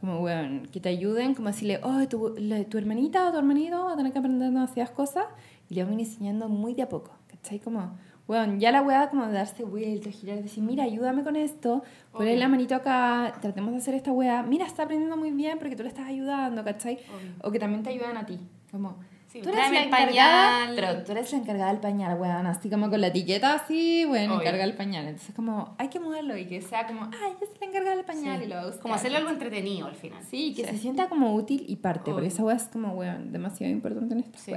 Como, 0.00 0.20
weón, 0.20 0.66
que 0.70 0.80
te 0.80 0.90
ayuden, 0.90 1.34
como 1.34 1.48
decirle, 1.48 1.80
oh, 1.82 2.06
tu, 2.08 2.34
la- 2.38 2.62
tu 2.64 2.78
hermanita 2.78 3.28
o 3.28 3.32
tu 3.32 3.38
hermanito 3.38 3.84
va 3.86 3.94
a 3.94 3.96
tener 3.96 4.12
que 4.12 4.18
aprender 4.18 4.48
demasiadas 4.50 4.90
cosas, 4.92 5.24
y 5.68 5.74
le 5.74 5.82
van 5.84 5.98
enseñando 5.98 6.48
muy 6.48 6.74
de 6.74 6.82
a 6.82 6.88
poco, 6.88 7.16
¿cachai? 7.26 7.58
Como, 7.58 7.96
weón, 8.26 8.58
ya 8.60 8.72
la 8.72 8.82
weá 8.82 9.10
como 9.10 9.26
de 9.26 9.32
darse 9.34 9.64
vueltas, 9.64 10.14
girar, 10.14 10.42
decir, 10.42 10.62
mira, 10.62 10.84
ayúdame 10.84 11.22
con 11.24 11.36
esto, 11.36 11.82
ponle 12.12 12.30
Obvio. 12.32 12.40
la 12.40 12.48
manito 12.48 12.74
acá, 12.74 13.34
tratemos 13.42 13.72
de 13.72 13.78
hacer 13.78 13.94
esta 13.94 14.12
weá, 14.12 14.42
mira, 14.42 14.64
está 14.66 14.84
aprendiendo 14.84 15.16
muy 15.16 15.30
bien 15.30 15.58
porque 15.58 15.76
tú 15.76 15.82
le 15.82 15.88
estás 15.90 16.06
ayudando, 16.06 16.64
¿cachai? 16.64 16.94
Obvio. 16.94 17.32
O 17.42 17.50
que 17.50 17.58
también 17.58 17.82
te 17.82 17.90
ayudan 17.90 18.16
a 18.16 18.24
ti, 18.26 18.38
como... 18.70 18.96
Sí, 19.26 19.40
tú 19.42 19.48
eres 19.48 19.68
la 19.72 19.82
encargada, 19.82 20.58
pañal. 20.60 20.74
pero 20.76 21.02
tú 21.02 21.10
eres 21.10 21.32
la 21.32 21.38
encargada 21.38 21.72
del 21.72 21.80
pañal, 21.80 22.20
weón, 22.20 22.46
así 22.46 22.70
como 22.70 22.88
con 22.88 23.00
la 23.00 23.08
etiqueta 23.08 23.54
así, 23.54 24.04
bueno, 24.04 24.40
encarga 24.40 24.62
el 24.62 24.74
pañal. 24.74 25.08
Entonces 25.08 25.34
como, 25.34 25.74
hay 25.76 25.88
que 25.88 25.98
moverlo 25.98 26.36
y 26.36 26.46
que 26.46 26.62
sea 26.62 26.86
como, 26.86 27.02
ay, 27.06 27.32
yo 27.40 27.44
soy 27.48 27.56
la 27.60 27.66
encargada 27.66 27.96
del 27.96 28.04
pañal 28.04 28.38
Sí. 28.38 28.44
y 28.44 28.48
lo 28.48 28.60
buscar. 28.62 28.80
Como 28.80 28.94
hacerle 28.94 29.16
algo 29.16 29.30
entretenido 29.30 29.88
al 29.88 29.96
final. 29.96 30.22
Sí, 30.30 30.54
que 30.54 30.64
se 30.64 30.78
sienta 30.78 31.08
como 31.08 31.34
útil 31.34 31.64
y 31.66 31.74
parte, 31.74 32.12
porque 32.12 32.20
Obvio. 32.20 32.28
esa 32.28 32.44
weá 32.44 32.54
es 32.54 32.68
como, 32.68 32.92
weón, 32.92 33.32
demasiado 33.32 33.72
importante 33.72 34.14
en 34.14 34.20
esta 34.20 34.38
Sí. 34.38 34.52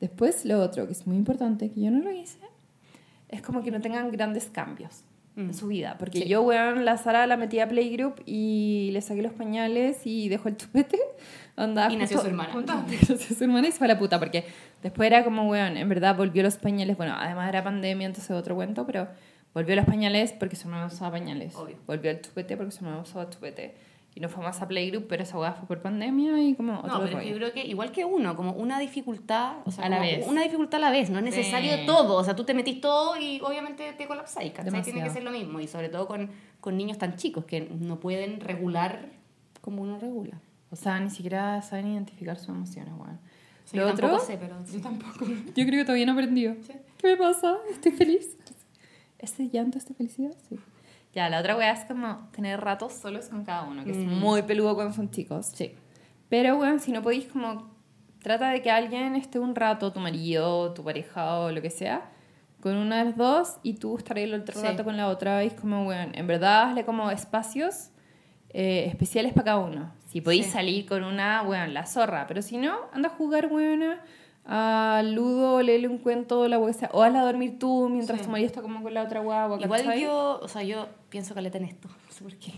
Después, 0.00 0.44
lo 0.44 0.60
otro 0.62 0.86
que 0.86 0.92
es 0.92 1.04
muy 1.06 1.16
importante, 1.16 1.70
que 1.72 1.80
yo 1.80 1.90
no 1.90 1.98
lo 1.98 2.12
hice, 2.12 2.38
es 3.34 3.42
como 3.42 3.62
que 3.62 3.70
no 3.70 3.80
tengan 3.80 4.10
grandes 4.10 4.46
cambios 4.46 5.04
Mm. 5.36 5.40
en 5.40 5.54
su 5.54 5.66
vida. 5.66 5.96
Porque 5.98 6.18
Sí. 6.20 6.28
yo, 6.28 6.42
weón, 6.42 6.84
la 6.84 6.96
Sara 6.96 7.26
la 7.26 7.36
metí 7.36 7.58
a 7.58 7.68
Playgroup 7.68 8.22
y 8.24 8.90
le 8.92 9.00
saqué 9.00 9.20
los 9.20 9.32
pañales 9.32 10.06
y 10.06 10.28
dejó 10.28 10.48
el 10.48 10.56
chupete. 10.56 10.98
Onda, 11.56 11.90
Y 11.90 11.96
nació 11.96 12.20
su 12.20 12.26
hermana. 12.28 12.54
nació 13.08 13.16
su 13.36 13.42
hermana 13.44 13.66
y 13.68 13.72
se 13.72 13.78
fue 13.78 13.86
a 13.86 13.94
la 13.94 13.98
puta. 13.98 14.18
Porque 14.20 14.44
después 14.82 15.08
era 15.08 15.24
como, 15.24 15.48
weón, 15.50 15.76
en 15.76 15.88
verdad 15.88 16.16
volvió 16.16 16.42
los 16.44 16.56
pañales. 16.56 16.96
Bueno, 16.96 17.14
además 17.18 17.48
era 17.48 17.64
pandemia, 17.64 18.06
entonces 18.06 18.30
otro 18.30 18.54
cuento, 18.54 18.86
pero 18.86 19.08
volvió 19.52 19.74
los 19.74 19.84
pañales 19.86 20.32
porque 20.32 20.54
su 20.54 20.68
hermana 20.68 20.86
usaba 20.86 21.10
pañales. 21.12 21.56
Obvio. 21.56 21.76
Volvió 21.86 22.12
el 22.12 22.20
chupete 22.20 22.56
porque 22.56 22.70
su 22.70 22.84
hermana 22.84 23.02
usaba 23.02 23.28
chupete. 23.28 23.74
Y 24.16 24.20
no 24.20 24.28
fue 24.28 24.44
más 24.44 24.62
a 24.62 24.68
Playgroup, 24.68 25.08
pero 25.08 25.24
esa 25.24 25.36
weá 25.38 25.52
fue 25.54 25.66
por 25.66 25.82
pandemia 25.82 26.40
y 26.40 26.54
como 26.54 26.78
otro 26.78 26.88
No, 26.88 27.00
pero 27.04 27.16
rollo. 27.18 27.28
yo 27.30 27.36
creo 27.36 27.52
que 27.52 27.66
igual 27.66 27.90
que 27.90 28.04
uno, 28.04 28.36
como 28.36 28.52
una 28.52 28.78
dificultad, 28.78 29.56
o 29.64 29.72
sea, 29.72 29.86
A 29.86 29.88
la 29.88 29.98
vez. 29.98 30.24
una 30.28 30.42
dificultad 30.42 30.76
a 30.78 30.82
la 30.86 30.90
vez, 30.92 31.10
no 31.10 31.18
es 31.18 31.24
necesario 31.24 31.72
Sí. 31.78 31.82
todo, 31.86 32.14
o 32.14 32.22
sea, 32.22 32.36
tú 32.36 32.44
te 32.44 32.54
metís 32.54 32.80
todo 32.80 33.16
y 33.20 33.40
obviamente 33.40 33.92
te 33.94 34.06
colapsáis, 34.06 34.52
¿cachai? 34.52 34.82
Tiene 34.82 35.02
que 35.02 35.10
ser 35.10 35.24
lo 35.24 35.32
mismo, 35.32 35.58
y 35.58 35.66
sobre 35.66 35.88
todo 35.88 36.06
con, 36.06 36.30
con 36.60 36.76
niños 36.76 36.96
tan 36.98 37.16
chicos 37.16 37.44
que 37.44 37.62
no 37.62 37.98
pueden 37.98 38.38
regular 38.40 39.08
como 39.60 39.82
uno 39.82 39.98
regula. 39.98 40.40
O 40.70 40.76
sea, 40.76 41.00
ni 41.00 41.10
siquiera 41.10 41.60
saben 41.62 41.88
identificar 41.88 42.38
sus 42.38 42.50
emociones, 42.50 42.94
weón. 42.96 43.18
Sí, 43.64 43.76
Lo 43.78 43.86
yo 43.86 43.92
otro, 43.94 44.08
tampoco 44.08 44.26
sé, 44.26 44.36
pero 44.36 44.56
yo 44.72 44.80
tampoco. 44.80 45.24
Yo 45.26 45.66
creo 45.66 45.70
que 45.80 45.84
todavía 45.84 46.06
no 46.06 46.12
he 46.12 46.14
aprendido. 46.14 46.54
Sí. 46.66 46.72
¿Qué 46.98 47.06
me 47.08 47.16
pasa? 47.16 47.56
¿Estoy 47.70 47.90
feliz? 47.92 48.36
¿Este 49.18 49.48
llanto, 49.48 49.78
esta 49.78 49.92
felicidad? 49.94 50.34
Sí. 50.48 50.56
Ya, 51.14 51.28
la 51.28 51.38
otra 51.40 51.56
weá 51.56 51.70
es 51.72 51.84
como 51.84 52.28
tener 52.32 52.60
ratos 52.60 52.92
solos 52.94 53.28
con 53.28 53.44
cada 53.44 53.62
uno, 53.64 53.84
que 53.84 53.90
es 53.92 53.96
Mm. 53.96 54.10
muy 54.18 54.42
peludo 54.42 54.74
cuando 54.74 54.92
son 54.92 55.10
chicos. 55.10 55.46
Sí. 55.54 55.74
Pero, 56.28 56.56
weón, 56.56 56.80
si 56.80 56.90
no 56.92 57.02
podéis 57.02 57.26
como... 57.26 57.72
Trata 58.22 58.48
de 58.50 58.62
que 58.62 58.70
alguien 58.70 59.14
esté 59.16 59.38
un 59.38 59.54
rato, 59.54 59.92
tu 59.92 60.00
marido, 60.00 60.72
tu 60.72 60.82
pareja 60.82 61.40
o 61.40 61.50
lo 61.50 61.60
que 61.60 61.68
sea, 61.70 62.10
con 62.62 62.74
una 62.76 62.98
de 63.00 63.04
las 63.10 63.16
dos 63.18 63.56
y 63.62 63.74
tú 63.74 63.98
estar 63.98 64.18
el 64.18 64.32
otro 64.32 64.58
Sí. 64.58 64.66
rato 64.66 64.82
con 64.82 64.96
la 64.96 65.08
otra. 65.08 65.44
Y 65.44 65.48
es 65.48 65.54
como, 65.54 65.86
weón, 65.86 66.12
en 66.14 66.26
verdad 66.26 66.70
hazle 66.70 66.84
como 66.86 67.10
espacios 67.10 67.90
eh, 68.56 68.86
especiales 68.88 69.32
para 69.32 69.44
cada 69.46 69.58
uno. 69.58 69.92
Si 70.06 70.20
podéis 70.20 70.46
Sí. 70.46 70.52
salir 70.52 70.86
con 70.86 71.02
una, 71.04 71.42
weón, 71.42 71.74
la 71.74 71.86
zorra. 71.86 72.24
Pero 72.28 72.40
si 72.40 72.56
no, 72.56 72.74
anda 72.92 73.08
a 73.08 73.12
jugar, 73.12 73.48
weón, 73.52 73.82
a 74.46 75.02
Ludo, 75.04 75.62
léele 75.62 75.88
un 75.88 75.98
cuento, 75.98 76.46
la 76.48 76.72
sea. 76.72 76.90
O 76.92 77.02
hazla 77.02 77.22
dormir 77.22 77.58
tú 77.58 77.88
mientras 77.88 78.18
Sí. 78.20 78.24
tu 78.26 78.30
marido 78.30 78.46
está 78.46 78.62
como 78.62 78.82
con 78.82 78.92
la 78.92 79.02
otra 79.02 79.20
guagua. 79.20 79.58
Igual 79.60 79.82
¿cachai? 79.82 80.02
yo, 80.02 80.38
o 80.42 80.48
sea, 80.48 80.62
yo 80.62 80.86
pienso 81.08 81.34
caleta 81.34 81.58
en 81.58 81.64
esto, 81.64 81.88
no 82.06 82.12
sé 82.12 82.22
por 82.24 82.36
qué, 82.36 82.52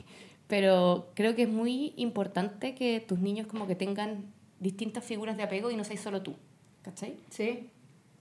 pero 0.49 1.11
creo 1.15 1.35
que 1.35 1.43
es 1.43 1.49
muy 1.49 1.93
importante 1.97 2.75
que 2.75 3.01
tus 3.01 3.19
niños 3.21 3.47
como 3.47 3.67
que 3.67 3.75
tengan 3.77 4.33
distintas 4.59 5.05
figuras 5.05 5.37
de 5.37 5.43
apego 5.45 5.71
y 5.71 5.77
no 5.77 5.85
seas 5.85 6.01
solo 6.01 6.23
tú, 6.23 6.35
¿cachai? 6.83 7.17
Sí. 7.31 7.71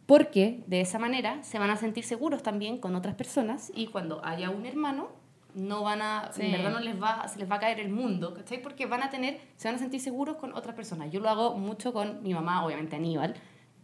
Porque 0.06 0.64
de 0.68 0.82
esa 0.82 1.00
manera 1.00 1.44
se 1.44 1.58
van 1.58 1.72
a 1.72 1.78
sentir 1.78 2.04
seguros 2.04 2.44
también 2.44 2.78
con 2.78 2.96
otras 2.96 3.16
personas 3.16 3.72
y 3.74 3.88
cuando 3.88 4.24
haya 4.24 4.52
un 4.52 4.66
hermano 4.68 5.08
no 5.56 5.82
van 5.84 6.02
a, 6.02 6.30
Sí. 6.34 6.44
en 6.44 6.52
verdad 6.52 6.72
no 6.72 6.80
les 6.82 7.02
va, 7.02 7.28
se 7.28 7.40
les 7.40 7.50
va 7.50 7.56
a 7.56 7.60
caer 7.60 7.80
el 7.80 7.90
mundo, 7.90 8.34
¿cachai? 8.34 8.62
Porque 8.62 8.86
van 8.86 9.02
a 9.02 9.10
tener, 9.10 9.40
se 9.56 9.68
van 9.70 9.76
a 9.76 9.80
sentir 9.80 10.02
seguros 10.02 10.36
con 10.36 10.54
otras 10.54 10.76
personas. 10.76 11.10
Yo 11.12 11.20
lo 11.22 11.30
hago 11.30 11.58
mucho 11.58 11.94
con 11.94 12.22
mi 12.22 12.34
mamá, 12.34 12.64
obviamente 12.66 12.98
Aníbal, 12.98 13.34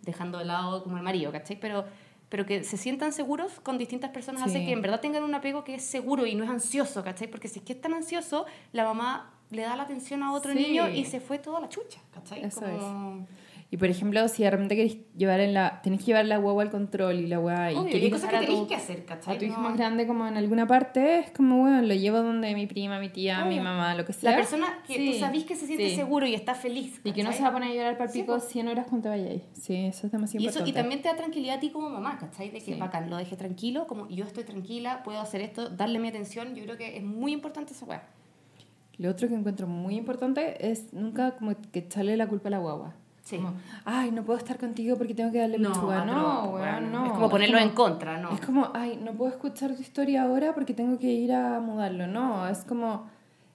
dejando 0.02 0.38
de 0.40 0.46
lado 0.46 0.84
como 0.84 0.98
el 0.98 1.04
marido, 1.04 1.32
¿cachai? 1.32 1.60
Pero, 1.60 1.86
pero 2.30 2.46
que 2.46 2.64
se 2.64 2.78
sientan 2.78 3.12
seguros 3.14 3.60
con 3.62 3.78
distintas 3.78 4.12
personas 4.12 4.42
hace 4.44 4.60
Sí. 4.60 4.66
que 4.66 4.72
en 4.72 4.82
verdad 4.82 5.00
tengan 5.02 5.24
un 5.24 5.34
apego 5.36 5.64
que 5.64 5.76
es 5.76 5.84
seguro 5.84 6.26
y 6.26 6.36
no 6.36 6.44
es 6.44 6.50
ansioso, 6.50 7.04
¿cachai? 7.04 7.28
Porque 7.30 7.48
si 7.48 7.60
es 7.60 7.66
que 7.66 7.74
es 7.74 7.82
tan 7.82 7.94
ansioso, 7.94 8.46
la 8.72 8.84
mamá 8.86 9.34
le 9.50 9.64
da 9.64 9.76
la 9.76 9.84
atención 9.84 10.24
a 10.24 10.32
otro 10.34 10.54
Sí. 10.54 10.60
niño 10.60 10.88
y 10.90 11.04
se 11.06 11.20
fue 11.20 11.38
toda 11.40 11.60
la 11.60 11.68
chucha, 11.70 12.00
¿cachai? 12.14 12.44
Eso 12.46 12.62
Como- 12.62 13.28
Y 13.74 13.78
por 13.78 13.88
ejemplo, 13.88 14.28
si 14.28 14.44
de 14.44 14.52
repente 14.52 14.76
querés 14.76 14.98
llevar 15.16 15.40
en 15.40 15.54
la, 15.54 15.82
tenés 15.82 16.02
que 16.02 16.08
llevar 16.08 16.26
la 16.26 16.36
guagua 16.36 16.62
al 16.64 16.70
control 16.70 17.22
y 17.22 17.28
la 17.28 17.38
guagua 17.38 17.72
y 17.72 17.76
Obvio, 17.78 17.88
y 17.88 17.92
querés 18.02 18.12
cosas 18.12 18.30
que 18.42 18.46
tu- 18.46 18.68
que 18.68 18.76
hacer, 18.76 19.06
¿cachai? 19.06 19.38
a 19.38 19.40
tu 19.40 19.46
hijo 19.46 19.62
No- 19.62 19.70
más 19.70 19.78
grande 19.78 20.06
como 20.06 20.28
en 20.28 20.36
alguna 20.36 20.68
parte, 20.68 21.20
es 21.20 21.32
como, 21.32 21.60
bueno, 21.60 21.82
lo 21.82 21.94
llevo 21.94 22.18
donde 22.22 22.54
mi 22.54 22.68
prima, 22.68 23.00
mi 23.00 23.08
tía, 23.08 23.46
mi 23.46 23.54
Obvio. 23.54 23.64
mamá, 23.64 23.96
lo 23.96 24.04
que 24.04 24.12
sea. 24.12 24.32
La 24.32 24.36
persona 24.36 24.82
que 24.86 24.96
Sí, 24.96 25.12
tú 25.14 25.20
sabís 25.20 25.46
que 25.46 25.56
se 25.56 25.68
siente 25.68 25.90
sí. 25.90 25.96
seguro 25.96 26.28
y 26.28 26.34
está 26.36 26.54
feliz. 26.54 27.00
Y 27.06 27.14
que 27.14 27.24
no 27.24 27.30
¿cachai? 27.30 27.38
se 27.38 27.44
va 27.44 27.48
a 27.50 27.54
poner 27.54 27.72
a 27.72 27.74
llorar 27.74 27.94
para 27.94 28.06
el 28.10 28.12
Sí, 28.12 28.20
pico 28.24 28.34
pues. 28.34 28.44
100 28.50 28.68
horas 28.68 28.88
cuando 28.90 29.04
te 29.04 29.10
vayáis. 29.10 29.42
Sí, 29.54 29.74
eso 29.86 30.06
es 30.08 30.12
demasiado 30.12 30.44
Y, 30.44 30.48
eso, 30.50 30.60
y 30.60 30.62
importante. 30.64 30.74
también 30.82 31.02
te 31.02 31.08
da 31.08 31.16
tranquilidad 31.16 31.56
a 31.56 31.60
ti 31.62 31.70
como 31.70 31.90
mamá, 31.90 32.18
¿cachai? 32.20 32.50
De 32.50 32.60
que 32.60 32.74
Sí. 32.74 32.78
bacán, 32.78 33.10
lo 33.10 33.16
deje 33.16 33.38
tranquilo, 33.38 33.88
como 33.88 34.10
yo 34.10 34.26
estoy 34.26 34.44
tranquila, 34.44 35.02
puedo 35.04 35.22
hacer 35.22 35.40
esto, 35.40 35.70
darle 35.70 35.98
mi 36.00 36.10
atención. 36.10 36.56
Yo 36.56 36.64
creo 36.66 36.76
que 36.78 36.98
es 36.98 37.04
muy 37.04 37.32
importante 37.32 37.72
esa 37.72 37.86
weá. 37.86 38.04
Lo 38.98 39.10
otro 39.10 39.30
que 39.30 39.34
encuentro 39.36 39.66
muy 39.66 39.96
importante 39.96 40.70
es 40.70 40.92
nunca 40.94 41.32
como 41.38 41.54
que 41.72 41.80
echarle 41.80 42.18
la 42.18 42.28
culpa 42.28 42.50
a 42.50 42.52
la 42.52 42.58
guagua. 42.58 42.96
Sí. 43.24 43.38
Como, 43.38 43.54
ay, 43.86 44.12
no 44.12 44.24
puedo 44.24 44.38
estar 44.40 44.58
contigo 44.58 44.98
porque 44.98 45.14
tengo 45.14 45.32
que 45.32 45.40
darle 45.40 45.58
pechuga. 45.60 46.04
No, 46.06 46.52
weón, 46.56 46.92
no. 46.92 47.06
Es 47.06 47.12
como 47.14 47.30
ponerlo 47.30 47.58
como- 47.60 47.70
en 47.70 47.76
contra, 47.76 48.18
¿no? 48.18 48.32
Es 48.34 48.42
como, 48.42 48.70
ay, 48.74 49.00
no 49.02 49.12
puedo 49.14 49.32
escuchar 49.32 49.76
tu 49.76 49.82
historia 49.82 50.24
ahora 50.24 50.54
porque 50.54 50.74
tengo 50.74 50.98
que 50.98 51.08
ir 51.08 51.32
a 51.34 51.60
mudarlo. 51.60 52.08
No, 52.08 52.48
es 52.48 52.60
como... 52.66 53.10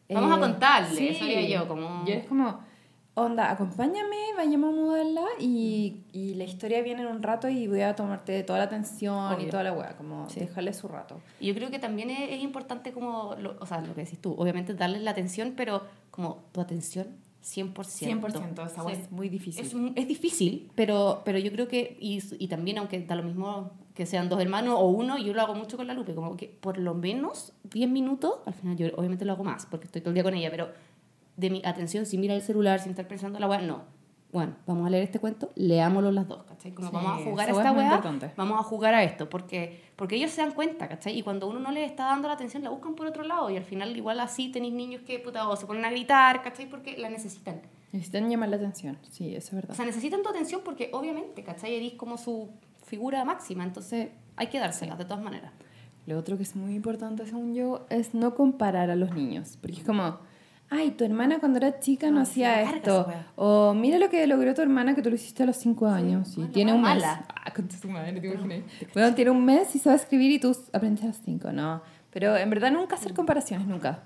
Vamos 0.09 0.33
a 0.33 0.37
eh, 0.37 0.41
contarle, 0.41 1.11
eso 1.11 1.25
haría 1.25 1.49
yo, 1.49 1.67
como- 1.69 2.05
Y 2.07 2.13
es 2.13 2.27
como, 2.29 2.61
onda, 3.15 3.51
acompáñame, 3.51 4.17
vayamos 4.37 4.73
a 4.73 4.77
mudarla 4.77 5.23
y, 5.41 6.05
y 6.13 6.35
la 6.35 6.45
historia 6.45 6.81
viene 6.83 7.03
en 7.03 7.09
un 7.09 7.23
rato 7.25 7.49
y 7.49 7.67
voy 7.67 7.81
a 7.81 7.97
tomarte 7.97 8.45
toda 8.45 8.61
la 8.61 8.67
atención 8.67 9.33
y 9.33 9.35
Obvio. 9.35 9.51
toda 9.51 9.65
la 9.65 9.73
weá, 9.73 9.97
como 9.97 10.31
Sí. 10.31 10.39
dejarle 10.41 10.73
su 10.75 10.87
rato. 10.87 11.21
Y 11.41 11.49
yo 11.49 11.55
creo 11.57 11.71
que 11.73 11.81
también 11.81 12.11
es, 12.11 12.31
es 12.31 12.43
importante 12.43 12.93
como, 12.93 13.35
lo- 13.41 13.57
o 13.59 13.67
sea, 13.67 13.81
lo 13.81 13.95
que 13.97 14.03
decís 14.05 14.21
tú, 14.21 14.33
obviamente 14.39 14.75
darles 14.75 15.03
la 15.03 15.11
atención, 15.11 15.55
pero 15.57 15.83
como 16.13 16.45
tu 16.53 16.61
atención 16.61 17.09
100%. 17.47 17.75
100%, 17.75 18.67
esa 18.67 18.91
es 18.91 19.11
muy 19.13 19.29
difícil. 19.29 19.65
Es, 19.65 19.75
es 19.95 20.09
difícil, 20.09 20.71
pero, 20.75 21.23
pero 21.25 21.39
yo 21.39 21.53
creo 21.53 21.69
que, 21.69 21.97
y, 22.01 22.21
y 22.39 22.49
también 22.49 22.79
aunque 22.79 23.01
da 23.01 23.15
lo 23.15 23.23
mismo 23.23 23.71
que 23.95 24.05
sean 24.05 24.29
dos 24.29 24.41
hermanos 24.41 24.75
o 24.79 24.89
uno, 24.89 25.17
yo 25.17 25.33
lo 25.33 25.41
hago 25.43 25.55
mucho 25.55 25.77
con 25.77 25.87
la 25.87 25.95
Lupe, 25.95 26.15
como 26.15 26.37
que 26.37 26.49
por 26.49 26.77
lo 26.77 26.95
menos 26.95 27.53
10 27.73 27.89
minutos, 27.89 28.41
al 28.47 28.55
final 28.55 28.77
yo 28.77 28.89
obviamente 28.97 29.25
lo 29.25 29.33
hago 29.33 29.45
más, 29.45 29.65
porque 29.67 29.87
estoy 29.87 30.03
todo 30.03 30.11
el 30.11 30.15
día 30.15 30.25
con 30.25 30.35
ella, 30.35 30.51
pero 30.51 30.71
de 31.37 31.51
mi 31.51 31.63
atención, 31.65 32.05
sin 32.05 32.21
mirar 32.21 32.37
el 32.37 32.43
celular, 32.43 32.81
sin 32.81 32.91
estar 32.91 33.07
pensando 33.07 33.39
en 33.39 33.43
la 33.43 33.49
weá, 33.49 33.61
no. 33.61 33.85
Bueno, 34.37 34.55
vamos 34.67 34.87
a 34.87 34.91
leer 34.91 35.03
este 35.05 35.19
cuento, 35.19 35.51
leámoslo 35.55 36.13
las 36.13 36.29
dos, 36.29 36.43
¿cachai? 36.45 36.71
Como 36.73 36.91
Sí, 36.91 36.95
vamos 36.95 37.11
a 37.11 37.25
jugar 37.25 37.49
a 37.49 37.53
esta 37.53 37.73
weá, 37.73 38.33
vamos 38.37 38.61
a 38.61 38.63
jugar 38.65 38.95
a 38.95 39.03
esto, 39.03 39.31
porque, 39.31 39.81
porque 39.97 40.17
ellos 40.17 40.31
se 40.31 40.43
dan 40.43 40.53
cuenta, 40.53 40.89
¿cachai? 40.89 41.19
Y 41.19 41.23
cuando 41.23 41.49
uno 41.49 41.59
no 41.59 41.71
les 41.71 41.91
está 41.91 42.05
dando 42.05 42.29
la 42.29 42.35
atención, 42.35 42.63
la 42.63 42.69
buscan 42.69 42.97
por 42.97 43.07
otro 43.07 43.23
lado, 43.23 43.49
y 43.49 43.57
al 43.57 43.65
final 43.65 43.97
igual 43.97 44.21
así 44.21 44.51
tenéis 44.51 44.75
niños 44.75 45.01
que, 45.07 45.19
puta, 45.21 45.49
o 45.49 45.57
se 45.57 45.65
ponen 45.65 45.87
a 45.87 45.91
gritar, 45.91 46.43
¿cachai? 46.43 46.69
Porque 46.69 46.99
la 46.99 47.09
necesitan. 47.09 47.63
Necesitan 47.93 48.29
llamar 48.29 48.51
la 48.51 48.57
atención, 48.57 48.99
sí, 49.11 49.35
eso 49.35 49.39
es 49.39 49.53
O 49.55 49.57
verdad. 49.57 49.75
sea, 49.75 49.87
necesitan 49.87 50.23
tu 50.23 50.29
atención 50.29 50.61
porque 50.63 50.91
obviamente, 50.93 51.43
¿cachai? 51.43 51.75
Eres 51.75 51.95
como 51.95 52.19
su 52.19 52.51
figura 52.85 53.25
máxima, 53.25 53.65
entonces 53.65 54.11
hay 54.37 54.49
que 54.49 54.59
dárselas 54.59 54.99
de 54.99 55.07
todas 55.07 55.23
maneras. 55.23 55.51
Lo 56.05 56.19
otro 56.19 56.37
que 56.37 56.43
es 56.43 56.55
muy 56.55 56.75
importante, 56.75 57.25
según 57.25 57.55
yo, 57.55 57.87
es 57.89 58.13
no 58.13 58.35
comparar 58.35 58.91
a 58.91 58.97
los 58.97 59.15
niños. 59.15 59.57
Porque 59.63 59.79
es 59.79 59.85
como, 59.85 60.19
ay, 60.71 60.91
tu 60.93 61.05
hermana 61.05 61.39
cuando 61.39 61.59
era 61.59 61.79
chica 61.81 62.11
no 62.11 62.25
sí, 62.25 62.43
hacía 62.45 62.63
esto. 62.63 63.07
O 63.37 63.73
mira 63.75 63.99
lo 63.99 64.09
que 64.11 64.27
logró 64.27 64.55
tu 64.55 64.63
hermana 64.63 64.95
que 64.95 65.03
tú 65.03 65.11
lo 65.11 65.17
hiciste 65.17 65.43
a 65.43 65.47
los 65.47 65.57
5 65.57 65.87
años. 65.87 66.37
y 66.37 66.45
tiene 66.47 66.73
un 66.73 66.83
mes. 66.83 66.91
mala. 67.03 67.25
Ah, 67.45 67.53
con 67.55 67.69
tu 67.69 67.89
madre, 67.89 68.21
te 68.21 68.27
imaginas. 68.27 68.61
Bueno, 68.93 69.15
tiene 69.15 69.31
un 69.31 69.45
mes 69.45 69.75
y 69.75 69.79
sabe 69.79 69.97
escribir 69.97 70.31
y 70.33 70.39
tú 70.39 70.57
aprendes 70.73 71.05
a 71.05 71.09
los 71.09 71.17
5, 71.25 71.53
no. 71.53 71.83
Pero 72.11 72.37
en 72.37 72.49
verdad 72.51 72.71
nunca 72.73 72.97
hacer 72.97 73.15
comparaciones, 73.15 73.67
nunca. 73.67 74.01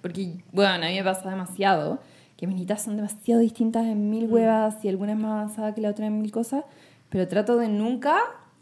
Porque, 0.00 0.42
bueno, 0.52 0.72
a 0.86 0.88
mí 0.88 0.94
me 0.96 1.04
pasa 1.04 1.28
demasiado 1.28 1.98
que 2.36 2.46
mis 2.46 2.54
niñitas 2.54 2.82
son 2.82 2.94
demasiado 2.96 3.40
distintas 3.40 3.84
en 3.84 4.06
Mm. 4.06 4.10
mil 4.10 4.26
huevas 4.32 4.84
y 4.84 4.88
alguna 4.88 5.12
es 5.12 5.18
más 5.18 5.32
avanzada 5.32 5.74
que 5.74 5.80
la 5.80 5.90
otra 5.90 6.06
en 6.06 6.20
mil 6.22 6.30
cosas. 6.30 6.64
Pero 7.08 7.26
trato 7.26 7.56
de 7.56 7.68
nunca 7.68 8.16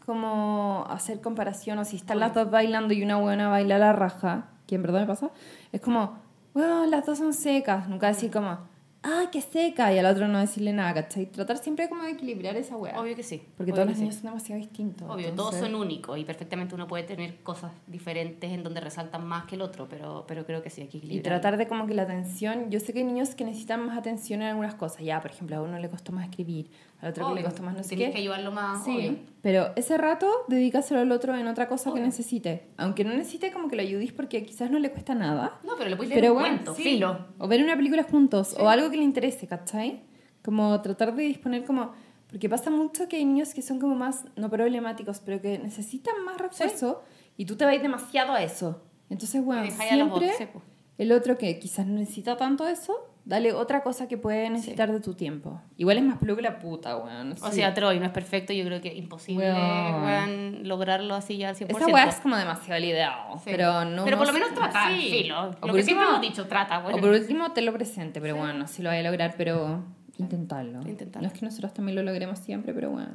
como 0.05 0.85
hacer 0.89 1.21
comparación 1.21 1.77
o 1.79 1.85
si 1.85 1.97
están 1.97 2.19
las 2.19 2.33
dos 2.33 2.49
bailando 2.49 2.93
y 2.93 3.03
una 3.03 3.17
buena 3.17 3.49
baila 3.49 3.77
la 3.77 3.93
raja, 3.93 4.45
que 4.65 4.75
en 4.75 4.81
verdad 4.83 5.01
me 5.01 5.05
pasa, 5.07 5.29
es 5.71 5.81
como, 5.81 6.17
bueno, 6.57 6.85
las 6.85 7.05
dos 7.05 7.17
son 7.17 7.33
secas, 7.33 7.87
nunca 7.87 8.07
decir 8.07 8.31
como, 8.31 8.57
ah, 9.03 9.25
qué 9.31 9.41
seca, 9.41 9.93
y 9.93 9.99
al 9.99 10.05
otro 10.05 10.27
no 10.27 10.39
decirle 10.39 10.73
nada, 10.73 10.93
¿cachai? 10.93 11.27
Tratar 11.27 11.57
siempre 11.57 11.87
como 11.87 12.03
de 12.03 12.11
equilibrar 12.11 12.55
esa 12.57 12.75
wea. 12.75 12.99
Obvio 12.99 13.15
que 13.15 13.23
sí. 13.23 13.41
Porque 13.55 13.71
todos 13.71 13.85
los 13.87 13.95
sí. 13.95 14.01
niños 14.01 14.15
son 14.15 14.25
demasiado 14.25 14.59
distintos. 14.59 15.07
Obvio, 15.09 15.31
todos 15.33 15.53
entonces- 15.55 15.61
son 15.61 15.75
únicos 15.75 16.17
y 16.17 16.25
perfectamente 16.25 16.75
uno 16.75 16.87
puede 16.87 17.03
tener 17.03 17.37
cosas 17.43 17.71
diferentes 17.85 18.51
en 18.51 18.63
donde 18.63 18.81
resaltan 18.81 19.25
más 19.25 19.45
que 19.45 19.55
el 19.55 19.61
otro, 19.61 19.87
pero, 19.87 20.25
pero 20.27 20.45
creo 20.45 20.61
que 20.61 20.69
sí, 20.69 20.81
hay 20.81 20.87
que 20.87 20.97
Y 20.97 20.99
equilibrar. 20.99 21.39
tratar 21.39 21.57
de 21.57 21.67
como 21.67 21.85
que 21.87 21.93
la 21.93 22.03
atención, 22.03 22.69
yo 22.69 22.79
sé 22.79 22.91
que 22.91 22.99
hay 22.99 23.05
niños 23.05 23.35
que 23.35 23.45
necesitan 23.45 23.85
más 23.85 23.97
atención 23.97 24.41
en 24.41 24.49
algunas 24.49 24.75
cosas, 24.75 25.03
ya, 25.03 25.21
por 25.21 25.31
ejemplo, 25.31 25.55
a 25.57 25.61
uno 25.61 25.77
le 25.79 25.89
costó 25.89 26.11
más 26.11 26.25
escribir, 26.27 26.69
al 27.01 27.09
otro 27.09 27.27
que 27.27 27.33
le 27.35 27.39
Obvio, 27.41 27.45
costó 27.49 27.63
más 27.63 27.75
no 27.75 27.83
sé 27.83 27.95
qué. 27.95 28.11
que 28.11 28.17
ayudarlo 28.17 28.51
más, 28.51 28.83
Sí, 28.83 28.95
obvio. 28.97 29.17
pero 29.41 29.71
ese 29.75 29.97
rato 29.97 30.27
dedícaselo 30.47 30.99
al 30.99 31.11
otro 31.11 31.35
en 31.35 31.47
otra 31.47 31.67
cosa 31.67 31.85
que 31.91 31.93
Obvio. 31.95 32.05
necesite. 32.05 32.69
Aunque 32.77 33.03
no 33.03 33.13
necesite 33.13 33.51
como 33.51 33.67
que 33.69 33.75
lo 33.75 33.81
ayudís 33.83 34.11
porque 34.13 34.43
quizás 34.43 34.71
no 34.71 34.79
le 34.79 34.89
cuesta 34.91 35.13
nada. 35.13 35.59
No, 35.63 35.73
pero 35.77 35.89
le 35.89 35.95
puedes 35.95 36.09
leer 36.13 36.31
un 36.31 36.37
bueno, 36.39 36.55
cuento, 36.55 36.73
sí. 36.75 36.83
filo. 36.83 37.27
O 37.37 37.47
ver 37.47 37.63
una 37.63 37.75
película 37.75 38.03
juntos, 38.03 38.55
o 38.59 38.67
algo 38.69 38.89
que 38.89 38.97
le 38.97 39.03
interese, 39.03 39.45
¿cachai? 39.47 40.01
Como 40.43 40.81
tratar 40.81 41.15
de 41.15 41.23
disponer 41.23 41.63
como... 41.65 41.91
Porque 42.29 42.49
pasa 42.49 42.69
mucho 42.69 43.07
que 43.07 43.15
hay 43.15 43.25
niños 43.25 43.53
que 43.53 43.61
son 43.61 43.79
como 43.79 43.95
más, 43.95 44.25
no 44.35 44.49
problemáticos, 44.49 45.19
pero 45.21 45.39
que 45.41 45.59
necesitan 45.59 46.21
más 46.25 46.37
refuerzo 46.37 47.01
y 47.37 47.45
tú 47.45 47.55
te 47.55 47.63
vas 47.63 47.81
demasiado 47.81 48.33
a 48.33 48.43
eso. 48.43 48.81
Entonces, 49.09 49.41
bueno, 49.45 49.71
siempre 49.71 50.33
sí, 50.37 50.45
po. 50.51 50.61
el 50.97 51.13
otro 51.13 51.37
que 51.37 51.57
quizás 51.57 51.85
no 51.87 51.93
necesita 51.93 52.35
tanto 52.35 52.67
eso, 52.67 52.93
dale 53.27 53.51
otra 53.53 53.83
cosa 53.83 54.07
que 54.07 54.17
puede 54.17 54.49
necesitar 54.49 54.91
de 54.91 54.99
tu 55.01 55.13
tiempo. 55.13 55.59
Igual 55.75 55.97
es 55.97 56.03
más 56.05 56.17
peludo 56.17 56.37
que 56.37 56.41
la 56.43 56.59
puta, 56.59 56.95
weón. 56.97 57.33
O 57.41 57.51
sea, 57.51 57.73
Troy 57.73 57.99
no 57.99 58.05
es 58.05 58.11
perfecto, 58.11 58.53
yo 58.53 58.63
creo 58.65 58.79
que 58.81 58.93
imposible 58.95 59.51
Weón. 59.51 60.03
weón, 60.03 60.67
lograrlo 60.67 61.13
así 61.13 61.37
ya 61.37 61.49
al 61.49 61.55
100%. 61.55 61.75
Esa 61.77 61.87
weá 61.87 62.05
es 62.05 62.15
como 62.15 62.37
demasiado 62.37 62.83
ideado, 62.83 63.37
Sí. 63.39 63.43
pero 63.45 63.83
no... 63.85 64.05
Pero 64.05 64.17
por 64.17 64.27
lo 64.27 64.33
no- 64.33 64.39
menos 64.39 64.53
trata, 64.55 64.87
sí. 64.89 65.09
filo. 65.11 65.43
Lo 65.61 65.73
que 65.73 65.83
siempre 65.83 65.83
último- 65.83 66.01
hemos 66.03 66.21
dicho, 66.21 66.47
trata, 66.47 66.79
bueno. 66.79 66.97
O 66.97 67.01
por 67.01 67.09
último 67.09 67.51
te 67.51 67.61
lo 67.61 67.73
presente, 67.73 68.21
pero 68.21 68.35
bueno, 68.37 68.65
si 68.67 68.81
lo 68.81 68.89
vaya 68.89 69.01
a 69.01 69.03
lograr, 69.11 69.33
pero 69.37 69.83
intentarlo. 70.17 70.81
Intentarlo. 70.87 71.27
No 71.27 71.33
es 71.33 71.39
que 71.39 71.45
nosotros 71.45 71.73
también 71.73 71.95
lo 71.95 72.03
logremos 72.03 72.39
siempre, 72.39 72.73
pero 72.73 72.89
bueno. 72.91 73.09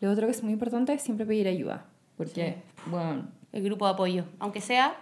Lo 0.00 0.10
otro 0.10 0.26
que 0.26 0.32
es 0.32 0.42
muy 0.42 0.52
importante 0.52 0.92
es 0.92 1.02
siempre 1.02 1.24
pedir 1.26 1.48
ayuda, 1.48 1.86
porque, 2.16 2.62
bueno, 2.86 3.28
El 3.52 3.62
grupo 3.62 3.86
de 3.86 3.92
apoyo, 3.92 4.24
aunque 4.40 4.60
sea, 4.60 4.94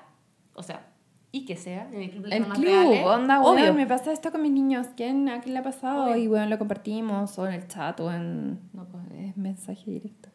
o 0.54 0.62
sea, 0.62 0.86
y 1.34 1.46
que 1.46 1.56
sea, 1.56 1.88
en 1.90 2.02
el 2.02 2.10
club 2.10 2.26
de 2.26 2.36
el 2.36 2.44
club, 2.44 2.64
reales, 2.64 3.06
onda, 3.06 3.40
obvio. 3.40 3.64
weón, 3.64 3.76
me 3.76 3.86
pasa 3.86 4.12
esto 4.12 4.30
con 4.30 4.42
mis 4.42 4.52
niños, 4.52 4.88
¿quién, 4.94 5.30
¿a 5.30 5.40
quién 5.40 5.54
le 5.54 5.60
ha 5.60 5.62
pasado? 5.62 6.04
Obvio. 6.04 6.16
Y 6.16 6.26
bueno, 6.26 6.46
lo 6.46 6.58
compartimos, 6.58 7.38
o 7.38 7.46
en 7.46 7.54
el 7.54 7.66
chat, 7.66 7.98
o 8.00 8.12
en, 8.12 8.60
no, 8.74 8.84
pues, 8.84 9.02
es 9.18 9.36
mensaje 9.38 9.90
directo. 9.90 10.28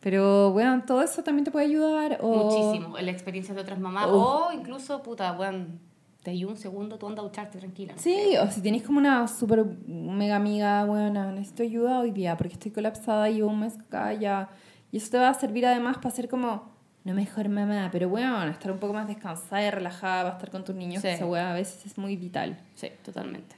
Pero, 0.00 0.52
bueno, 0.52 0.82
todo 0.86 1.00
eso 1.00 1.22
también 1.22 1.46
te 1.46 1.50
puede 1.50 1.66
ayudar, 1.66 2.18
o... 2.20 2.50
Muchísimo, 2.50 2.98
la 2.98 3.10
experiencia 3.10 3.54
de 3.54 3.62
otras 3.62 3.80
mamás, 3.80 4.08
o 4.10 4.50
incluso, 4.52 5.02
puta, 5.02 5.32
weón, 5.32 5.80
te 6.22 6.32
di 6.32 6.44
un 6.44 6.56
segundo, 6.56 6.98
tú 6.98 7.08
anda 7.08 7.22
a 7.22 7.24
ducharte 7.24 7.58
tranquila. 7.58 7.94
Sí, 7.96 8.36
o 8.36 8.46
si 8.50 8.60
tenéis 8.60 8.82
como 8.82 8.98
una 8.98 9.26
súper 9.28 9.64
mega 9.86 10.36
amiga, 10.36 10.84
bueno, 10.84 11.32
necesito 11.32 11.62
ayuda 11.62 12.00
hoy 12.00 12.10
día 12.10 12.36
porque 12.36 12.52
estoy 12.52 12.70
colapsada 12.70 13.28
y 13.30 13.36
llevo 13.36 13.50
un 13.50 13.60
mes 13.60 13.78
acá 13.78 14.12
ya. 14.12 14.50
Y 14.90 14.98
eso 14.98 15.10
te 15.10 15.18
va 15.18 15.30
a 15.30 15.34
servir 15.34 15.66
además 15.66 15.96
para 15.96 16.14
ser 16.14 16.28
como, 16.28 16.71
no 17.04 17.14
mejor 17.14 17.48
mamá, 17.48 17.88
pero 17.90 18.08
bueno, 18.08 18.44
estar 18.48 18.70
un 18.70 18.78
poco 18.78 18.92
más 18.92 19.08
descansada 19.08 19.66
y 19.66 19.70
relajada, 19.70 20.22
para 20.24 20.34
estar 20.36 20.50
con 20.50 20.64
tus 20.64 20.74
niños, 20.74 21.02
Sí. 21.02 21.08
que 21.08 21.14
esa 21.14 21.26
weá 21.26 21.50
a 21.50 21.54
veces 21.54 21.84
es 21.86 21.98
muy 21.98 22.16
vital. 22.16 22.58
Sí, 22.74 22.88
totalmente. 23.04 23.56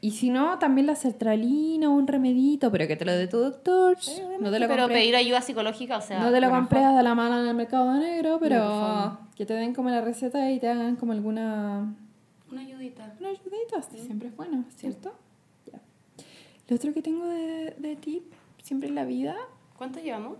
Y 0.00 0.10
si 0.10 0.28
no, 0.28 0.58
también 0.58 0.86
la 0.86 0.96
sertralina 0.96 1.88
o 1.88 1.92
un 1.92 2.06
remedito, 2.06 2.70
pero 2.70 2.86
que 2.86 2.94
te 2.96 3.04
lo 3.06 3.12
dé 3.12 3.26
tu 3.26 3.38
doctor. 3.38 3.96
no 4.40 4.50
te 4.50 4.58
lo 4.58 4.68
pero 4.68 4.86
pedir 4.88 5.16
ayuda 5.16 5.40
psicológica, 5.40 5.96
o 5.96 6.02
sea... 6.02 6.20
no 6.20 6.30
te 6.30 6.40
lo 6.42 6.50
compres 6.50 6.82
a 6.84 7.02
la 7.02 7.14
mala 7.14 7.40
en 7.40 7.46
el 7.48 7.54
mercado 7.54 7.94
negro, 7.94 8.38
pero 8.38 9.18
que 9.34 9.46
te 9.46 9.54
den 9.54 9.72
como 9.72 9.88
la 9.88 10.02
receta 10.02 10.50
y 10.50 10.58
te 10.60 10.68
hagan 10.68 10.96
como 10.96 11.12
alguna 11.12 11.94
Una 12.50 12.60
ayudita. 12.60 13.14
una 13.18 13.30
ayudita, 13.30 13.80
sí, 13.90 13.98
siempre 14.00 14.28
es 14.28 14.36
bueno, 14.36 14.64
¿cierto? 14.76 15.14
Ya. 15.72 15.80
Lo 16.68 16.76
otro 16.76 16.92
que 16.92 17.00
tengo 17.00 17.26
de, 17.26 17.74
de 17.78 17.96
tip, 17.96 18.24
siempre 18.62 18.90
en 18.90 18.96
la 18.96 19.04
vida. 19.06 19.34
¿Cuánto 19.78 20.00
llevamos? 20.00 20.36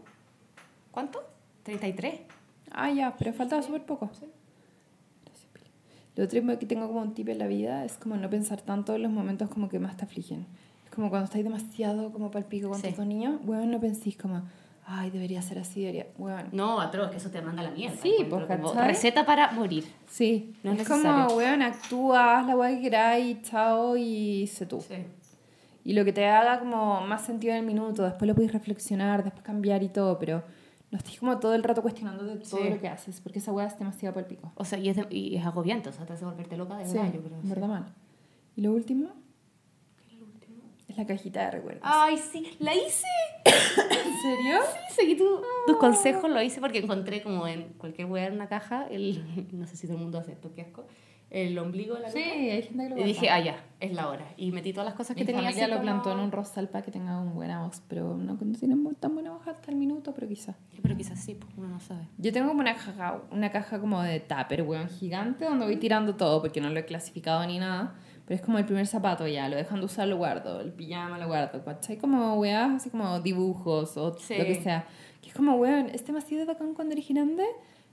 ¿Cuánto? 0.91 1.23
33. 1.65 2.21
Ah, 2.73 2.91
ya, 2.91 3.15
pero 3.19 3.33
falta 3.33 3.61
súper 3.63 3.83
poco. 3.85 4.07
Gracias, 4.07 5.49
Pili. 5.53 5.67
Lo 6.17 6.25
otro 6.25 6.59
que 6.59 6.67
tengo 6.67 6.87
como 6.89 7.01
un 7.03 7.15
tip 7.15 7.29
en 7.29 7.39
la 7.39 7.47
vida 7.47 7.85
es 7.85 7.97
como 7.97 8.17
no 8.17 8.29
pensar 8.31 8.61
tanto 8.61 8.95
en 8.95 9.03
los 9.03 9.13
momentos 9.13 9.49
como 9.49 9.69
que 9.69 9.79
más 9.79 9.97
te 9.97 10.05
afligen. 10.05 10.47
Es 10.85 10.91
como 10.91 11.11
cuando 11.11 11.25
estáis 11.27 11.45
demasiado 11.45 12.13
como 12.13 12.31
palpico 12.31 12.69
con 12.69 12.81
Sí. 12.81 12.93
tus 12.93 13.05
niños, 13.07 13.41
bueno, 13.45 13.65
no 13.67 13.81
penséis 13.81 14.17
como, 14.17 14.43
ay, 14.87 15.11
debería 15.11 15.41
ser 15.43 15.59
así, 15.59 15.81
debería, 15.81 16.07
bueno. 16.19 16.49
No, 16.53 16.81
atroz, 16.81 17.11
que 17.11 17.17
eso 17.17 17.31
te 17.31 17.41
manda 17.43 17.63
a 17.63 17.65
la 17.67 17.71
mierda. 17.71 17.97
Sí, 18.03 18.15
encuentro, 18.19 18.61
pues. 18.61 18.75
Receta 18.87 19.25
para 19.27 19.51
morir. 19.53 19.85
Sí, 20.09 20.55
No 20.63 20.73
es 20.73 20.81
es, 20.81 20.89
como, 20.89 21.27
weón, 21.37 21.63
actúa, 21.63 22.39
haz 22.41 22.47
la 22.47 22.57
weá 22.57 22.71
que 22.71 22.81
queráis, 22.83 23.43
chao, 23.43 23.97
y 23.97 24.47
sé 24.47 24.67
tú. 24.67 24.81
Sí. 24.81 24.97
Y 25.87 25.93
lo 25.93 26.05
que 26.05 26.13
te 26.13 26.27
haga 26.27 26.59
como 26.61 27.01
más 27.03 27.23
sentido 27.27 27.53
en 27.53 27.61
el 27.61 27.67
minuto, 27.67 28.03
después 28.05 28.27
lo 28.27 28.35
puedes 28.35 28.53
reflexionar, 28.53 29.23
después 29.23 29.43
cambiar 29.45 29.83
y 29.83 29.89
todo, 29.89 30.19
pero 30.19 30.43
no 30.95 30.99
estés 30.99 31.19
como 31.19 31.41
todo 31.41 31.57
el 31.57 31.65
rato 31.65 31.83
cuestionando 31.83 32.23
de 32.25 32.37
todo 32.37 32.63
Sí. 32.63 32.71
lo 32.71 32.81
que 32.81 32.87
haces, 32.87 33.21
porque 33.21 33.41
esa 33.41 33.51
weá 33.51 33.67
es 33.67 33.77
demasiado 33.77 34.15
palpico. 34.15 34.53
O 34.55 34.65
sea, 34.65 34.79
y 34.79 34.89
es, 34.89 34.95
de- 34.97 35.09
y 35.11 35.35
es 35.35 35.45
agobiante, 35.45 35.89
o 35.89 35.93
sea, 35.93 36.07
te 36.07 36.13
hace 36.13 36.25
volverte 36.25 36.57
loca 36.57 36.77
de 36.79 36.87
Sí, 36.87 36.95
verdad, 36.95 37.13
yo 37.13 37.21
creo. 37.23 37.39
en 37.41 37.49
verdad 37.49 37.67
mal. 37.69 37.95
Y 38.55 38.61
lo 38.63 38.73
último 38.73 39.09
es 40.87 40.97
la 40.97 41.07
cajita 41.07 41.47
de 41.47 41.51
recuerdos. 41.51 41.83
Ay, 41.85 42.17
sí, 42.17 42.47
la 42.61 42.75
hice. 42.75 43.07
¿En 43.45 44.23
serio? 44.23 44.61
Sí, 44.89 44.95
seguí 44.95 45.17
tu- 45.17 45.43
tus 45.67 45.77
consejos, 45.79 46.31
lo 46.31 46.41
hice 46.43 46.61
porque 46.61 46.79
encontré 46.79 47.23
como 47.23 47.47
en 47.49 47.71
cualquier 47.73 48.07
weá 48.09 48.27
en 48.27 48.35
una 48.35 48.49
caja, 48.49 48.87
el, 48.89 49.49
no 49.53 49.67
sé 49.67 49.77
si 49.77 49.87
todo 49.89 49.97
el 49.97 50.03
mundo 50.03 50.19
hace 50.19 50.33
esto, 50.33 50.53
qué 50.55 50.63
asco, 50.63 50.87
el 51.35 51.59
ombligo 51.59 51.97
de 51.97 52.03
la 52.03 52.11
Sí, 52.11 52.19
hay 52.21 52.63
gente 52.63 52.85
que 52.85 52.95
lo 52.95 53.01
Y 53.01 53.05
dije, 53.05 53.29
ah, 53.29 53.41
ya, 53.41 53.57
es 53.81 53.93
la 53.93 54.09
hora. 54.09 54.25
Y 54.37 54.53
metí 54.53 54.73
todas 54.73 54.87
las 54.87 54.95
cosas 54.95 55.17
que 55.17 55.23
Mi 55.23 55.27
tenía 55.27 55.49
así 55.49 55.61
lo 55.63 55.67
como- 55.69 55.81
plantó 55.83 56.13
en 56.13 56.21
un 56.21 56.31
rosal 56.31 56.69
para 56.69 56.85
que 56.85 56.93
tenga 56.93 57.21
una 57.21 57.33
buena 57.33 57.65
voz, 57.65 57.83
pero 57.89 58.17
no, 58.17 58.39
no 58.41 58.59
tiene 58.59 58.77
tan 59.01 59.15
buena 59.15 59.33
voz 59.33 59.47
hasta 59.49 59.71
el 59.73 59.77
minuto, 59.77 60.15
pero 60.15 60.29
quizás. 60.29 60.55
Pero 60.81 60.97
quizás 60.97 61.19
sí, 61.19 61.35
pues 61.35 61.53
uno 61.57 61.69
no 61.69 61.81
sabe. 61.81 62.07
Yo 62.19 62.33
tengo 62.33 62.49
como 62.49 62.61
una 62.61 62.75
caja, 62.75 63.21
una 63.33 63.51
caja 63.51 63.81
como 63.81 64.01
de 64.03 64.21
tupper, 64.21 64.63
weón, 64.63 64.89
gigante, 64.89 65.45
donde 65.45 65.65
voy 65.67 65.77
tirando 65.77 66.15
todo, 66.15 66.41
porque 66.41 66.61
no 66.61 66.71
lo 66.71 66.79
he 66.79 66.85
clasificado 66.85 67.45
ni 67.47 67.59
nada. 67.59 67.95
Pero 68.27 68.37
es 68.37 68.41
como 68.47 68.57
el 68.59 68.65
primer 68.65 68.87
zapato 68.87 69.27
ya, 69.27 69.49
lo 69.49 69.57
dejan 69.57 69.81
de 69.81 69.87
usar, 69.87 70.07
lo 70.09 70.17
guardo, 70.17 70.61
el 70.61 70.73
pijama 70.73 71.19
lo 71.19 71.27
guardo, 71.27 71.63
¿cachai? 71.65 71.99
Como 71.99 72.35
weas, 72.37 72.71
así 72.77 72.89
como 72.91 73.21
dibujos 73.21 73.97
o 73.99 74.17
Sí. 74.19 74.37
lo 74.39 74.45
que 74.45 74.63
sea. 74.63 74.87
Que 75.21 75.29
es 75.31 75.35
como, 75.35 75.57
weón, 75.57 75.91
es 75.91 76.07
demasiado 76.07 76.47
bacán 76.47 76.73
cuando 76.75 76.93
eres 76.95 77.07
grande 77.09 77.45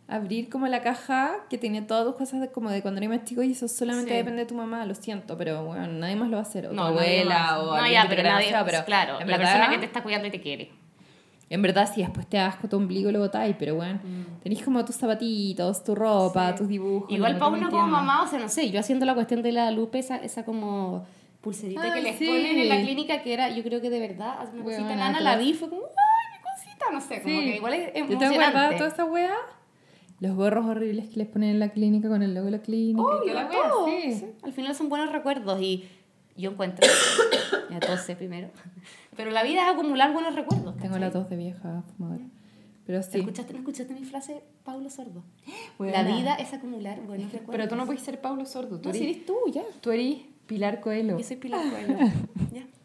abrir 0.07 0.49
como 0.49 0.67
la 0.67 0.81
caja 0.81 1.35
que 1.49 1.57
tenía 1.57 1.87
todas 1.87 2.05
tus 2.05 2.15
cosas 2.15 2.41
de, 2.41 2.51
como 2.51 2.69
de 2.69 2.81
cuando 2.81 2.97
eres 2.99 3.09
más 3.09 3.23
chico 3.23 3.43
y 3.43 3.51
eso 3.53 3.67
solamente 3.67 4.11
Sí. 4.11 4.17
depende 4.17 4.39
de 4.41 4.45
tu 4.45 4.55
mamá, 4.55 4.85
lo 4.85 4.93
siento, 4.95 5.37
pero 5.37 5.63
bueno, 5.65 5.87
nadie 5.87 6.15
más 6.17 6.29
lo 6.29 6.35
va 6.37 6.43
a 6.43 6.45
hacer, 6.45 6.67
o 6.67 6.73
nadie 6.73 6.89
abuela 7.21 7.59
o 7.61 7.77
No, 7.77 7.87
ya, 7.87 8.05
pero 8.09 8.23
nadie, 8.23 8.53
pero 8.65 8.83
claro, 8.85 9.13
la 9.19 9.25
verdad- 9.25 9.37
persona 9.39 9.69
que 9.69 9.77
te 9.77 9.85
está 9.85 10.03
cuidando 10.03 10.27
y 10.27 10.31
te 10.31 10.41
quiere. 10.41 10.69
en 11.49 11.61
verdad, 11.61 11.89
si 11.93 11.99
después 12.01 12.25
te 12.27 12.39
asco 12.39 12.69
tu 12.69 12.77
ombligo, 12.77 13.11
lo 13.11 13.19
botáis, 13.19 13.55
pero 13.59 13.75
bueno, 13.75 13.99
tenéis 14.41 14.63
como 14.63 14.83
tus 14.85 14.95
zapatitos, 14.95 15.83
tu 15.83 15.95
ropa, 15.95 16.47
Mm. 16.47 16.51
Sí. 16.53 16.57
tus 16.59 16.67
dibujos. 16.69 17.11
Igual 17.11 17.37
para 17.37 17.51
uno 17.51 17.69
como 17.69 17.87
mamá, 17.87 18.23
o 18.23 18.27
sea, 18.27 18.39
no 18.39 18.47
sé, 18.47 18.69
yo 18.71 18.79
haciendo 18.79 19.05
la 19.05 19.13
cuestión 19.15 19.41
de 19.41 19.51
la 19.51 19.69
lupe, 19.71 19.99
esa, 19.99 20.15
esa 20.17 20.45
como 20.45 21.05
pulserita 21.41 21.81
Ay, 21.83 21.91
que 21.91 22.01
les 22.01 22.17
sí. 22.17 22.25
ponen 22.25 22.57
en 22.57 22.69
la 22.69 22.79
clínica, 22.81 23.21
que 23.21 23.33
era, 23.33 23.49
yo 23.49 23.63
creo 23.63 23.81
que 23.81 23.89
de 23.89 23.99
verdad, 23.99 24.35
hace 24.39 24.53
una 24.55 24.63
Weona, 24.63 24.83
cosita 24.83 24.95
nana, 24.95 25.19
la 25.19 25.35
vi, 25.37 25.53
fue 25.53 25.69
como, 25.69 25.81
ay, 25.83 26.37
mi 26.37 26.41
cosita, 26.41 26.85
no 26.91 27.01
sé, 27.01 27.21
como 27.21 27.39
Sí. 27.39 27.45
que 27.49 27.55
igual 27.57 27.73
es 27.73 27.85
¿Yo 27.87 27.91
te 27.93 27.99
emocionante. 27.99 28.43
acuerdas 28.45 28.77
toda 28.77 28.89
esa 28.89 29.05
wea? 29.05 29.35
Los 30.21 30.35
gorros 30.35 30.65
horribles 30.67 31.09
que 31.09 31.17
les 31.17 31.27
ponen 31.27 31.49
en 31.49 31.59
la 31.59 31.69
clínica 31.69 32.07
con 32.07 32.21
el 32.23 32.33
logo 32.33 32.45
de 32.45 32.51
la 32.51 32.61
clínica. 32.61 32.99
y 33.01 33.03
Obvio, 33.03 33.33
toda 33.33 33.43
la 33.43 33.49
todo, 33.49 33.85
sí. 33.87 34.13
sí. 34.13 34.25
Al 34.43 34.53
final 34.53 34.73
son 34.75 34.87
buenos 34.87 35.11
recuerdos 35.11 35.61
y 35.61 35.83
yo 36.37 36.51
encuentro, 36.51 36.87
ya 37.69 37.79
tose 37.81 38.15
primero, 38.15 38.49
pero 39.17 39.31
la 39.31 39.43
vida 39.43 39.63
es 39.67 39.73
acumular 39.73 40.13
buenos 40.13 40.33
recuerdos. 40.35 40.75
Tengo 40.77 40.93
¿cachai? 40.93 40.99
la 41.01 41.11
tos 41.11 41.29
de 41.29 41.35
vieja 41.35 41.83
fumadora. 41.97 42.23
Pero 42.85 43.03
sí. 43.03 43.19
¿Escuchaste, 43.19 43.53
¿No 43.53 43.59
escuchaste 43.59 43.93
mi 43.93 44.03
frase, 44.05 44.43
Paulo 44.63 44.89
Sordo? 44.89 45.23
La 45.79 46.03
vida 46.03 46.35
es 46.35 46.53
acumular 46.53 46.99
buenos 47.01 47.31
recuerdos. 47.31 47.55
Pero 47.55 47.67
tú 47.67 47.75
no 47.75 47.85
puedes 47.85 48.01
ser 48.01 48.21
Pablo 48.21 48.45
Sordo. 48.45 48.79
Tú 48.79 48.89
No, 48.89 48.93
si 48.95 49.03
eres, 49.03 49.15
eres 49.17 49.25
tú, 49.27 49.35
ya. 49.51 49.63
tú 49.81 49.91
eres 49.91 50.19
Pilar 50.47 50.81
Coelho. 50.81 51.17
Yo 51.17 51.23
soy 51.23 51.37
Pilar 51.37 51.61
Coelho. 51.69 51.97
ya. 52.51 52.63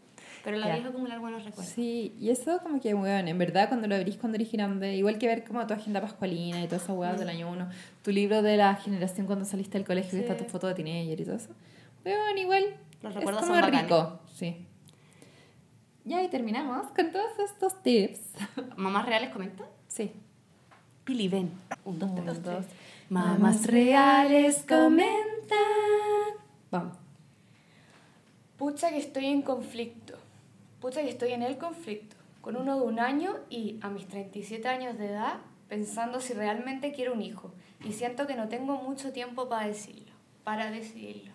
Pero 0.46 0.58
la 0.58 0.68
Ya. 0.68 0.74
vieja 0.74 0.90
acumular 0.90 1.18
buenos 1.18 1.44
recuerdos. 1.44 1.72
Sí, 1.74 2.14
y 2.20 2.30
eso 2.30 2.60
como 2.62 2.80
que, 2.80 2.94
weón, 2.94 3.26
en 3.26 3.36
verdad 3.36 3.66
cuando 3.68 3.88
lo 3.88 3.96
abrís 3.96 4.16
cuando 4.16 4.36
eres 4.36 4.52
grande, 4.52 4.94
igual 4.94 5.18
que 5.18 5.26
ver 5.26 5.42
como 5.42 5.66
tu 5.66 5.74
agenda 5.74 6.00
pascualina 6.00 6.62
y 6.62 6.66
toda 6.66 6.76
esa 6.76 6.92
weá 6.92 7.14
del 7.14 7.28
año 7.28 7.50
uno, 7.50 7.68
tu 8.02 8.12
libro 8.12 8.42
de 8.42 8.56
la 8.56 8.76
generación 8.76 9.26
cuando 9.26 9.44
saliste 9.44 9.76
del 9.76 9.84
colegio, 9.84 10.12
que 10.12 10.18
Sí. 10.18 10.22
está 10.22 10.36
tu 10.36 10.44
foto 10.48 10.68
de 10.68 10.74
teenager 10.74 11.20
y 11.20 11.24
todo 11.24 11.34
eso, 11.34 11.48
weón, 12.04 12.38
igual 12.38 12.62
Los 13.02 13.10
es 13.10 13.16
recuerdos 13.16 13.42
como 13.42 13.54
son 13.54 13.60
bacanes. 13.60 13.82
rico, 13.82 14.20
sí. 14.36 14.64
Ya, 16.04 16.22
y 16.22 16.28
terminamos 16.28 16.86
con 16.92 17.10
todos 17.10 17.32
estos 17.44 17.82
tips. 17.82 18.20
¿Mamás 18.76 19.04
reales 19.06 19.30
comentan? 19.30 19.66
Sí. 19.88 20.12
Pili, 21.02 21.26
ven. 21.26 21.50
Un, 21.84 21.98
dos, 21.98 22.08
Un, 22.10 22.22
tres. 22.24 22.42
dos. 22.44 22.64
Mamás 23.10 23.66
reales 23.66 24.64
comentan. 24.68 25.58
Vamos. 26.70 26.96
Pucha 28.56 28.90
que 28.90 28.98
estoy 28.98 29.26
en 29.26 29.42
conflicto. 29.42 30.14
Pucha 30.86 31.02
que 31.02 31.08
estoy 31.08 31.32
en 31.32 31.42
el 31.42 31.58
conflicto. 31.58 32.14
Con 32.40 32.54
uno 32.54 32.78
de 32.78 32.86
un 32.86 33.00
año 33.00 33.38
y 33.50 33.76
a 33.82 33.90
mis 33.90 34.06
37 34.06 34.68
años 34.68 34.96
de 34.96 35.06
edad 35.06 35.40
pensando 35.68 36.20
si 36.20 36.32
realmente 36.32 36.92
quiero 36.92 37.12
un 37.12 37.22
hijo. 37.22 37.52
Y 37.84 37.90
siento 37.90 38.28
que 38.28 38.36
no 38.36 38.46
tengo 38.46 38.80
mucho 38.80 39.12
tiempo 39.12 39.48
para 39.48 39.66
decirlo. 39.66 40.12
Para 40.44 40.70
decidirlo. 40.70 41.32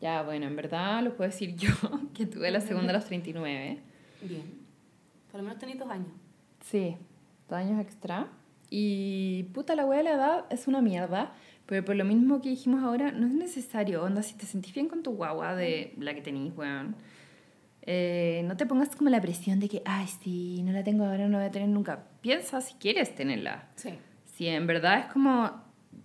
Ya, 0.00 0.22
bueno, 0.22 0.46
en 0.46 0.54
verdad 0.54 1.02
lo 1.02 1.16
puedo 1.16 1.28
decir 1.28 1.56
yo, 1.56 1.72
que 2.14 2.26
tuve 2.26 2.52
la 2.52 2.60
segunda 2.60 2.90
a 2.90 2.92
los 2.92 3.06
39. 3.06 3.80
Bien. 4.22 4.54
Por 5.32 5.40
lo 5.40 5.42
menos 5.48 5.58
tenéis 5.58 5.80
dos 5.80 5.90
años. 5.90 6.12
Sí, 6.64 6.96
dos 7.48 7.58
años 7.58 7.80
extra. 7.80 8.28
Y 8.70 9.48
puta, 9.52 9.74
la 9.74 9.84
wea 9.84 9.98
de 9.98 10.04
la 10.04 10.12
edad 10.12 10.44
es 10.50 10.68
una 10.68 10.80
mierda. 10.80 11.32
Pero 11.66 11.84
por 11.84 11.96
lo 11.96 12.04
mismo 12.04 12.40
que 12.40 12.50
dijimos 12.50 12.84
ahora, 12.84 13.10
no 13.10 13.26
es 13.26 13.32
necesario. 13.32 14.04
Onda, 14.04 14.22
si 14.22 14.36
te 14.36 14.46
sentís 14.46 14.74
bien 14.74 14.86
con 14.86 15.02
tu 15.02 15.10
guagua 15.16 15.56
de 15.56 15.92
la 15.98 16.14
que 16.14 16.20
tenís, 16.20 16.56
weón. 16.56 16.94
Eh, 17.82 18.42
no 18.44 18.56
te 18.56 18.66
pongas 18.66 18.94
como 18.94 19.10
la 19.10 19.20
presión 19.20 19.60
de 19.60 19.68
que, 19.68 19.82
ay, 19.84 20.06
sí, 20.22 20.62
no 20.62 20.72
la 20.72 20.84
tengo 20.84 21.04
ahora, 21.04 21.24
no 21.24 21.32
la 21.32 21.38
voy 21.38 21.46
a 21.46 21.50
tener 21.50 21.68
nunca. 21.68 22.04
Piensa 22.20 22.60
si 22.60 22.74
quieres 22.74 23.14
tenerla. 23.14 23.68
Sí. 23.76 23.98
Si 24.24 24.46
en 24.46 24.66
verdad 24.66 24.98
es 25.00 25.06
como, 25.06 25.50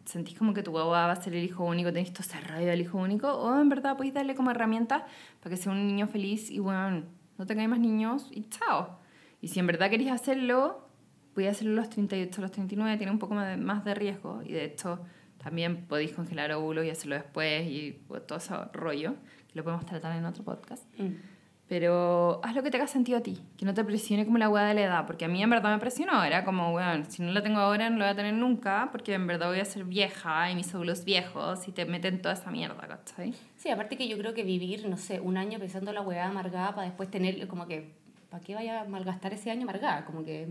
sentís 0.06 0.38
como 0.38 0.54
que 0.54 0.64
tu 0.64 0.72
guagua 0.72 1.08
va 1.08 1.12
a 1.12 1.22
ser 1.22 1.36
el 1.36 1.44
hijo 1.44 1.64
único, 1.64 1.92
tenés 1.92 2.14
todo 2.14 2.22
ese 2.22 2.40
rollo 2.42 2.68
del 2.68 2.82
hijo 2.82 2.98
único, 2.98 3.34
o 3.34 3.60
en 3.60 3.70
verdad 3.70 3.98
podéis 3.98 4.14
darle 4.14 4.36
como 4.36 4.52
herramientas 4.52 5.04
para 5.42 5.56
que 5.56 5.62
sea 5.62 5.72
un 5.72 5.88
niño 5.88 6.08
feliz 6.08 6.50
y 6.50 6.60
bueno, 6.60 7.04
no 7.38 7.46
tengáis 7.46 7.70
más 7.70 7.80
niños 7.80 8.30
y 8.32 8.44
chao. 8.50 9.00
Y 9.42 9.50
si 9.50 9.60
en 9.60 9.68
verdad 9.68 9.90
queréis 9.90 10.12
hacerlo, 10.12 10.88
podéis 11.34 11.52
hacerlo 11.52 11.74
a 11.74 11.76
los 11.76 11.90
38, 11.90 12.40
a 12.40 12.42
los 12.42 12.52
39, 12.52 12.98
tiene 12.98 13.12
un 13.12 13.20
poco 13.20 13.36
más 13.36 13.48
de, 13.48 13.58
más 13.58 13.84
de 13.84 13.94
riesgo 13.94 14.42
y 14.44 14.54
de 14.54 14.66
hecho 14.66 15.02
también 15.38 15.86
podéis 15.86 16.14
congelar 16.14 16.52
óvulos 16.54 16.86
y 16.86 16.90
hacerlo 16.90 17.16
después 17.16 17.68
y 17.68 18.02
todo 18.26 18.38
ese 18.38 18.56
rollo, 18.74 19.16
que 19.48 19.56
lo 19.56 19.64
podemos 19.64 19.86
tratar 19.86 20.18
en 20.18 20.26
otro 20.26 20.44
podcast. 20.44 20.84
Mm. 20.98 21.35
Pero 21.68 22.42
haz 22.44 22.56
lo 22.56 22.62
que 22.62 22.70
te 22.70 22.78
haga 22.78 22.86
sentido 22.86 23.18
a 23.18 23.22
ti, 23.22 23.40
que 23.58 23.66
no 23.66 23.74
te 23.74 23.84
presione 23.84 24.24
como 24.24 24.38
la 24.38 24.50
weá 24.50 24.66
de 24.66 24.76
la 24.76 24.82
edad, 24.82 25.08
porque 25.08 25.26
a 25.26 25.28
mí 25.28 25.42
en 25.42 25.50
verdad 25.50 25.74
me 25.74 25.80
presionó, 25.80 26.24
era 26.24 26.46
como, 26.46 26.72
weón, 26.74 27.06
si 27.10 27.24
no 27.24 27.32
la 27.32 27.42
tengo 27.42 27.60
ahora 27.60 27.90
no 27.90 27.98
la 27.98 28.06
voy 28.06 28.14
a 28.14 28.16
tener 28.16 28.36
nunca, 28.36 28.90
porque 28.92 29.16
en 29.16 29.26
verdad 29.26 29.48
voy 29.48 29.60
a 29.60 29.66
ser 29.66 29.84
vieja 29.84 30.52
y 30.52 30.56
mis 30.56 30.74
óvulos 30.76 31.06
viejos 31.06 31.68
y 31.68 31.72
te 31.72 31.86
meten 31.86 32.22
toda 32.22 32.36
esa 32.36 32.52
mierda, 32.52 32.88
¿cachai? 32.88 33.34
Sí, 33.58 33.70
aparte 33.70 33.98
que 33.98 34.08
yo 34.08 34.16
creo 34.18 34.36
que 34.36 34.44
vivir, 34.44 34.88
no 34.88 34.98
sé, 34.98 35.20
un 35.20 35.38
año 35.38 35.58
pensando 35.58 35.92
la 35.92 36.02
weá 36.02 36.28
amargada 36.28 36.76
para 36.76 36.86
después 36.86 37.10
tener 37.10 37.48
como 37.48 37.66
que, 37.66 37.94
¿para 38.30 38.44
qué 38.44 38.54
vaya 38.54 38.82
a 38.82 38.86
malgastar 38.86 39.34
ese 39.34 39.50
año 39.50 39.64
amargada? 39.64 40.06
Como 40.06 40.24
que... 40.24 40.48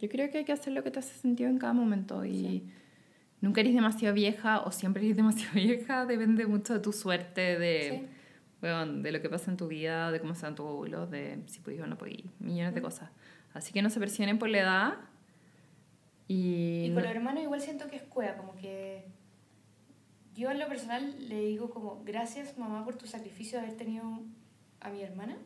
Yo 0.00 0.08
creo 0.08 0.28
que 0.30 0.38
hay 0.38 0.44
que 0.44 0.52
hacer 0.52 0.72
lo 0.72 0.82
que 0.82 0.90
te 0.90 0.98
hace 0.98 1.14
sentido 1.14 1.50
en 1.50 1.58
cada 1.58 1.74
momento 1.74 2.24
y 2.24 2.66
nunca 3.40 3.60
eres 3.60 3.74
demasiado 3.74 4.14
vieja 4.14 4.60
o 4.62 4.72
siempre 4.72 5.04
eres 5.04 5.16
demasiado 5.16 5.54
vieja, 5.54 6.04
depende 6.04 6.46
mucho 6.46 6.74
de 6.74 6.80
tu 6.80 6.92
suerte, 6.92 7.58
de, 7.58 8.08
weón, 8.62 9.02
de 9.02 9.12
lo 9.12 9.20
que 9.20 9.28
pasa 9.28 9.50
en 9.50 9.56
tu 9.56 9.68
vida, 9.68 10.10
de 10.10 10.20
cómo 10.20 10.34
sean 10.34 10.54
tus 10.54 10.66
óvulos, 10.66 11.10
de 11.10 11.42
si 11.46 11.60
podís 11.60 11.80
o 11.80 11.86
no 11.86 11.96
podís, 11.96 12.24
millones 12.38 12.74
de 12.74 12.82
cosas. 12.82 13.10
Así 13.52 13.72
que 13.72 13.82
no 13.82 13.90
se 13.90 13.98
presionen 13.98 14.38
por 14.38 14.48
la 14.48 14.58
edad 14.58 14.94
y... 16.28 16.86
Y 16.86 16.94
con 16.94 17.02
los 17.02 17.10
hermanos 17.10 17.42
igual 17.42 17.60
siento 17.60 17.88
que 17.88 17.96
es 17.96 18.02
cueva, 18.02 18.36
como 18.36 18.54
que 18.54 19.04
yo 20.34 20.50
en 20.50 20.58
lo 20.58 20.68
personal 20.68 21.28
le 21.28 21.40
digo 21.40 21.70
como 21.70 22.02
gracias 22.04 22.56
mamá 22.56 22.84
por 22.84 22.96
tu 22.96 23.06
sacrificio 23.06 23.58
de 23.58 23.66
haber 23.66 23.76
tenido 23.76 24.04
a 24.80 24.90
mi 24.90 25.02
hermana, 25.02 25.36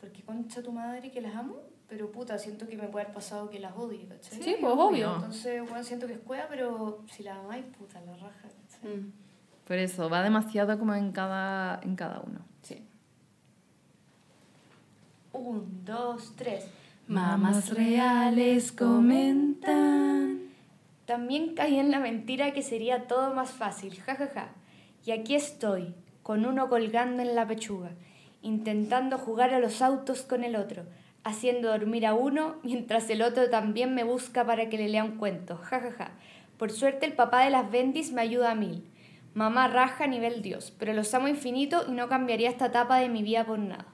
porque 0.00 0.22
concha 0.22 0.62
tu 0.62 0.72
madre 0.72 1.10
que 1.10 1.20
las 1.20 1.34
amo, 1.34 1.56
pero 1.88 2.10
puta, 2.12 2.38
siento 2.38 2.66
que 2.66 2.76
me 2.76 2.88
puede 2.88 3.04
haber 3.04 3.14
pasado 3.14 3.50
que 3.50 3.58
las 3.58 3.76
odie, 3.76 4.06
¿cachai? 4.06 4.42
Sí, 4.42 4.56
pues, 4.60 4.72
obvio. 4.76 5.14
Entonces, 5.16 5.62
bueno, 5.68 5.84
siento 5.84 6.06
que 6.06 6.14
es 6.14 6.18
cueva, 6.20 6.46
pero 6.48 7.04
si 7.10 7.22
la 7.22 7.36
amáis, 7.36 7.64
puta, 7.66 8.00
la 8.00 8.16
raja, 8.16 8.48
¿cachai? 8.48 8.96
Mm. 8.96 9.12
Por 9.66 9.76
eso, 9.78 10.10
va 10.10 10.22
demasiado 10.22 10.78
como 10.78 10.94
en 10.94 11.12
cada, 11.12 11.80
en 11.82 11.96
cada 11.96 12.20
uno. 12.20 12.40
Sí. 12.62 12.82
Un, 15.32 15.84
dos, 15.84 16.34
tres. 16.36 16.66
Mamás 17.06 17.70
reales 17.74 18.72
comentan. 18.72 20.40
También 21.06 21.54
caí 21.54 21.78
en 21.78 21.90
la 21.90 21.98
mentira 21.98 22.52
que 22.52 22.62
sería 22.62 23.06
todo 23.06 23.34
más 23.34 23.50
fácil, 23.50 23.94
jajaja. 24.00 24.26
Ja, 24.26 24.40
ja. 24.40 24.48
Y 25.04 25.10
aquí 25.10 25.34
estoy, 25.34 25.94
con 26.22 26.46
uno 26.46 26.68
colgando 26.68 27.22
en 27.22 27.34
la 27.34 27.46
pechuga, 27.46 27.90
intentando 28.40 29.18
jugar 29.18 29.52
a 29.52 29.58
los 29.58 29.82
autos 29.82 30.22
con 30.22 30.44
el 30.44 30.56
otro, 30.56 30.84
haciendo 31.24 31.68
dormir 31.68 32.06
a 32.06 32.14
uno 32.14 32.56
mientras 32.62 33.08
el 33.10 33.20
otro 33.20 33.50
también 33.50 33.94
me 33.94 34.04
busca 34.04 34.46
para 34.46 34.70
que 34.70 34.78
le 34.78 34.88
lea 34.88 35.04
un 35.04 35.18
cuento, 35.18 35.56
jajaja. 35.56 35.90
Ja, 35.90 36.04
ja. 36.04 36.10
Por 36.58 36.70
suerte 36.70 37.04
el 37.04 37.12
papá 37.12 37.44
de 37.44 37.50
las 37.50 37.70
Bendis 37.70 38.12
me 38.12 38.22
ayuda 38.22 38.52
a 38.52 38.54
mil. 38.54 38.88
Mamá 39.34 39.68
raja 39.68 40.04
a 40.04 40.06
nivel 40.06 40.42
Dios, 40.42 40.72
pero 40.78 40.92
los 40.92 41.12
amo 41.14 41.28
infinito 41.28 41.84
y 41.88 41.92
no 41.92 42.08
cambiaría 42.08 42.48
esta 42.48 42.66
etapa 42.66 42.98
de 42.98 43.08
mi 43.08 43.22
vida 43.22 43.44
por 43.44 43.58
nada. 43.58 43.86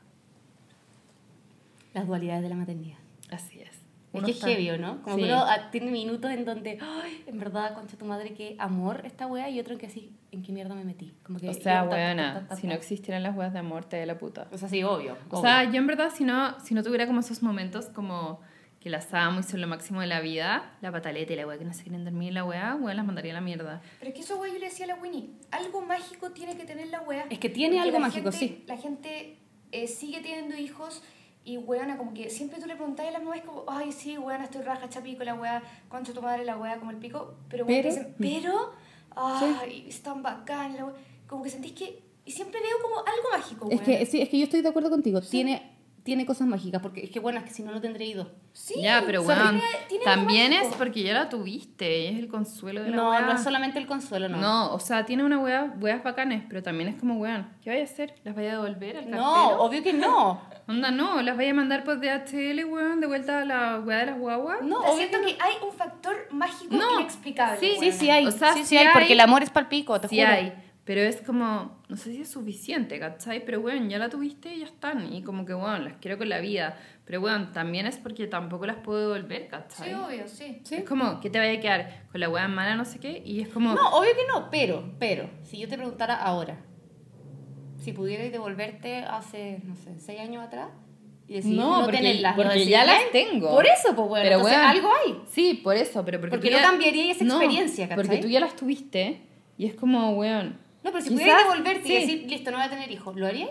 Las 1.95 2.07
dualidades 2.07 2.43
de 2.43 2.49
la 2.51 2.57
maternidad. 2.57 2.99
Así 3.30 3.61
es. 3.61 3.68
Es 3.70 4.18
Uno 4.18 4.26
que 4.26 4.32
es 4.32 4.41
heavy, 4.45 4.70
¿o 4.70 4.76
¿no? 4.78 5.03
Como 5.03 5.16
Sí. 5.16 5.22
que 5.22 5.28
uno 5.28 5.45
ah, 5.47 5.70
tiene 5.70 5.91
minutos 5.93 6.30
en 6.32 6.45
donde, 6.45 6.78
ay, 6.82 7.22
en 7.28 7.38
verdad, 7.38 7.74
concha 7.74 7.97
tu 7.97 8.05
madre, 8.05 8.34
qué 8.34 8.57
amor 8.59 9.03
esta 9.05 9.28
wea, 9.28 9.49
y 9.49 9.61
otro 9.61 9.74
en 9.74 9.78
que 9.78 9.86
así, 9.86 10.12
¿en 10.32 10.43
qué 10.43 10.51
mierda 10.53 10.74
me 10.74 10.84
metí? 10.84 11.14
Como 11.22 11.38
que, 11.38 11.49
O 11.49 11.55
sea, 11.55 11.88
ta, 11.88 12.57
si 12.57 12.66
no 12.66 12.74
existieran 12.74 13.22
las 13.22 13.36
weas 13.36 13.53
de 13.53 13.61
amor, 13.61 13.84
te 13.84 13.97
de 13.99 14.07
la 14.07 14.18
puta. 14.18 14.49
O 14.53 14.59
sea, 14.59 14.68
sí, 14.68 14.82
obvio. 14.82 15.16
O 15.30 15.38
obvio. 15.38 15.43
sea, 15.43 15.64
yo 15.70 15.76
en 15.76 15.86
verdad, 15.86 16.11
si 16.12 16.24
no, 16.24 16.59
si 16.59 16.74
no 16.74 16.82
tuviera 16.82 17.07
como 17.07 17.20
esos 17.20 17.41
momentos 17.43 17.86
como 17.86 18.41
que 18.81 18.89
las 18.91 19.12
amo 19.12 19.41
y 19.41 19.43
son 19.43 19.61
lo 19.61 19.68
máximo 19.68 20.01
de 20.01 20.07
la 20.07 20.20
vida, 20.20 20.76
la 20.81 20.91
pataleta 20.91 21.33
y 21.33 21.37
la 21.37 21.47
wea 21.47 21.59
que 21.59 21.64
no 21.66 21.74
se 21.74 21.83
quieren 21.83 22.03
dormir 22.05 22.33
la 22.33 22.45
wea, 22.45 22.76
wea, 22.76 22.95
las 22.95 23.05
mandaría 23.05 23.33
a 23.33 23.35
la 23.35 23.41
mierda. 23.43 23.83
Pero 23.99 24.09
es 24.09 24.14
que 24.14 24.22
eso, 24.22 24.39
güey, 24.39 24.53
yo 24.55 24.59
le 24.59 24.66
decía 24.66 24.87
a 24.87 24.89
la 24.89 24.95
Winnie, 24.95 25.31
algo 25.51 25.83
mágico 25.83 26.31
tiene 26.31 26.57
que 26.57 26.64
tener 26.64 26.89
la 26.89 27.03
wea. 27.03 27.26
Es 27.28 27.39
que 27.39 27.51
tiene 27.51 27.76
Porque 27.76 27.89
algo 27.89 27.99
la 28.01 28.07
mágico, 28.07 28.33
gente- 28.33 28.39
sí. 28.57 28.64
La 28.66 28.78
gente 28.78 29.39
eh, 29.72 29.87
sigue 29.87 30.20
teniendo 30.20 30.57
hijos 30.57 31.03
y, 31.45 31.59
weona, 31.59 31.99
como 31.99 32.14
que 32.14 32.31
siempre 32.31 32.59
tú 32.59 32.66
le 32.66 32.74
preguntas 32.76 33.07
a 33.07 33.11
las 33.11 33.22
mamás 33.22 33.43
como, 33.43 33.64
ay, 33.68 33.93
sí, 33.93 34.16
weona, 34.16 34.45
estoy 34.45 34.62
raja, 34.62 34.89
chapico, 34.89 35.24
la 35.24 35.35
wea, 35.35 35.62
concha 35.91 36.12
tu 36.14 36.22
madre, 36.22 36.45
la 36.47 36.57
wea, 36.57 36.78
como 36.78 36.91
el 36.91 36.97
pico. 36.97 37.35
Pero, 37.51 37.66
weona, 37.66 37.83
Pero- 37.83 37.95
dicen, 37.95 38.14
pero, 38.18 38.72
ay, 39.14 39.85
es 39.89 40.03
tan 40.03 40.22
bacán, 40.22 40.76
la 40.76 40.87
wea. 40.87 40.95
Como 41.26 41.43
que 41.43 41.51
sentís 41.51 41.72
que, 41.72 42.03
y 42.24 42.31
siempre 42.31 42.61
veo 42.61 42.76
como 42.83 42.97
algo 43.01 43.28
mágico, 43.33 43.68
Es 43.70 43.81
que, 43.83 44.07
sí, 44.07 44.20
es 44.22 44.28
que 44.31 44.39
yo 44.39 44.45
estoy 44.45 44.62
de 44.62 44.68
acuerdo 44.68 44.91
contigo. 44.91 45.20
Tiene, 45.20 45.70
tiene 46.03 46.25
cosas 46.27 46.47
mágicas, 46.49 46.81
porque 46.83 47.05
es 47.05 47.11
que, 47.11 47.21
bueno, 47.21 47.39
es 47.39 47.45
que 47.45 47.51
si 47.51 47.63
no, 47.63 47.73
no 47.73 47.81
tendré 47.81 48.07
ido. 48.07 48.31
Sí, 48.53 48.75
ya, 48.83 49.03
pero 49.07 49.23
o 49.23 49.25
sea, 49.25 49.37
weón, 49.37 49.51
tiene- 49.61 49.67
tiene 49.89 50.05
algo 50.07 50.17
también 50.25 50.53
es 50.53 50.67
porque 50.77 51.03
ya 51.03 51.15
la 51.15 51.29
tuviste 51.29 52.01
y 52.03 52.07
es 52.07 52.19
el 52.19 52.29
consuelo 52.29 52.83
de 52.83 52.91
la 52.91 52.97
No, 52.97 53.11
wea. 53.11 53.21
no 53.21 53.33
es 53.33 53.43
solamente 53.43 53.79
el 53.79 53.87
consuelo, 53.87 54.29
no. 54.29 54.39
No, 54.39 54.75
o 54.75 54.81
sea, 54.81 55.05
tiene 55.05 55.25
una 55.25 55.39
wea, 55.39 55.75
weas 55.81 56.03
bacanes, 56.03 56.45
pero 56.49 56.63
también 56.63 56.89
es 56.89 56.99
como 56.99 57.15
weón, 57.19 57.49
¿qué 57.63 57.71
vaya 57.71 57.83
a 57.83 57.85
hacer? 57.85 58.15
¿Las 58.25 58.35
vaya 58.35 58.51
a 58.51 58.63
devolver 58.63 58.97
al 58.97 59.11
No, 59.11 59.17
cartero? 59.35 59.63
obvio 59.63 59.83
que 59.83 59.93
no. 59.93 60.43
Onda, 60.69 60.91
no, 60.91 61.21
las 61.23 61.37
vaya 61.37 61.51
a 61.51 61.55
mandar 61.55 61.85
por 61.85 62.01
DHL, 62.01 62.65
weón, 62.65 63.01
de 63.01 63.07
vuelta 63.07 63.41
a 63.41 63.45
la 63.45 63.81
wea 63.81 63.99
de 63.99 64.07
las 64.07 64.19
guaguas. 64.19 64.63
No, 64.63 64.79
obvio 64.81 64.97
siento 64.97 65.19
que 65.21 65.37
que 65.37 65.43
hay 65.43 65.55
un 65.67 65.73
factor 65.77 66.17
mágico 66.31 66.75
No, 66.77 67.01
inexplicable. 67.01 67.59
sí, 67.61 67.77
Sí, 67.81 67.93
sí 67.93 68.11
hay. 68.11 68.27
O 68.27 68.31
sea, 68.31 68.53
sí, 68.53 68.61
sí 68.61 68.65
sí 68.67 68.77
hay, 68.77 68.89
porque 68.93 69.13
el 69.13 69.21
amor 69.21 69.43
es 69.43 69.51
palpico, 69.51 70.01
te 70.01 70.09
Sí 70.09 70.17
juro. 70.21 70.29
hay, 70.33 70.53
pero 70.85 71.01
es 71.03 71.21
como, 71.23 71.80
no 71.91 71.97
sé 71.97 72.12
si 72.12 72.20
es 72.22 72.28
suficiente, 72.30 72.99
¿cachai? 73.01 73.45
Pero 73.45 73.61
bueno, 73.61 73.86
ya 73.88 73.99
la 73.99 74.09
tuviste 74.09 74.55
y 74.55 74.61
ya 74.61 74.66
están. 74.66 75.12
Y 75.12 75.22
como 75.22 75.45
que, 75.45 75.53
bueno, 75.53 75.78
las 75.80 75.95
quiero 76.01 76.16
con 76.16 76.28
la 76.28 76.38
vida. 76.38 76.78
Pero 77.05 77.20
bueno, 77.20 77.49
también 77.53 77.86
es 77.86 77.99
porque 77.99 78.26
tampoco 78.28 78.64
las 78.66 78.76
puedo 78.76 79.12
devolver, 79.12 79.49
¿cachai? 79.49 79.88
Sí, 79.88 79.95
obvio, 79.95 80.28
sí. 80.28 80.62
Es 80.70 80.84
como, 80.88 81.20
¿qué 81.20 81.28
te 81.30 81.38
vaya 81.38 81.59
a 81.59 81.61
quedar? 81.61 82.05
Con 82.12 82.20
la 82.20 82.28
wea 82.28 82.47
mala, 82.49 82.76
no 82.76 82.84
sé 82.84 83.01
qué. 83.01 83.20
Y 83.26 83.41
es 83.41 83.49
como, 83.49 83.74
No, 83.74 83.88
obvio 83.99 84.12
que 84.14 84.26
no, 84.32 84.49
pero, 84.51 84.95
pero, 85.01 85.28
si 85.43 85.59
yo 85.59 85.68
te 85.68 85.76
preguntara 85.76 86.14
ahora, 86.14 86.59
si 87.78 87.93
pudierais 87.93 88.30
devolverte 88.30 88.99
hace, 88.99 89.61
no 89.64 89.74
sé, 89.74 89.99
seis 89.99 90.20
años 90.20 90.45
atrás 90.45 90.68
y 91.26 91.34
decir, 91.34 91.57
No, 91.57 91.78
no, 91.78 91.82
porque- 91.84 91.97
tenerlas, 91.99 92.34
porque 92.36 92.59
¿lo 92.59 92.64
ya 92.64 92.84
las 92.84 93.11
tengo. 93.11 93.51
Por 93.51 93.66
eso, 93.66 93.95
pues 93.97 94.09
bueno, 94.09 94.22
Pero, 94.24 94.36
entonces 94.36 94.57
weón, 94.59 94.68
algo 94.70 94.88
hay. 95.05 95.20
sí, 95.28 95.61
por 95.64 95.76
eso, 95.76 96.05
pero 96.05 96.20
porque, 96.20 96.36
Porque 96.36 96.49
tú 96.51 96.55
no 96.57 96.61
ya- 96.62 96.68
cambiaría 96.68 97.11
esa 97.12 97.24
No, 97.24 97.34
experiencia, 97.41 97.88
¿cachai? 97.88 98.05
Porque 98.05 98.18
tú 98.22 98.28
ya 98.28 98.41
las 98.41 98.55
tuviste 98.55 99.22
y 99.57 99.66
es 99.66 99.74
como, 99.74 100.12
weón. 100.12 100.59
No, 100.91 100.93
pero 100.93 101.05
si 101.05 101.11
pudierais 101.11 101.45
devolverte 101.45 101.86
sí. 101.86 101.93
y 101.93 102.01
decir, 102.01 102.30
listo, 102.30 102.51
no 102.51 102.57
voy 102.59 102.66
a 102.66 102.70
tener 102.70 102.91
hijos, 102.91 103.16
¿lo 103.16 103.26
haríais? 103.26 103.51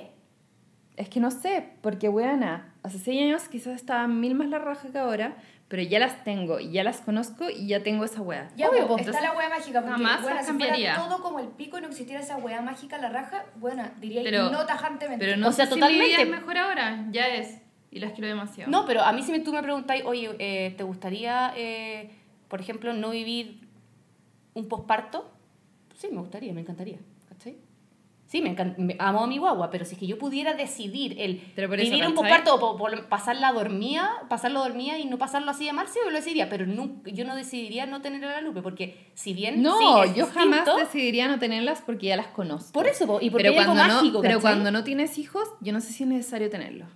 Es 0.98 1.08
que 1.10 1.20
no 1.20 1.32
sé, 1.32 1.64
porque 1.82 2.10
weona, 2.10 2.74
hace 2.84 3.00
seis 3.00 3.22
años 3.22 3.48
quizás 3.48 3.76
estaba 3.76 4.08
mil 4.08 4.36
más 4.36 4.50
la 4.50 4.60
raja 4.60 4.90
que 4.92 4.98
ahora, 4.98 5.38
pero 5.70 5.82
ya 5.84 6.00
las 6.00 6.24
tengo 6.24 6.60
ya 6.60 6.84
las 6.84 7.00
conozco 7.02 7.50
y 7.50 7.68
ya 7.68 7.82
tengo 7.84 8.04
esa 8.04 8.22
wea. 8.22 8.50
Ya, 8.58 8.70
Obvio, 8.70 8.88
pues, 8.88 9.08
está 9.08 9.22
la 9.22 9.32
wea 9.34 9.48
mágica. 9.50 9.82
Porque, 9.82 9.92
jamás 9.96 10.12
las 10.14 10.20
si 10.20 10.26
fuera 10.32 10.46
cambiaría. 10.46 10.96
todo 10.96 11.22
como 11.22 11.40
el 11.40 11.48
pico 11.50 11.78
y 11.78 11.82
no 11.82 11.88
existiera 11.88 12.22
esa 12.22 12.38
wea 12.38 12.62
mágica, 12.62 12.98
la 12.98 13.10
raja, 13.10 13.46
bueno, 13.58 13.84
diría 14.02 14.24
Pero- 14.24 14.50
no 14.50 14.66
tajantemente. 14.66 15.24
Pero 15.24 15.38
no 15.38 15.48
O 15.48 15.52
sea, 15.52 15.68
sé 15.68 15.74
si 15.76 15.80
mi 15.80 15.88
vida 15.88 15.98
totalmente. 16.04 16.22
es 16.24 16.30
mejor 16.30 16.58
ahora, 16.58 17.06
ya 17.12 17.28
es. 17.30 17.62
Y 17.92 18.00
las 18.00 18.12
quiero 18.12 18.28
demasiado. 18.28 18.70
No, 18.70 18.86
pero 18.86 19.02
a 19.02 19.12
mí 19.14 19.22
si 19.24 19.32
me- 19.32 19.40
tú 19.40 19.54
me 19.54 19.62
preguntáis, 19.64 20.04
oye, 20.06 20.36
eh, 20.40 20.74
¿te 20.76 20.84
gustaría, 20.84 21.54
eh, 21.56 22.12
por 22.50 22.60
ejemplo, 22.60 22.92
no 22.94 23.12
vivir 23.12 23.62
un 24.54 24.68
posparto? 24.68 25.32
Sí, 25.96 26.08
me 26.12 26.20
gustaría, 26.20 26.52
me 26.54 26.62
encantaría. 26.62 26.98
Sí, 28.32 28.44
me, 28.44 28.56
encan- 28.56 28.76
me- 28.78 28.96
amo 29.00 29.24
a 29.24 29.28
mi 29.28 29.40
guagua, 29.40 29.72
pero 29.72 29.86
si 29.86 29.94
es 29.96 30.00
que 30.00 30.06
yo 30.06 30.20
pudiera 30.20 30.54
decidir 30.54 31.16
el 31.20 31.38
por 31.38 31.78
vivir 31.78 32.06
un 32.06 32.14
posparto 32.14 32.54
o 32.54 32.60
po- 32.60 32.78
po- 32.78 32.88
pasarla 33.10 33.52
dormida, 33.52 34.08
pasarlo 34.30 34.60
dormida 34.60 35.00
y 35.00 35.06
no 35.06 35.18
pasarlo 35.18 35.50
así 35.50 35.66
de 35.66 35.74
mal, 35.74 35.88
sí, 35.88 35.98
yo 36.06 36.12
lo 36.12 36.16
decidiría, 36.18 36.48
pero 36.48 36.68
nu- 36.68 37.02
yo 37.06 37.26
no 37.26 37.36
decidiría 37.36 37.88
no 37.88 38.04
tener 38.04 38.24
a 38.24 38.34
la 38.34 38.42
Lupe, 38.42 38.62
porque 38.62 39.10
si 39.16 39.34
bien 39.34 39.64
No, 39.64 39.80
sí, 39.80 40.10
es 40.12 40.16
yo 40.16 40.28
jamás 40.28 40.60
distinto, 40.64 40.78
decidiría 40.78 41.28
no 41.28 41.40
tenerlas 41.40 41.82
porque 41.82 42.06
ya 42.06 42.18
las 42.18 42.28
conozco. 42.28 42.72
Por 42.72 42.86
eso, 42.86 43.18
y 43.20 43.32
porque 43.32 43.48
pero 43.48 43.54
hay 43.54 43.58
algo 43.66 43.74
cuando, 43.74 43.94
mágico, 43.96 44.18
no, 44.18 44.22
pero 44.22 44.38
¿cachai? 44.38 44.42
cuando 44.54 44.72
no 44.72 44.84
tienes 44.84 45.18
hijos, 45.18 45.50
yo 45.60 45.74
no 45.74 45.82
sé 45.82 45.92
si 45.92 46.04
es 46.04 46.10
necesario 46.10 46.52
tenerlos. 46.52 46.88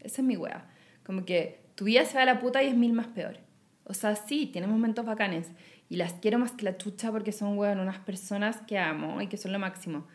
Esa 0.00 0.22
es 0.22 0.26
mi 0.26 0.38
wea. 0.38 0.70
Como 1.04 1.26
que 1.26 1.66
tu 1.74 1.84
vida 1.84 2.06
se 2.06 2.16
va 2.16 2.22
a 2.22 2.26
la 2.26 2.38
puta 2.40 2.62
y 2.62 2.68
es 2.68 2.74
mil 2.76 2.94
más 2.94 3.08
peor. 3.08 3.36
O 3.84 3.92
sea, 3.92 4.16
sí, 4.16 4.46
tiene 4.46 4.66
momentos 4.68 5.04
bacanes. 5.04 5.50
Y 5.90 5.96
las 5.96 6.14
quiero 6.14 6.38
más 6.38 6.52
que 6.52 6.64
la 6.64 6.78
chucha 6.78 7.12
porque 7.12 7.30
son, 7.32 7.58
weón, 7.58 7.78
unas 7.78 7.98
personas 7.98 8.62
que 8.66 8.78
amo 8.78 9.20
y 9.20 9.26
que 9.26 9.36
son 9.36 9.52
lo 9.52 9.58
máximo. 9.58 10.06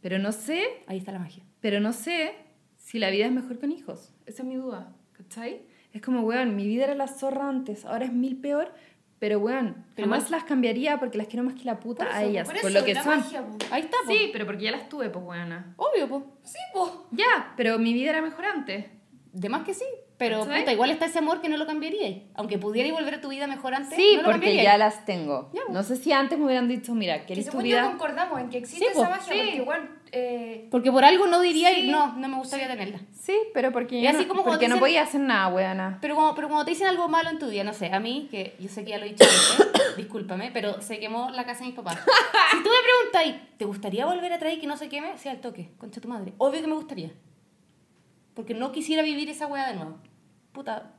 Pero 0.00 0.18
no 0.18 0.32
sé, 0.32 0.62
Ahí 0.86 0.98
está 0.98 1.12
la 1.12 1.18
magia. 1.18 1.42
pero 1.60 1.80
no 1.80 1.92
sé 1.92 2.32
si 2.76 2.98
la 2.98 3.10
vida 3.10 3.26
es 3.26 3.32
mejor 3.32 3.58
con 3.58 3.70
hijos. 3.72 4.12
Esa 4.26 4.42
es 4.42 4.48
mi 4.48 4.56
duda, 4.56 4.92
¿cachai? 5.12 5.62
Es 5.92 6.00
como, 6.02 6.20
weón, 6.22 6.56
mi 6.56 6.66
vida 6.66 6.84
era 6.84 6.94
la 6.94 7.08
zorra 7.08 7.48
antes, 7.48 7.84
ahora 7.84 8.04
es 8.04 8.12
mil 8.12 8.36
peor, 8.40 8.72
pero 9.18 9.38
weón, 9.38 9.84
Pero 9.94 10.06
jamás 10.06 10.20
igual- 10.26 10.40
las 10.40 10.44
cambiaría 10.44 10.98
porque 10.98 11.18
las 11.18 11.26
quiero 11.26 11.44
más 11.44 11.54
que 11.54 11.64
la 11.64 11.78
puta 11.80 12.04
Por 12.06 12.14
a 12.14 12.20
eso, 12.22 12.30
ellas, 12.30 12.48
por 12.48 12.60
por, 12.60 12.70
eso, 12.70 12.78
lo 12.80 12.84
que 12.86 12.94
son. 12.94 13.18
magia, 13.18 13.44
po. 13.46 13.56
Ahí 13.70 13.82
está, 13.82 13.96
po. 14.06 14.10
Sí, 14.10 14.30
pero 14.32 14.46
porque 14.46 14.64
ya 14.64 14.70
las 14.70 14.88
tuve, 14.88 15.10
pues, 15.10 15.24
weona. 15.24 15.74
Obvio, 15.76 16.08
po. 16.08 16.38
Sí, 16.42 16.58
po. 16.72 17.06
Ya, 17.10 17.52
pero 17.56 17.78
mi 17.78 17.92
vida 17.92 18.10
era 18.10 18.22
mejor 18.22 18.46
antes. 18.46 18.86
De 19.32 19.48
más 19.50 19.64
que 19.64 19.74
sí, 19.74 19.84
pero 20.20 20.40
puta, 20.44 20.70
igual 20.70 20.90
está 20.90 21.06
ese 21.06 21.18
amor 21.18 21.40
que 21.40 21.48
no 21.48 21.56
lo 21.56 21.66
cambiaría. 21.66 22.22
Aunque 22.34 22.58
pudierais 22.58 22.92
volver 22.92 23.14
a 23.14 23.20
tu 23.22 23.28
vida 23.30 23.46
mejor 23.46 23.74
antes, 23.74 23.96
Sí, 23.96 24.12
no 24.16 24.22
lo 24.22 24.30
porque 24.30 24.54
ya 24.62 24.76
las 24.76 25.06
tengo. 25.06 25.48
Ya, 25.54 25.62
pues. 25.64 25.74
No 25.74 25.82
sé 25.82 25.96
si 25.96 26.12
antes 26.12 26.38
me 26.38 26.44
hubieran 26.44 26.68
dicho, 26.68 26.94
mira, 26.94 27.20
Que 27.22 27.26
¿querés 27.34 27.48
tu 27.50 27.58
vida? 27.58 27.84
concordamos 27.90 28.38
en 28.38 28.50
que 28.50 28.58
existe 28.58 28.84
Sí, 28.84 28.92
esa 28.92 29.08
magia, 29.08 29.32
Sí. 29.32 29.38
porque 29.40 29.56
igual... 29.56 29.96
Eh, 30.12 30.68
Porque 30.72 30.90
por 30.92 31.04
algo 31.04 31.26
no 31.28 31.40
diría, 31.40 31.70
Sí. 31.72 31.88
no, 31.88 32.14
no 32.16 32.28
me 32.28 32.36
gustaría 32.36 32.66
tenerla. 32.68 32.98
Sí, 33.18 33.32
pero 33.54 33.70
porque, 33.72 34.06
así 34.08 34.22
no, 34.22 34.28
como 34.28 34.44
porque 34.44 34.66
no 34.68 34.78
podía 34.78 35.02
hacer 35.02 35.20
nada, 35.20 35.48
weona. 35.54 35.98
Pero 36.02 36.16
como, 36.16 36.34
pero 36.34 36.48
cuando 36.48 36.64
te 36.64 36.72
dicen 36.72 36.88
algo 36.88 37.08
malo 37.08 37.30
en 37.30 37.38
tu 37.38 37.48
vida, 37.48 37.62
no 37.64 37.72
sé, 37.72 37.92
a 37.92 38.00
mí, 38.00 38.26
que 38.30 38.56
yo 38.58 38.68
sé 38.68 38.84
que 38.84 38.90
ya 38.90 38.98
lo 38.98 39.06
he 39.06 39.10
dicho 39.10 39.24
antes, 39.24 39.96
discúlpame, 39.96 40.50
pero 40.52 40.82
se 40.82 40.98
quemó 40.98 41.30
la 41.30 41.44
casa 41.46 41.60
de 41.60 41.66
mis 41.66 41.74
papás. 41.76 41.96
Si 42.50 42.56
tú 42.62 42.68
me 42.68 43.12
preguntas, 43.22 43.48
¿te 43.56 43.64
gustaría 43.64 44.04
volver 44.04 44.32
a 44.32 44.38
traer 44.38 44.60
que 44.60 44.66
no 44.66 44.76
se 44.76 44.88
queme? 44.88 45.16
Sí, 45.16 45.28
al 45.28 45.40
toque, 45.40 45.70
concha 45.78 46.00
tu 46.00 46.08
madre. 46.08 46.32
Obvio 46.38 46.60
que 46.60 46.66
me 46.66 46.74
gustaría. 46.74 47.10
Porque 48.34 48.54
no 48.54 48.72
quisiera 48.72 49.02
vivir 49.02 49.28
esa 49.30 49.46
weá 49.46 49.68
de 49.68 49.74
nuevo. 49.74 49.98
Puta. 50.52 50.92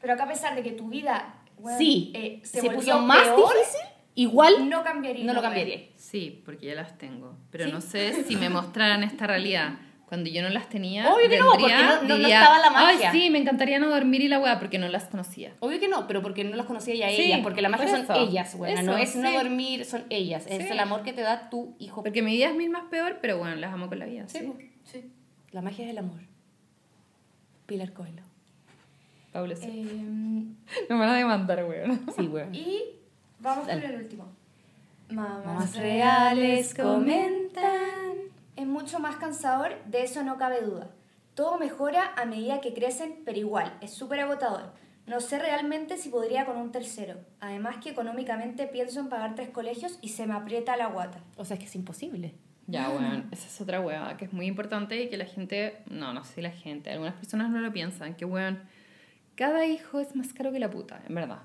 pero 0.00 0.14
acá 0.14 0.24
a 0.24 0.28
pesar 0.28 0.54
de 0.54 0.62
que 0.62 0.72
tu 0.72 0.88
vida 0.88 1.36
weón, 1.58 1.78
sí, 1.78 2.10
eh, 2.14 2.40
se, 2.44 2.60
se, 2.60 2.70
puso 2.70 2.98
más 3.00 3.28
peor, 3.28 3.36
difícil, 3.54 3.80
igual 4.16 4.68
no 4.68 4.82
cambiaría. 4.82 5.24
no 5.24 5.32
lo 5.32 5.42
cambiaría. 5.42 5.80
Sí, 5.96 6.42
porque 6.44 6.66
ya 6.66 6.74
las 6.74 6.98
tengo. 6.98 7.36
Pero 7.50 7.66
Sí. 7.66 7.72
no 7.72 7.80
sé 7.80 8.24
si 8.24 8.36
me 8.36 8.48
mostraran 8.48 9.02
esta 9.04 9.26
realidad. 9.26 9.74
Cuando 10.06 10.28
yo 10.28 10.42
no 10.42 10.50
las 10.50 10.68
tenía, 10.68 11.10
Obvio 11.10 11.26
que 11.30 11.38
no, 11.38 11.52
porque 11.52 11.72
no- 11.74 12.02
no- 12.02 12.18
no 12.18 12.26
estaba 12.26 12.58
la 12.58 12.68
magia". 12.70 13.10
Ay, 13.12 13.18
sí, 13.18 13.30
me 13.30 13.38
encantaría 13.38 13.78
no 13.78 13.88
dormir 13.88 14.20
y 14.20 14.28
la 14.28 14.40
weá, 14.40 14.58
porque 14.58 14.76
no 14.78 14.86
las 14.88 15.04
conocía. 15.04 15.54
Obvio 15.60 15.80
que 15.80 15.88
no, 15.88 16.06
pero 16.06 16.20
porque 16.20 16.44
no 16.44 16.54
las 16.54 16.66
conocía 16.66 16.94
ya 16.94 17.08
Sí, 17.08 17.22
ellas, 17.22 17.40
porque 17.42 17.62
la 17.62 17.70
magia 17.70 17.86
por 17.86 18.06
son 18.06 18.16
ellas, 18.28 18.54
bueno, 18.58 18.82
no 18.82 18.98
es 18.98 19.16
no 19.16 19.30
sí. 19.30 19.34
dormir, 19.34 19.84
son 19.86 20.04
ellas, 20.10 20.46
es 20.48 20.70
el 20.70 20.78
amor 20.80 21.02
que 21.02 21.14
te 21.14 21.22
da 21.22 21.48
tu 21.48 21.74
hijo. 21.78 22.02
Porque 22.02 22.20
mi 22.20 22.32
vida 22.32 22.48
es 22.50 22.54
mil 22.54 22.68
más 22.68 22.84
peor, 22.90 23.20
pero 23.22 23.38
bueno, 23.38 23.56
las 23.56 23.72
amo 23.72 23.88
con 23.88 23.98
la 24.00 24.04
vida. 24.04 24.24
Sí. 24.28 24.52
Sí. 24.84 25.10
La 25.50 25.62
magia 25.62 25.84
es 25.86 25.90
el 25.92 25.96
amor. 25.98 26.20
Pilar 27.64 27.92
Coelho. 27.94 28.21
Paula, 29.32 29.56
sí. 29.56 29.66
Eh, 29.66 30.84
Me 30.88 30.96
van 30.98 31.08
a 31.08 31.16
demandar, 31.16 31.64
weón. 31.64 32.00
Sí, 32.16 32.28
weón. 32.28 32.54
y 32.54 32.82
vamos 33.40 33.66
Dale. 33.66 33.82
con 33.82 33.90
el 33.90 34.00
último. 34.02 34.28
Mamás 35.10 35.44
Mamás 35.44 35.76
reales 35.76 36.74
comentan. 36.74 37.72
Es 38.56 38.66
mucho 38.66 38.98
más 38.98 39.16
cansador, 39.16 39.74
de 39.86 40.02
eso 40.02 40.22
no 40.22 40.36
cabe 40.36 40.60
duda. 40.62 40.90
Todo 41.34 41.58
mejora 41.58 42.12
a 42.16 42.26
medida 42.26 42.60
que 42.60 42.74
crecen, 42.74 43.22
pero 43.24 43.38
igual, 43.38 43.72
es 43.80 43.92
súper 43.92 44.20
agotador. 44.20 44.72
No 45.06 45.20
sé 45.20 45.38
realmente 45.38 45.96
si 45.96 46.10
podría 46.10 46.44
con 46.44 46.56
un 46.58 46.70
tercero. 46.70 47.16
Además 47.40 47.78
que 47.82 47.90
económicamente 47.90 48.66
pienso 48.66 49.00
en 49.00 49.08
pagar 49.08 49.34
tres 49.34 49.48
colegios 49.48 49.98
y 50.02 50.10
se 50.10 50.26
me 50.26 50.34
aprieta 50.34 50.76
la 50.76 50.86
guata. 50.88 51.20
O 51.36 51.44
sea, 51.44 51.54
es 51.54 51.60
que 51.60 51.66
es 51.66 51.74
imposible. 51.74 52.34
Ya, 52.68 52.88
weón, 52.90 53.28
esa 53.32 53.46
es 53.48 53.60
otra 53.60 53.80
weá 53.80 54.16
que 54.16 54.26
es 54.26 54.32
muy 54.32 54.46
importante 54.46 55.02
y 55.02 55.08
que 55.08 55.16
la 55.16 55.24
gente, 55.24 55.82
no, 55.90 56.12
no 56.12 56.24
sé 56.24 56.34
si 56.34 56.42
la 56.42 56.52
gente, 56.52 56.90
algunas 56.90 57.14
personas 57.14 57.50
no 57.50 57.60
lo 57.60 57.72
piensan, 57.72 58.14
que 58.14 58.24
weón, 58.24 58.60
cada 59.34 59.66
hijo 59.66 60.00
es 60.00 60.14
más 60.16 60.32
caro 60.32 60.52
que 60.52 60.58
la 60.58 60.70
puta, 60.70 61.02
en 61.08 61.14
verdad. 61.14 61.42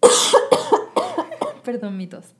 Perdón, 1.64 1.96
mitos. 1.96 2.34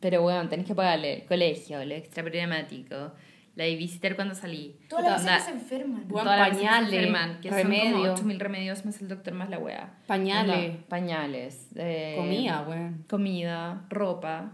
Pero 0.00 0.24
weón, 0.24 0.48
tenés 0.48 0.66
que 0.66 0.74
pagarle 0.74 1.14
el 1.14 1.24
colegio, 1.26 1.84
lo 1.84 1.94
extra 1.94 2.22
programático, 2.24 3.12
la 3.54 3.64
babysitter 3.64 4.16
cuando 4.16 4.34
salí. 4.34 4.76
Todas 4.88 5.04
las 5.04 5.24
veces 5.24 5.38
que 5.38 5.44
se 5.44 5.50
enferman. 5.52 6.08
Todas 6.08 6.24
las 6.26 6.38
veces 6.50 6.58
que 6.58 6.64
se 6.64 6.70
pañales, 6.70 6.92
enferman, 6.94 7.40
que 7.40 7.50
remedio. 7.50 8.16
son 8.16 8.16
como 8.24 8.32
8.000 8.32 8.38
remedios 8.38 8.84
más 8.84 9.00
el 9.00 9.08
doctor 9.08 9.34
más 9.34 9.48
la 9.50 9.58
weá. 9.58 9.94
Pañales. 10.06 10.70
Onda, 10.70 10.86
pañales. 10.88 11.68
eh, 11.76 12.14
Comida, 12.18 12.64
weón. 12.68 13.04
comida, 13.08 13.86
ropa, 13.90 14.52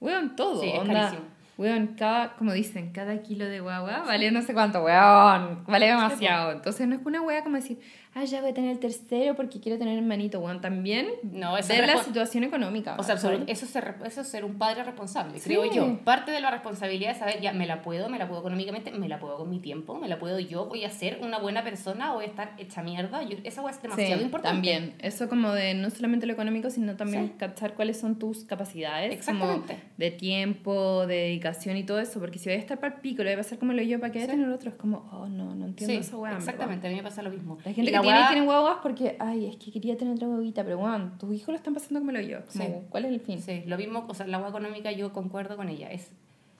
weón, 0.00 0.34
todo. 0.34 0.60
Sí, 0.60 0.70
es 0.70 0.78
onda, 0.78 0.94
carísimo. 1.10 1.28
Weón, 1.56 1.94
cada, 1.96 2.34
como 2.34 2.52
dicen, 2.52 2.92
cada 2.92 3.22
kilo 3.22 3.44
de 3.44 3.60
guagua 3.60 4.00
vale 4.00 4.32
no 4.32 4.42
sé 4.42 4.54
cuánto, 4.54 4.82
weón, 4.82 5.64
vale 5.66 5.86
demasiado. 5.86 6.52
Entonces 6.52 6.88
no 6.88 6.96
es 6.96 7.00
una 7.04 7.22
wea 7.22 7.44
como 7.44 7.56
decir, 7.56 7.78
ah, 8.14 8.24
ya 8.24 8.40
voy 8.40 8.50
a 8.50 8.54
tener 8.54 8.70
el 8.70 8.78
tercero 8.78 9.34
porque 9.34 9.60
quiero 9.60 9.78
tener 9.78 9.96
hermanito, 9.98 10.40
weón. 10.40 10.60
También 10.60 11.08
No, 11.22 11.56
eso 11.56 11.68
ver 11.68 11.86
la 11.86 12.02
situación 12.02 12.44
económica. 12.44 12.96
O 12.98 13.02
sea, 13.02 13.16
eso, 13.16 13.32
es 13.46 13.58
ser, 13.58 13.94
eso 14.04 14.20
es 14.20 14.28
ser 14.28 14.44
un 14.44 14.54
padre 14.58 14.84
responsable, 14.84 15.38
Sí. 15.38 15.48
creo 15.50 15.64
yo. 15.72 15.98
Parte 16.04 16.30
de 16.30 16.40
la 16.40 16.50
responsabilidad 16.50 17.12
es 17.12 17.18
saber, 17.18 17.40
ya, 17.40 17.52
me 17.52 17.66
la 17.66 17.82
puedo, 17.82 18.08
me 18.08 18.18
la 18.18 18.26
puedo 18.28 18.40
económicamente, 18.40 18.90
me 18.92 19.08
la 19.08 19.18
puedo 19.18 19.36
con 19.36 19.50
mi 19.50 19.58
tiempo, 19.58 19.98
me 19.98 20.08
la 20.08 20.18
puedo 20.18 20.38
yo, 20.38 20.66
voy 20.66 20.84
a 20.84 20.90
ser 20.90 21.18
una 21.22 21.38
buena 21.38 21.64
persona 21.64 22.12
o 22.12 22.16
voy 22.16 22.24
a 22.24 22.28
estar 22.28 22.52
hecha 22.58 22.82
mierda. 22.82 23.22
Yo, 23.22 23.36
esa 23.44 23.68
es 23.68 23.82
demasiado 23.82 24.18
Sí, 24.18 24.24
importante. 24.24 24.54
También, 24.54 24.94
eso 25.00 25.28
como 25.28 25.52
de 25.52 25.74
no 25.74 25.90
solamente 25.90 26.26
lo 26.26 26.32
económico, 26.32 26.70
sino 26.70 26.96
también 26.96 27.26
Sí. 27.28 27.32
cachar 27.38 27.74
cuáles 27.74 27.98
son 27.98 28.18
tus 28.18 28.44
capacidades. 28.44 29.24
como 29.24 29.44
Exactamente. 29.54 29.82
de 29.96 30.10
tiempo, 30.10 31.06
de 31.06 31.14
dedicación 31.16 31.76
y 31.76 31.84
todo 31.84 31.98
eso, 32.00 32.20
porque 32.20 32.38
si 32.38 32.48
voy 32.48 32.56
a 32.56 32.58
estar 32.60 32.78
para 32.78 32.94
el 32.94 33.00
pico, 33.00 33.22
lo 33.22 33.28
voy 33.28 33.34
a 33.34 33.36
pasar 33.38 33.58
como 33.58 33.72
lo 33.72 33.82
yo, 33.82 34.00
¿para 34.00 34.12
qué 34.12 34.18
voy 34.20 34.28
a 34.28 34.30
tener 34.30 34.48
otro? 34.48 34.70
Es 34.70 34.76
como, 34.76 35.08
oh, 35.12 35.28
no, 35.28 35.54
no 35.54 35.66
entiendo 35.66 35.98
esa 36.00 36.16
weá. 36.16 36.36
exactamente, 36.36 36.86
a 36.86 36.90
mí 36.90 36.96
me 36.96 37.02
pasa 37.02 37.22
lo 37.22 37.30
mismo. 37.30 37.58
La 37.64 37.70
Y 37.70 37.74
gente 37.74 37.90
la 37.90 38.00
que 38.04 38.10
tiene, 38.12 38.20
weá- 38.20 38.28
tiene 38.30 38.46
guaguas 38.46 38.78
porque, 38.82 39.16
ay, 39.18 39.46
es 39.46 39.56
que 39.56 39.72
quería 39.72 39.96
tener 39.96 40.14
otra 40.14 40.28
huevita, 40.28 40.62
pero 40.64 40.78
bueno, 40.78 41.12
tus 41.18 41.34
hijos 41.34 41.48
lo 41.48 41.54
están 41.56 41.74
pasando 41.74 42.00
como 42.00 42.12
lo 42.12 42.20
yo. 42.20 42.38
Como, 42.52 42.64
Sí. 42.64 42.72
¿Cuál 42.90 43.04
es 43.06 43.12
el 43.12 43.20
fin? 43.20 43.40
Sí, 43.42 43.62
lo 43.66 43.76
mismo, 43.76 44.04
o 44.08 44.14
sea, 44.14 44.26
la 44.26 44.36
agua 44.38 44.50
económica 44.50 44.92
yo 44.92 45.12
concuerdo 45.12 45.56
con 45.56 45.68
ella. 45.68 45.90
Es, 45.90 46.10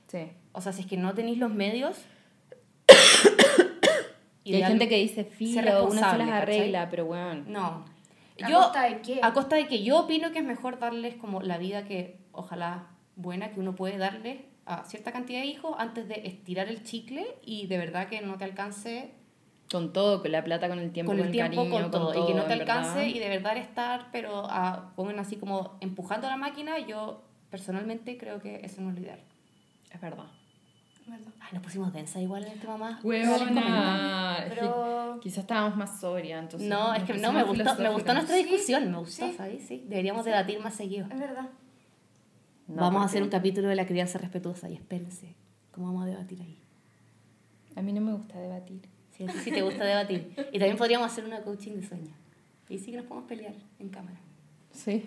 Sí. 0.08 0.28
o 0.52 0.60
sea, 0.60 0.72
si 0.72 0.82
es 0.82 0.86
que 0.86 0.96
no 0.96 1.14
tenéis 1.14 1.38
los 1.38 1.52
medios... 1.52 1.96
Y 4.46 4.54
hay 4.56 4.64
gente 4.64 4.88
que 4.88 4.98
dice, 4.98 5.24
filo, 5.24 5.84
uno 5.84 5.94
se 5.94 6.00
las 6.00 6.12
¿cachai? 6.18 6.30
arregla, 6.30 6.90
pero 6.90 7.06
bueno. 7.06 7.44
No. 7.46 7.84
¿A 8.42 8.48
Yo, 8.50 8.58
costa 8.58 8.82
de 8.82 9.00
qué? 9.00 9.20
A 9.22 9.32
costa 9.32 9.56
de 9.56 9.66
que 9.68 9.82
yo 9.82 10.00
opino 10.00 10.32
que 10.32 10.40
es 10.40 10.44
mejor 10.44 10.78
darles 10.78 11.14
como 11.14 11.40
la 11.40 11.56
vida 11.56 11.84
que, 11.86 12.18
ojalá, 12.32 12.88
buena 13.16 13.52
que 13.52 13.60
uno 13.60 13.74
puede 13.74 13.96
darle 13.96 14.44
a 14.66 14.84
cierta 14.84 15.12
cantidad 15.12 15.40
de 15.40 15.46
hijos 15.46 15.74
antes 15.78 16.08
de 16.08 16.22
estirar 16.26 16.68
el 16.68 16.82
chicle 16.82 17.24
y 17.42 17.68
de 17.68 17.78
verdad 17.78 18.08
que 18.08 18.20
no 18.20 18.36
te 18.36 18.44
alcance 18.44 19.12
Con 19.70 19.92
todo, 19.92 20.20
con 20.22 20.30
la 20.30 20.44
plata, 20.44 20.68
con 20.68 20.78
el 20.78 20.92
tiempo, 20.92 21.10
con 21.12 21.18
con, 21.18 21.26
el 21.26 21.32
tiempo, 21.32 21.56
cariño, 21.56 21.80
con 21.82 21.90
todo, 21.90 22.10
y 22.12 22.26
que 22.26 22.34
no 22.34 22.44
te 22.44 22.52
en 22.52 22.58
verdad. 22.60 22.78
alcance 22.78 23.08
y 23.08 23.18
de 23.18 23.28
verdad 23.28 23.56
estar, 23.56 24.08
pero 24.12 24.44
a, 24.48 24.92
pongan 24.94 25.18
así 25.18 25.36
como 25.36 25.76
empujando 25.80 26.28
la 26.28 26.36
máquina, 26.36 26.78
yo 26.78 27.22
personalmente 27.50 28.16
creo 28.18 28.40
que 28.40 28.60
eso 28.64 28.80
no 28.82 28.90
es 28.90 28.96
lo 28.96 29.00
ideal. 29.02 29.20
Es 29.92 30.00
verdad. 30.00 30.26
¿Verdad? 31.06 31.32
Ay, 31.40 31.48
nos 31.52 31.62
pusimos 31.62 31.92
densa 31.92 32.20
igual 32.20 32.44
en 32.44 32.52
este 32.52 32.66
mamá. 32.66 32.98
Huevona. 33.02 34.38
es 34.46 34.54
Pero- 34.54 35.18
Quizás 35.20 35.38
estábamos 35.38 35.76
más 35.76 36.00
sobria, 36.00 36.38
entonces. 36.38 36.68
No, 36.68 36.94
es 36.94 37.04
que 37.04 37.14
no, 37.14 37.32
me 37.32 37.42
gustó, 37.42 37.74
me 37.76 37.90
gustó 37.90 38.14
nuestra 38.14 38.36
Sí, 38.36 38.42
discusión, 38.44 38.90
me 38.90 38.98
gustó, 38.98 39.26
sí. 39.26 39.34
¿sabes? 39.36 39.66
Sí, 39.66 39.84
deberíamos 39.86 40.24
debatir 40.24 40.60
más 40.60 40.74
seguido. 40.74 41.06
Es 41.10 41.18
verdad. 41.18 41.48
No, 42.66 42.76
vamos 42.82 43.02
a 43.02 43.04
hacer 43.06 43.22
un 43.22 43.28
capítulo 43.28 43.68
de 43.68 43.76
la 43.76 43.86
crianza 43.86 44.18
respetuosa 44.18 44.68
y 44.70 44.74
espérense 44.74 45.34
cómo 45.72 45.88
vamos 45.88 46.04
a 46.04 46.06
debatir 46.06 46.40
ahí. 46.40 46.58
A 47.76 47.82
mí 47.82 47.92
no 47.92 48.00
me 48.00 48.12
gusta 48.12 48.38
debatir. 48.38 48.88
Si 49.16 49.28
sí 49.28 49.50
te 49.52 49.62
gusta 49.62 49.84
debatir. 49.84 50.34
Y 50.52 50.58
también 50.58 50.76
podríamos 50.76 51.10
hacer 51.10 51.24
una 51.24 51.40
coaching 51.40 51.72
de 51.80 51.86
sueño. 51.86 52.12
Y 52.68 52.78
sí 52.78 52.90
que 52.90 52.96
nos 52.96 53.06
podemos 53.06 53.28
pelear 53.28 53.54
en 53.78 53.88
cámara. 53.88 54.16
Sí. 54.72 55.04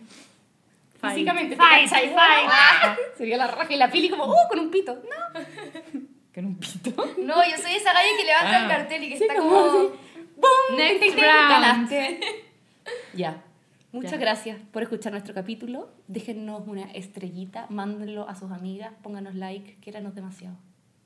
Físicamente. 1.01 1.55
Fight, 1.55 1.89
fight, 1.89 2.11
fight. 2.13 2.97
Sería 3.17 3.37
la 3.37 3.47
raja 3.47 3.73
y 3.73 3.77
la 3.77 3.91
pili 3.91 4.09
como, 4.09 4.25
¡uh! 4.25 4.47
con 4.49 4.59
un 4.59 4.71
pito. 4.71 4.93
No. 4.95 6.01
Con 6.33 6.45
un 6.45 6.55
pito. 6.59 6.91
No, 7.17 7.35
yo 7.49 7.57
soy 7.57 7.71
esa 7.73 7.93
galla 7.93 8.09
que 8.15 8.23
levanta 8.23 8.57
Ah. 8.59 8.61
el 8.61 8.67
cartel 8.69 9.03
y 9.05 9.09
que 9.09 9.17
Sí, 9.17 9.23
está 9.23 9.37
como 9.37 9.49
como... 9.49 9.65
así. 9.79 9.87
¡Bum! 10.35 10.77
Next 10.77 11.15
round. 11.19 11.49
Ganaste. 11.49 12.19
Ya. 13.15 13.43
Muchas 13.91 14.11
Ya. 14.11 14.17
gracias 14.17 14.59
por 14.71 14.83
escuchar 14.83 15.13
nuestro 15.13 15.33
capítulo. 15.33 15.89
Déjennos 16.07 16.61
una 16.67 16.91
estrellita, 16.91 17.65
mándenlo 17.69 18.29
a 18.29 18.35
sus 18.35 18.51
amigas, 18.51 18.93
pónganos 19.01 19.33
like, 19.33 19.77
quiéranos 19.81 20.13
demasiado. 20.13 20.55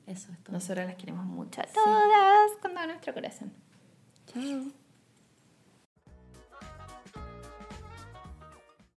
Eso 0.06 0.32
es 0.32 0.42
todo. 0.42 0.52
Nosotras 0.52 0.86
las 0.86 0.96
queremos 0.96 1.24
mucho. 1.24 1.62
Todas 1.72 2.52
con 2.60 2.74
todo 2.74 2.86
nuestro 2.86 3.14
corazón. 3.14 3.52
Chao. 4.26 4.72